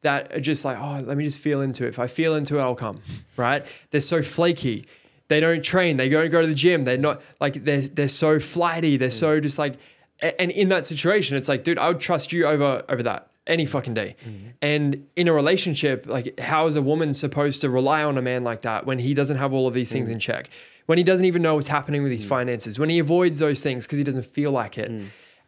[0.03, 1.89] that are just like, oh, let me just feel into it.
[1.89, 3.03] If I feel into it, I'll come,
[3.36, 3.65] right?
[3.90, 4.86] They're so flaky.
[5.28, 5.97] They don't train.
[5.97, 6.85] They don't go to the gym.
[6.85, 8.97] They're not like they're they're so flighty.
[8.97, 9.12] They're mm.
[9.12, 9.77] so just like,
[10.20, 13.66] and in that situation, it's like, dude, I would trust you over over that any
[13.66, 14.16] fucking day.
[14.24, 14.53] Mm.
[14.62, 18.44] And in a relationship, like, how is a woman supposed to rely on a man
[18.44, 20.12] like that when he doesn't have all of these things mm.
[20.12, 20.48] in check?
[20.86, 22.78] When he doesn't even know what's happening with his finances?
[22.78, 24.89] When he avoids those things because he doesn't feel like it?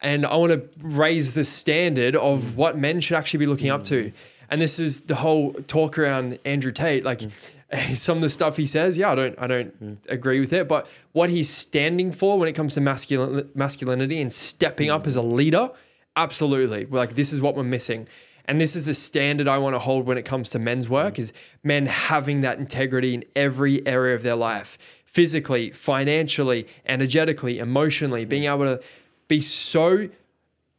[0.01, 3.85] And I want to raise the standard of what men should actually be looking up
[3.85, 4.13] to.
[4.49, 7.05] And this is the whole talk around Andrew Tate.
[7.05, 7.97] Like mm.
[7.97, 9.97] some of the stuff he says, yeah, I don't, I don't mm.
[10.09, 10.69] agree with it.
[10.69, 15.09] But what he's standing for when it comes to masculine masculinity and stepping up mm.
[15.09, 15.70] as a leader,
[16.16, 16.87] absolutely.
[16.87, 18.09] We're like this is what we're missing.
[18.49, 21.19] And this is the standard I want to hold when it comes to men's work
[21.19, 24.79] is men having that integrity in every area of their life.
[25.05, 28.81] Physically, financially, energetically, emotionally, being able to
[29.29, 30.09] be so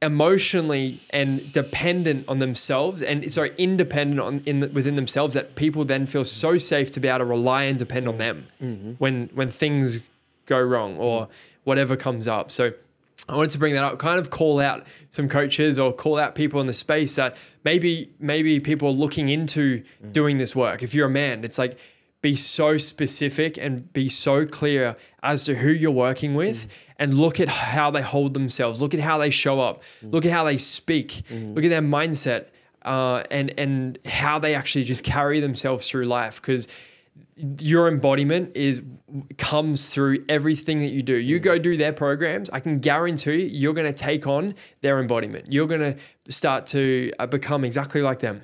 [0.01, 5.83] emotionally and dependent on themselves and sorry independent on in the, within themselves that people
[5.83, 8.91] then feel so safe to be able to rely and depend on them mm-hmm.
[8.93, 9.99] when when things
[10.45, 11.27] go wrong or
[11.65, 12.49] whatever comes up.
[12.49, 12.73] So
[13.27, 16.33] I wanted to bring that up, kind of call out some coaches or call out
[16.33, 20.13] people in the space that maybe maybe people are looking into mm.
[20.13, 20.81] doing this work.
[20.81, 21.77] If you're a man, it's like
[22.21, 26.67] be so specific and be so clear as to who you're working with
[26.97, 30.31] and look at how they hold themselves, look at how they show up, look at
[30.31, 32.47] how they speak, look at their mindset,
[32.83, 36.67] uh, and and how they actually just carry themselves through life because
[37.59, 38.81] your embodiment is
[39.37, 41.15] comes through everything that you do.
[41.15, 45.51] You go do their programs, I can guarantee you're going to take on their embodiment.
[45.51, 48.43] You're going to start to uh, become exactly like them,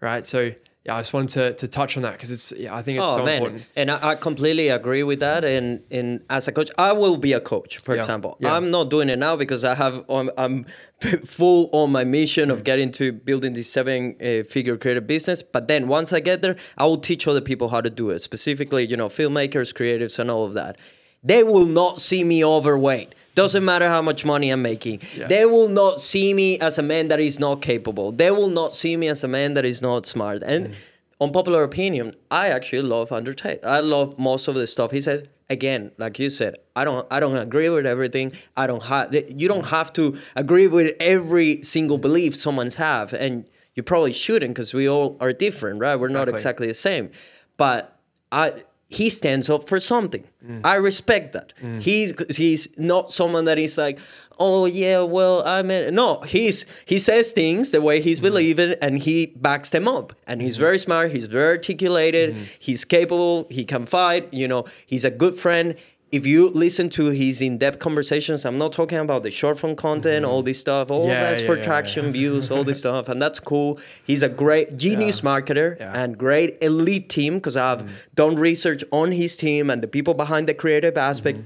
[0.00, 0.26] right?
[0.26, 0.52] So
[0.84, 3.08] yeah, I just wanted to, to touch on that because it's yeah, I think it's
[3.08, 3.64] oh so man, important.
[3.74, 5.42] and I, I completely agree with that.
[5.44, 7.78] And and as a coach, I will be a coach.
[7.78, 8.54] For Yeah, example, yeah.
[8.54, 10.66] I'm not doing it now because I have I'm, I'm
[11.24, 12.52] full on my mission Mm.
[12.52, 15.42] of getting to building this seven uh, figure creative business.
[15.42, 18.18] But then once I get there, I will teach other people how to do it.
[18.20, 20.76] Specifically, you know, filmmakers, creatives, and all of that.
[21.22, 23.14] They will not see me overweight.
[23.34, 25.00] Doesn't matter how much money I'm making.
[25.16, 25.26] Yeah.
[25.28, 28.12] They will not see me as a man that is not capable.
[28.12, 30.42] They will not see me as a man that is not smart.
[30.44, 30.74] And Mm.
[31.20, 33.60] unpopular opinion, I actually love Andrew Tate.
[33.64, 35.24] I love most of the stuff he says.
[35.50, 38.32] Again, like you said, I don't I don't agree with everything.
[38.56, 43.44] I don't have you don't have to agree with every single belief someone's have, and
[43.74, 45.96] you probably shouldn't because we all are different, right?
[45.96, 46.34] We're not Exactly.
[46.38, 47.10] exactly the same.
[47.58, 47.94] But
[48.32, 48.62] I
[48.94, 50.24] he stands up for something.
[50.46, 50.60] Mm.
[50.64, 51.52] I respect that.
[51.62, 51.80] Mm.
[51.80, 53.98] He's he's not someone that is like,
[54.38, 56.20] oh yeah, well I mean no.
[56.20, 58.24] He's he says things the way he's mm.
[58.24, 60.14] believing and he backs them up.
[60.26, 60.64] And he's mm-hmm.
[60.64, 61.12] very smart.
[61.12, 62.34] He's very articulated.
[62.34, 62.44] Mm-hmm.
[62.58, 63.46] He's capable.
[63.50, 64.32] He can fight.
[64.32, 65.76] You know, he's a good friend.
[66.12, 70.24] If you listen to his in-depth conversations, I'm not talking about the short form content,
[70.24, 70.90] all this stuff.
[70.90, 73.80] All Yeah, that's yeah, for yeah, traction views, all this stuff, and that's cool.
[74.04, 79.36] He's a great genius marketer and great elite team because I've done research on his
[79.36, 81.40] team and the people behind the creative aspect.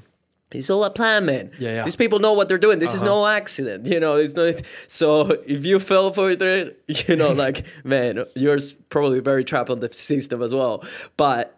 [0.51, 1.49] He's all a plan, man.
[1.49, 1.63] Mm-hmm.
[1.63, 1.77] Yeah, Uh-huh.
[1.77, 1.85] yeah.
[1.85, 2.79] These people know what they're doing.
[2.79, 4.17] This is no accident, you know.
[4.17, 4.63] It's not.
[4.87, 8.59] So if you fell for it, you know, like man, you're
[8.89, 10.83] probably very trapped on the system as well.
[11.19, 11.58] But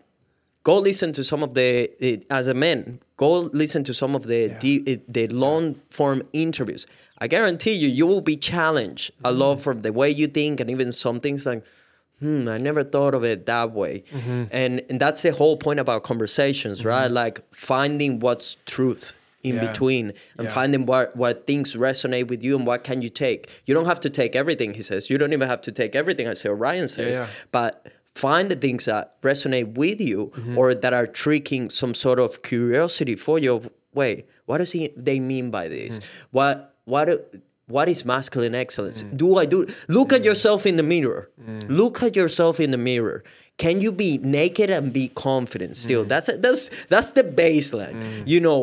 [0.62, 4.24] go listen to some of the it, as a man go listen to some of
[4.24, 6.86] the de- it- eh, the long form interviews.
[7.18, 9.38] I guarantee you you will be challenged a mm-hmm.
[9.40, 11.62] lot from the way you think and even some things like
[12.20, 14.04] hmm i never thought of it that way.
[14.12, 14.44] Mm-hmm.
[14.50, 16.88] And and that's the whole point about conversations mm-hmm.
[16.88, 17.10] right?
[17.10, 19.66] Like finding what's truth in Yeah.
[19.68, 20.52] between and Yeah.
[20.54, 23.48] finding what what things resonate with you and what can you take.
[23.66, 25.08] You don't have to take everything he says.
[25.10, 27.18] You don't even have to take everything i say or ryan says.
[27.18, 27.26] Yeah.
[27.58, 27.86] but
[28.24, 30.58] find the things that resonate with you Mm-hmm.
[30.60, 33.54] or that are tricking some sort of curiosity for you.
[34.00, 34.18] Wait
[34.48, 35.92] what does he they mean by this?
[35.98, 36.04] Mm.
[36.38, 36.54] what
[36.92, 37.06] what
[37.74, 38.98] what is masculine excellence?
[39.02, 39.16] Mm.
[39.22, 39.58] do i do
[39.96, 41.22] look at yourself in the mirror.
[41.80, 43.18] Look at yourself in the mirror.
[43.64, 46.02] Can you be naked and be confident still?
[46.04, 46.08] Mm.
[46.12, 47.96] that's that's that's the baseline.
[48.32, 48.60] You know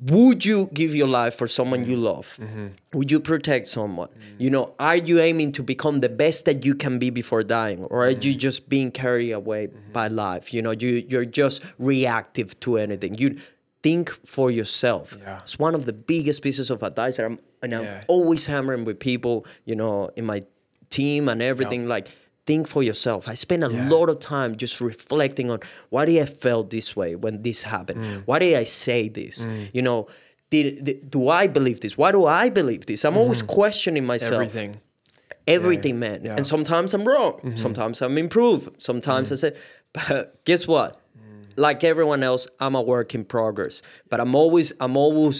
[0.00, 2.04] would you give your life for someone you mm-hmm.
[2.04, 2.38] love?
[2.40, 2.66] Mm-hmm.
[2.94, 4.08] Would you protect someone?
[4.08, 4.40] Mm.
[4.40, 7.84] You know are you aiming to become the best that you can be before dying
[7.84, 8.38] or are you mm.
[8.38, 9.92] just being carried away mm-hmm.
[9.92, 10.54] by life?
[10.54, 13.16] You know you you're just reactive to anything.
[13.16, 13.38] You
[13.82, 15.16] think for yourself.
[15.20, 15.38] Yeah.
[15.38, 18.02] it's one of the biggest pieces of advice that i'm and i'm Yeah.
[18.08, 20.42] always hammering with people you know in my
[20.90, 22.08] team and everything like
[22.48, 23.22] think for yourself.
[23.32, 23.94] I spend a Yeah.
[23.94, 25.58] lot of time just reflecting on
[25.92, 28.00] why did i felt this way when this happened?
[28.00, 28.22] Mm.
[28.28, 29.34] why did i say this?
[29.44, 29.68] Mm.
[29.76, 29.98] You know
[30.54, 31.94] did, did do i believe this?
[32.02, 33.00] Why do i believe this?
[33.06, 33.60] I'm always mm-hmm.
[33.60, 34.40] questioning myself.
[34.40, 34.70] Everything.
[35.58, 36.18] everything man.
[36.24, 36.36] yeah.
[36.38, 37.34] and sometimes i'm wrong.
[37.34, 37.62] Mm-hmm.
[37.64, 38.66] Sometimes i'm improved.
[38.88, 39.34] Sometimes mm.
[39.34, 39.52] i say
[39.96, 40.90] but guess what?
[40.96, 41.62] Mm.
[41.66, 43.74] Like everyone else i'm a work in progress.
[44.10, 45.36] But i'm always i'm always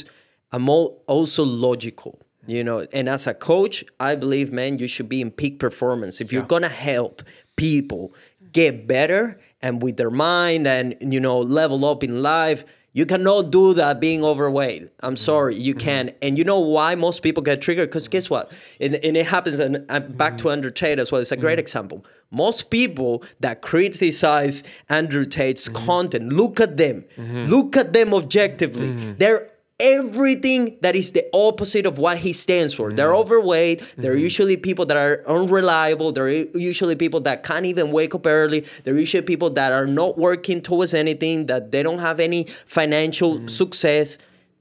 [0.54, 2.14] i'm al- also logical
[2.48, 6.20] you know and as a coach i believe man you should be in peak performance
[6.20, 7.22] if you're gonna help
[7.56, 8.12] people
[8.52, 12.64] get better and with their mind and you know level up in life
[12.98, 14.90] you cannot do that being overweight.
[15.00, 15.16] I'm mm-hmm.
[15.16, 15.80] sorry, you mm-hmm.
[15.80, 16.10] can.
[16.20, 17.90] And you know why most people get triggered?
[17.90, 18.50] Because guess what?
[18.80, 20.36] And, and it happens, and uh, back mm-hmm.
[20.38, 21.20] to Andrew Tate as well.
[21.20, 22.04] It's a great example.
[22.32, 27.04] Most people that criticize Andrew Tate's content, look at them.
[27.16, 29.14] Look at them objectively.
[29.14, 29.48] They're
[29.80, 32.92] everything that is the opposite of what he stands for.
[32.92, 33.20] They're mm.
[33.20, 33.82] overweight.
[33.96, 34.20] They're mm-hmm.
[34.20, 36.10] usually people that are unreliable.
[36.10, 38.66] They're usually people that can't even wake up early.
[38.82, 43.38] They're usually people that are not working towards anything, that they don't have any financial
[43.38, 43.50] mm.
[43.50, 44.18] success.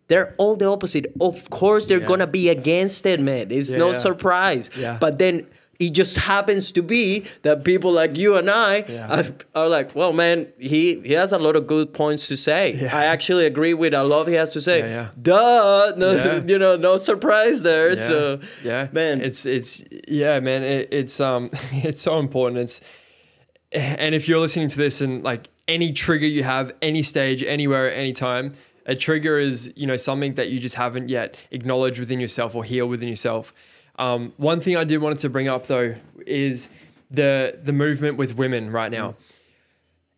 [0.07, 1.07] They're all the opposite.
[1.19, 2.07] Of course, they're Yeah.
[2.07, 3.52] gonna be against it, man.
[3.52, 3.94] It's no Yeah.
[3.94, 4.69] surprise.
[4.80, 4.98] Yeah.
[5.02, 5.48] But then
[5.80, 9.20] it just happens to be that people like you and I Yeah.
[9.20, 9.26] are,
[9.62, 12.74] are like, well, man, he he has a lot of good points to say.
[12.74, 12.98] Yeah.
[12.98, 14.80] I actually agree with a lot he has to say.
[14.80, 15.10] Yeah.
[15.22, 17.94] Duh, no, you know, no surprise there.
[17.94, 18.08] yeah.
[18.08, 20.64] So yeah, man, it's it's yeah, man.
[20.64, 22.60] It, it's um, it's so important.
[22.62, 22.82] It's
[23.72, 27.91] and if you're listening to this and like any trigger you have, any stage, anywhere,
[27.91, 28.54] at any time,
[28.86, 32.64] a trigger is you know something that you just haven't yet acknowledged within yourself or
[32.64, 33.54] healed within yourself.
[33.98, 35.95] Um, one thing I did wanted to bring up though
[36.26, 36.69] is
[37.10, 39.15] the the movement with women right now.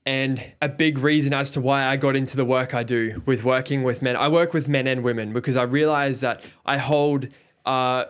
[0.05, 3.43] And a big reason as to why I got into the work I do with
[3.43, 4.15] working with men.
[4.15, 7.27] I work with men and women because I realize that I hold,
[7.65, 8.05] uh,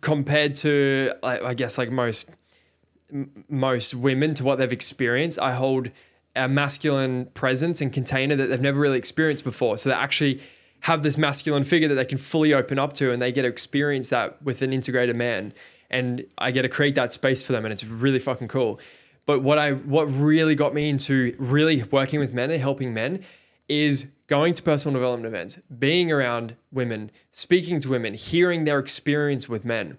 [0.00, 2.30] compared to, I guess, like most
[3.48, 5.90] most women to what they've experienced, I hold
[6.34, 9.76] a masculine presence and container that they've never really experienced before.
[9.78, 10.40] So they actually
[10.82, 13.48] have this masculine figure that they can fully open up to and they get to
[13.48, 15.52] experience that with an integrated man.
[15.90, 18.80] And I get to create that space for them and it's really fucking cool.
[19.24, 23.22] But what I what really got me into really working with men and helping men
[23.68, 29.48] is going to personal development events, being around women, speaking to women, hearing their experience
[29.48, 29.98] with men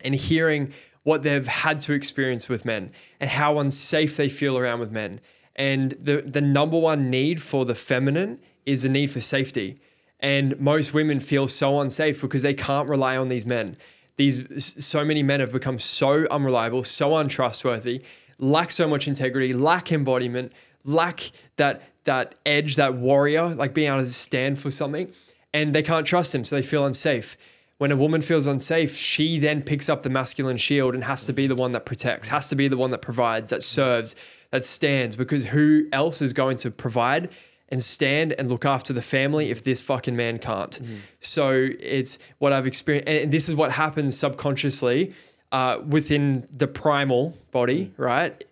[0.00, 0.72] and hearing
[1.02, 5.20] what they've had to experience with men and how unsafe they feel around with men.
[5.56, 9.76] And the the number one need for the feminine is the need for safety.
[10.22, 13.76] And most women feel so unsafe because they can't rely on these men.
[14.16, 18.02] These so many men have become so unreliable, so untrustworthy,
[18.38, 20.52] lack so much integrity, lack embodiment,
[20.84, 25.10] lack that that edge, that warrior, like being able to stand for something,
[25.54, 27.36] and they can't trust him, so they feel unsafe
[27.82, 31.32] when a woman feels unsafe, she then picks up the masculine shield and has to
[31.32, 34.14] be the one that protects, has to be the one that provides, that serves,
[34.52, 37.28] that stands, because who else is going to provide
[37.72, 40.80] and stand and look after the family if this fucking man can't?
[41.18, 45.12] So it's what I've experienced, and this is what happens subconsciously
[45.50, 48.44] uh, within the primal body, right?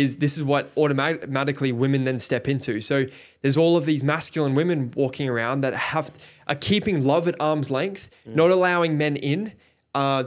[0.00, 2.80] is this is what automatically women then step into.
[2.80, 3.04] So
[3.42, 6.10] there's all of these masculine women walking around that have
[6.46, 9.52] are keeping love at arm's length, not allowing men in.
[9.94, 10.24] Uh,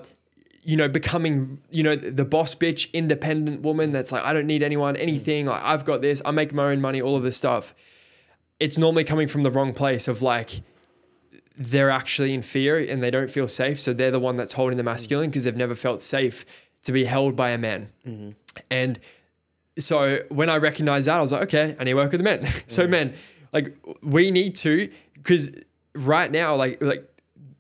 [0.62, 4.64] you know, becoming, you know, the boss bitch, independent woman that's like, I don't need
[4.64, 5.46] anyone, anything.
[5.46, 6.24] Like, I've got this.
[6.26, 7.76] I make my own money, all of this stuff.
[8.60, 10.62] It's normally coming from the wrong place of like,
[11.58, 13.80] they're actually in fear and they don't feel safe.
[13.80, 14.88] So they're the one that's holding the mm.
[14.88, 16.46] masculine because they've never felt safe
[16.84, 17.90] to be held by a man.
[18.08, 18.32] Mm-hmm.
[18.70, 19.00] And
[19.78, 22.26] so when I recognized that, I was like, okay, I need to work with the
[22.26, 22.52] men.
[22.68, 22.90] so mm.
[22.90, 23.14] men,
[23.54, 25.50] like we need to, because
[25.94, 27.10] right now, like like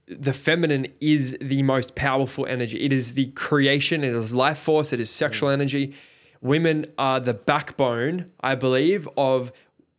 [0.08, 2.80] the feminine is the most powerful energy.
[2.84, 5.54] It is the creation, it is life force, it is sexual mm.
[5.54, 5.94] energy.
[6.42, 9.52] Women are the backbone, I believe, of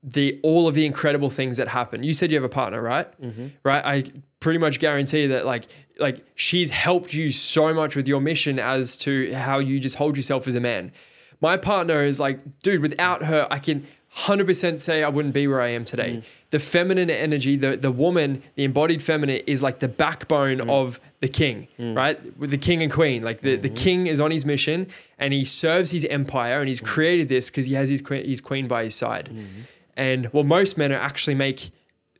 [0.07, 2.03] the all of the incredible things that happen.
[2.05, 3.21] You said you have a partner, right?
[3.21, 3.47] Mm-hmm.
[3.65, 3.85] Right?
[3.85, 5.67] I pretty much guarantee that like
[5.99, 10.17] like she's helped you so much with your mission as to how you just hold
[10.17, 10.93] yourself as a man.
[11.41, 15.61] My partner is like, dude, without her, I can 100% say I wouldn't be where
[15.61, 16.17] I am today.
[16.17, 16.25] Mm.
[16.51, 20.71] The feminine energy, the, the woman, the embodied feminine is like the backbone mm.
[20.71, 21.95] of the king, mm.
[21.95, 22.39] right?
[22.39, 23.23] With the king and queen.
[23.23, 23.75] Like the, the mm-hmm.
[23.75, 24.87] king is on his mission
[25.19, 28.41] and he serves his empire and he's created this because he has his queen, his
[28.41, 29.29] queen by his side.
[29.31, 29.61] Mm-hmm.
[29.97, 31.71] And well, most men are actually make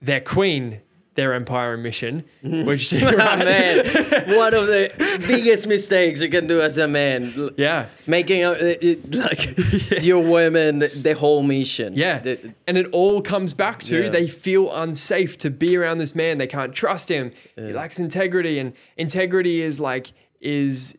[0.01, 0.81] their queen
[1.17, 3.17] their empire and mission, which right?
[3.39, 3.77] man,
[4.37, 7.33] one of the biggest mistakes you can do as a man.
[7.57, 7.87] Yeah.
[8.07, 11.95] Making a, it, like your women the whole mission.
[11.95, 12.19] Yeah.
[12.19, 14.11] The- and it all comes back to Yeah.
[14.11, 16.37] they feel unsafe to be around this man.
[16.37, 17.33] They can't trust him.
[17.57, 18.59] He lacks integrity.
[18.59, 20.13] And integrity is like,
[20.43, 20.99] is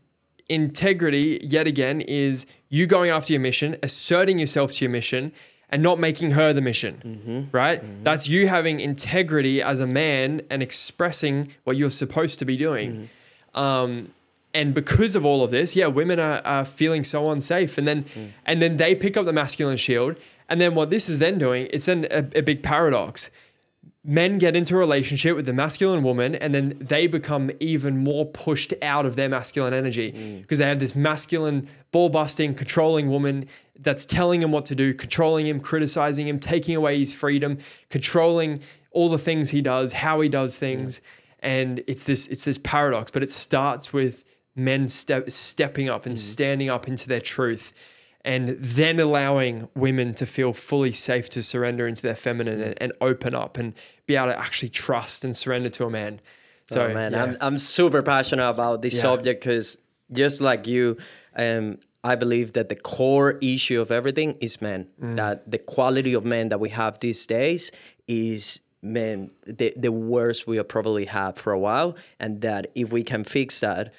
[0.49, 5.31] integrity, yet again, is you going after your mission, asserting yourself to your mission,
[5.69, 7.01] and not making her the mission.
[7.05, 7.55] Mm-hmm.
[7.55, 7.83] Right?
[7.83, 8.03] Mm-hmm.
[8.03, 12.91] That's you having integrity as a man and expressing what you're supposed to be doing.
[13.55, 13.59] Mm-hmm.
[13.59, 14.13] Um,
[14.53, 18.05] and because of all of this, yeah, women are, are feeling so unsafe, and then
[18.05, 18.31] mm.
[18.45, 20.15] and then they pick up the masculine shield,
[20.49, 23.29] and then what this is then doing, it's then a, a big paradox.
[24.09, 28.25] Men get into a relationship with the masculine woman, and then they become even more
[28.25, 30.41] pushed out of their masculine energy mm.
[30.41, 33.47] because they have this masculine, ball busting, controlling woman
[33.77, 37.57] that's telling him what to do, controlling him, criticizing him, taking away his freedom,
[37.89, 38.61] controlling
[38.91, 41.01] all the things he does, how he does things.
[41.41, 44.23] And it's this it's this paradox but it starts with
[44.55, 46.17] men step, stepping up and mm.
[46.17, 47.73] standing up into their truth
[48.27, 52.91] and then allowing women to feel fully safe to surrender into their feminine and, and
[53.01, 53.73] open up and
[54.05, 56.19] be able to actually trust and surrender to a man
[56.69, 57.23] so oh man, yeah.
[57.23, 59.01] I'm I'm super passionate about this Yeah.
[59.09, 59.77] subject because
[60.11, 60.97] just like you,
[61.35, 64.87] um, I believe that the core issue of everything is men.
[65.01, 65.15] Mm.
[65.15, 67.71] That the quality of men that we have these days
[68.07, 72.91] is men the the worst we have probably had for a while, and that if
[72.91, 73.93] we can fix that,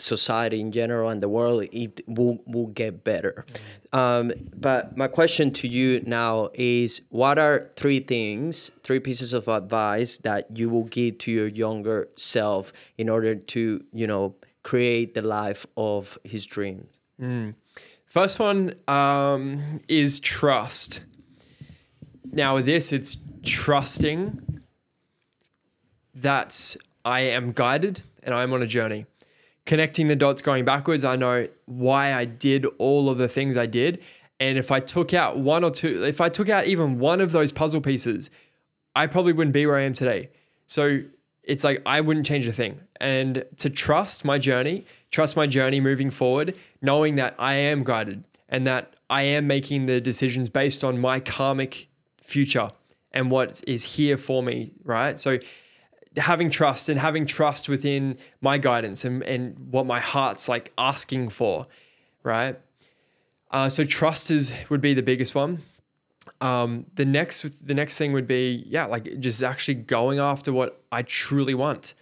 [0.00, 3.44] society in general and the world it will, will get better
[3.92, 9.48] um, but my question to you now is what are three things three pieces of
[9.48, 15.14] advice that you will give to your younger self in order to you know create
[15.14, 16.86] the life of his dreams
[18.10, 21.04] First one um, is trust.
[22.32, 24.60] Now, with this, it's trusting
[26.16, 29.06] that I am guided and I'm on a journey.
[29.66, 33.66] Connecting the dots going backwards, I know why I did all of the things I
[33.66, 34.02] did.
[34.40, 37.32] And if I took out one or two, if I took out even one of
[37.32, 38.30] those puzzle pieces,
[38.96, 40.30] I probably wouldn't be where I am today.
[40.66, 41.02] So
[41.44, 42.80] it's like I wouldn't change a thing.
[43.00, 48.24] And to trust my journey, trust my journey moving forward, knowing that I am guided
[48.48, 51.88] and that I am making the decisions based on my karmic
[52.22, 52.70] future
[53.12, 55.18] and what is here for me, right?
[55.18, 55.38] So
[56.16, 61.28] having trust and having trust within my guidance and, and what my heart's like asking
[61.28, 61.66] for,
[62.22, 62.56] right?
[63.50, 65.62] Uh, so trust is would be the biggest one.
[66.40, 70.82] Um, the next the next thing would be yeah like just actually going after what
[70.92, 71.94] I truly want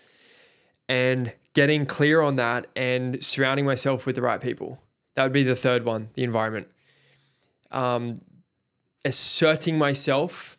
[0.88, 4.80] and getting clear on that and surrounding myself with the right people.
[5.14, 6.68] That would be the third one the environment.
[7.70, 8.22] Um,
[9.04, 10.56] asserting myself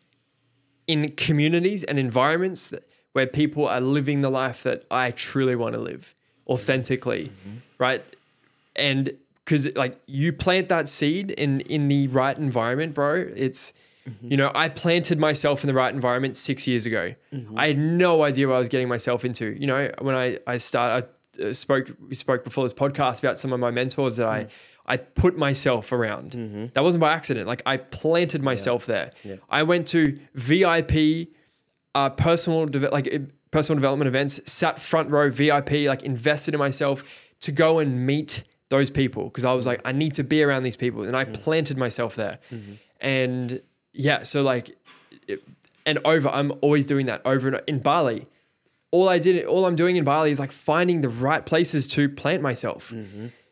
[0.86, 5.74] in communities and environments that, where people are living the life that I truly want
[5.74, 6.14] to live
[6.48, 7.58] authentically mm-hmm.
[7.78, 8.04] right?
[8.76, 9.16] And
[9.50, 13.72] because like you plant that seed in in the right environment bro it's
[14.08, 14.30] mm-hmm.
[14.30, 17.14] you know i planted myself in the right environment six years ago.
[17.32, 17.58] Mm-hmm.
[17.58, 19.56] I had no idea what i was getting myself into.
[19.58, 21.08] You know when i i started
[21.38, 24.44] i uh, spoke we spoke before this podcast about some of my mentors that i
[24.44, 24.50] mm.
[24.86, 26.32] i put myself around.
[26.74, 27.48] That wasn't by accident.
[27.48, 29.12] Like i planted myself there.
[29.48, 30.92] I went to vip
[31.94, 33.10] uh, personal deve- like
[33.50, 37.02] personal development events, sat front row VIP, like invested in myself
[37.40, 40.62] to go and meet those people because I was like, I need to be around
[40.62, 42.38] these people, and I planted myself there.
[43.00, 43.60] And
[43.92, 44.76] yeah, so like,
[45.26, 45.42] it,
[45.86, 48.26] and over, I'm always doing that over and in Bali.
[48.92, 52.08] All I did, all I'm doing in Bali is like finding the right places to
[52.08, 52.92] plant myself.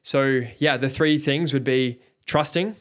[0.03, 2.77] So yeah, the three things would be trusting,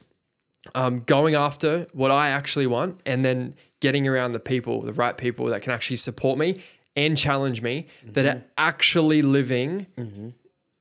[0.76, 5.18] um, going after what I actually want, and then getting around the people, the right
[5.18, 6.62] people that can actually support me
[6.96, 8.48] and challenge me, that are mm-hmm.
[8.58, 10.30] actually living mm-hmm.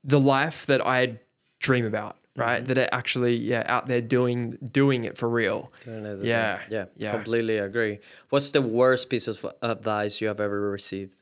[0.02, 1.18] the life that I
[1.58, 2.40] dream about, mm-hmm.
[2.40, 2.64] right?
[2.64, 5.72] That are actually yeah out there doing doing it for real.
[5.84, 7.12] Doing it the Yeah, yeah, yeah.
[7.12, 7.98] completely agree.
[8.30, 11.20] What's the worst piece of advice you have ever received?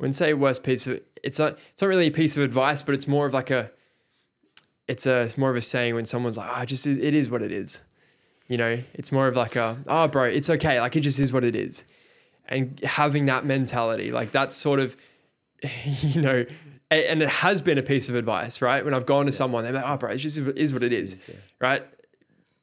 [0.00, 2.94] wouldn't say worst piece of it's not it's not really a piece of advice, but
[2.94, 3.70] it's more of like a
[4.88, 7.42] it's a it's more of a saying when someone's like, oh, just it is what
[7.42, 7.80] it is.
[8.50, 11.32] You know, it's more of like a oh bro, it's okay, like it just is
[11.32, 11.84] what it is.
[12.48, 14.96] And having that mentality, like that's sort of
[15.84, 16.44] you know,
[16.90, 18.84] and it has been a piece of advice, right?
[18.84, 21.30] When I've gone to someone, they're like, oh bro, it just is what it is,
[21.60, 21.84] right?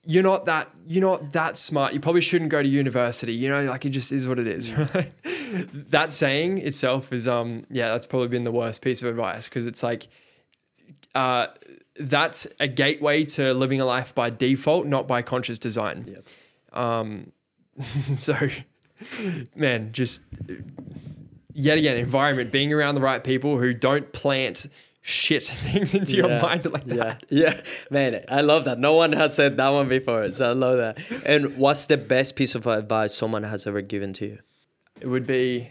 [0.05, 1.93] You're not that you're not that smart.
[1.93, 3.33] You probably shouldn't go to university.
[3.33, 5.13] You know, like it just is what it is, right?
[5.91, 9.65] that saying itself is um yeah that's probably been the worst piece of advice because
[9.65, 10.07] it's like
[11.15, 11.47] uh
[11.99, 16.27] that's a gateway to living a life by default not by conscious design Yep.
[16.73, 17.31] um
[18.17, 18.35] so
[19.55, 20.21] man just
[21.53, 24.67] yet again environment being around the right people who don't plant
[25.01, 28.77] shit things into your mind like that Yeah, yeah, man, I love that.
[28.77, 30.97] No one has said that one before, so I love that.
[31.25, 34.39] And what's the best piece of advice someone has ever given to you?
[34.99, 35.69] it would be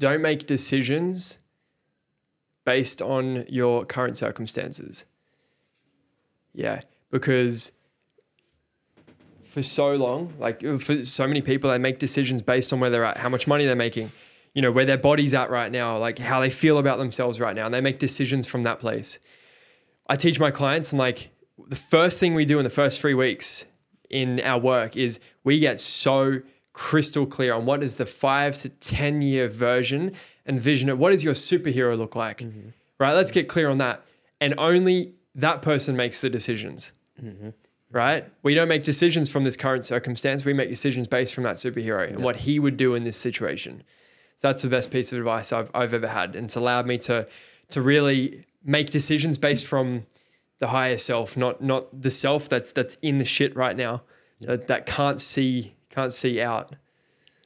[0.00, 1.38] don't make decisions
[2.64, 5.04] based on your current circumstances.
[6.52, 6.80] Yeah,
[7.10, 7.72] because
[9.42, 13.04] for so long, like for so many people, they make decisions based on where they're
[13.04, 14.12] at, how much money they're making,
[14.54, 17.54] you know, where their body's at right now, like how they feel about themselves right
[17.54, 17.66] now.
[17.66, 19.18] And they make decisions from that place.
[20.08, 21.30] I teach my clients, and like
[21.68, 23.64] the first thing we do in the first three weeks
[24.10, 26.40] in our work is we get so
[26.72, 30.12] crystal clear on what is the five to 10 year version
[30.46, 32.68] and vision of what does your superhero look like, mm-hmm.
[32.98, 33.12] right?
[33.12, 33.40] Let's mm-hmm.
[33.40, 34.02] get clear on that.
[34.40, 36.92] And only that person makes the decisions,
[37.22, 37.50] mm-hmm.
[37.90, 38.30] right?
[38.42, 40.44] We don't make decisions from this current circumstance.
[40.44, 43.82] We make decisions based from that superhero and what he would do in this situation.
[44.36, 46.36] So that's the best piece of advice I've, I've ever had.
[46.36, 47.26] And it's allowed me to,
[47.70, 50.06] to really make decisions based from
[50.58, 54.02] the higher self, not, not the self that's, that's in the shit right now,
[54.40, 56.74] that, that can't see, can't see out.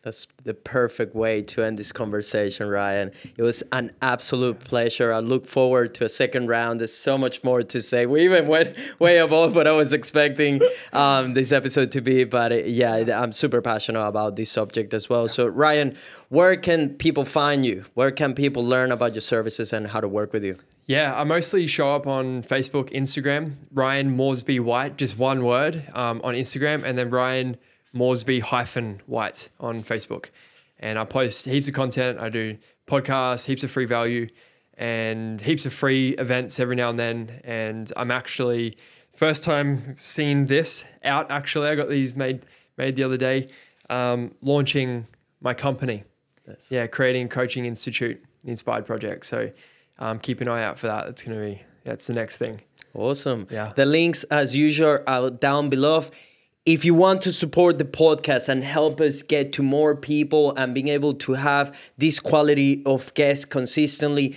[0.03, 3.11] That's the perfect way to end this conversation, Ryan.
[3.37, 5.13] It was an absolute pleasure.
[5.13, 6.81] I look forward to a second round.
[6.81, 8.07] There's so much more to say.
[8.07, 10.61] We even went way above what I was expecting
[10.93, 12.25] um, this episode to be.
[12.25, 15.27] But uh, yeah, I'm super passionate about this subject as well.
[15.27, 15.97] So, Ryan,
[16.29, 17.85] where can people find you?
[17.95, 20.57] Where can people learn about your services and how to work with you?
[20.87, 26.23] Yeah, I mostly show up on Facebook, Instagram, Ryan Moresby White, just one word um,
[26.25, 27.59] on Instagram, and then Ryan
[27.93, 30.27] Moresby hyphen White on Facebook.
[30.79, 32.19] And I post heaps of content.
[32.19, 32.57] I do
[32.87, 34.29] podcasts, heaps of free value,
[34.77, 37.41] and heaps of free events every now and then.
[37.45, 38.77] And I'm actually
[39.13, 41.31] first time seeing this out.
[41.31, 42.47] Actually, I got these made
[42.77, 43.49] made the other day,
[43.91, 45.09] um, launching
[45.41, 46.05] my company.
[46.71, 49.27] Yeah, creating a coaching institute, the Inspired Project.
[49.27, 49.51] So
[49.99, 51.05] um, keep an eye out for that.
[51.07, 52.63] That's going to be that's the next thing.
[52.95, 53.47] Awesome.
[53.51, 53.73] Yeah.
[53.75, 56.05] The links, as usual, are down below.
[56.69, 60.75] If you want to support the podcast and help us get to more people and
[60.75, 64.37] being able to have this quality of guests consistently,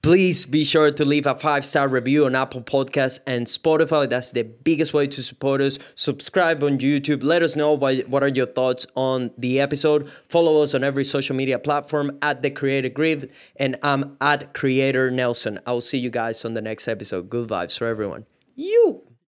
[0.00, 4.08] please be sure to leave a five star review on Apple Podcasts and Spotify.
[4.08, 5.80] That's the biggest way to support us.
[5.96, 7.24] Subscribe on YouTube.
[7.24, 10.08] Let us know what, are your thoughts on the episode.
[10.28, 15.10] Follow us on every social media platform at The Creative Grit, and I'm at Creator
[15.10, 15.58] Nelson.
[15.66, 17.28] I'll see you guys on the next episode.
[17.28, 18.26] Good vibes for everyone.
[18.54, 19.07] You.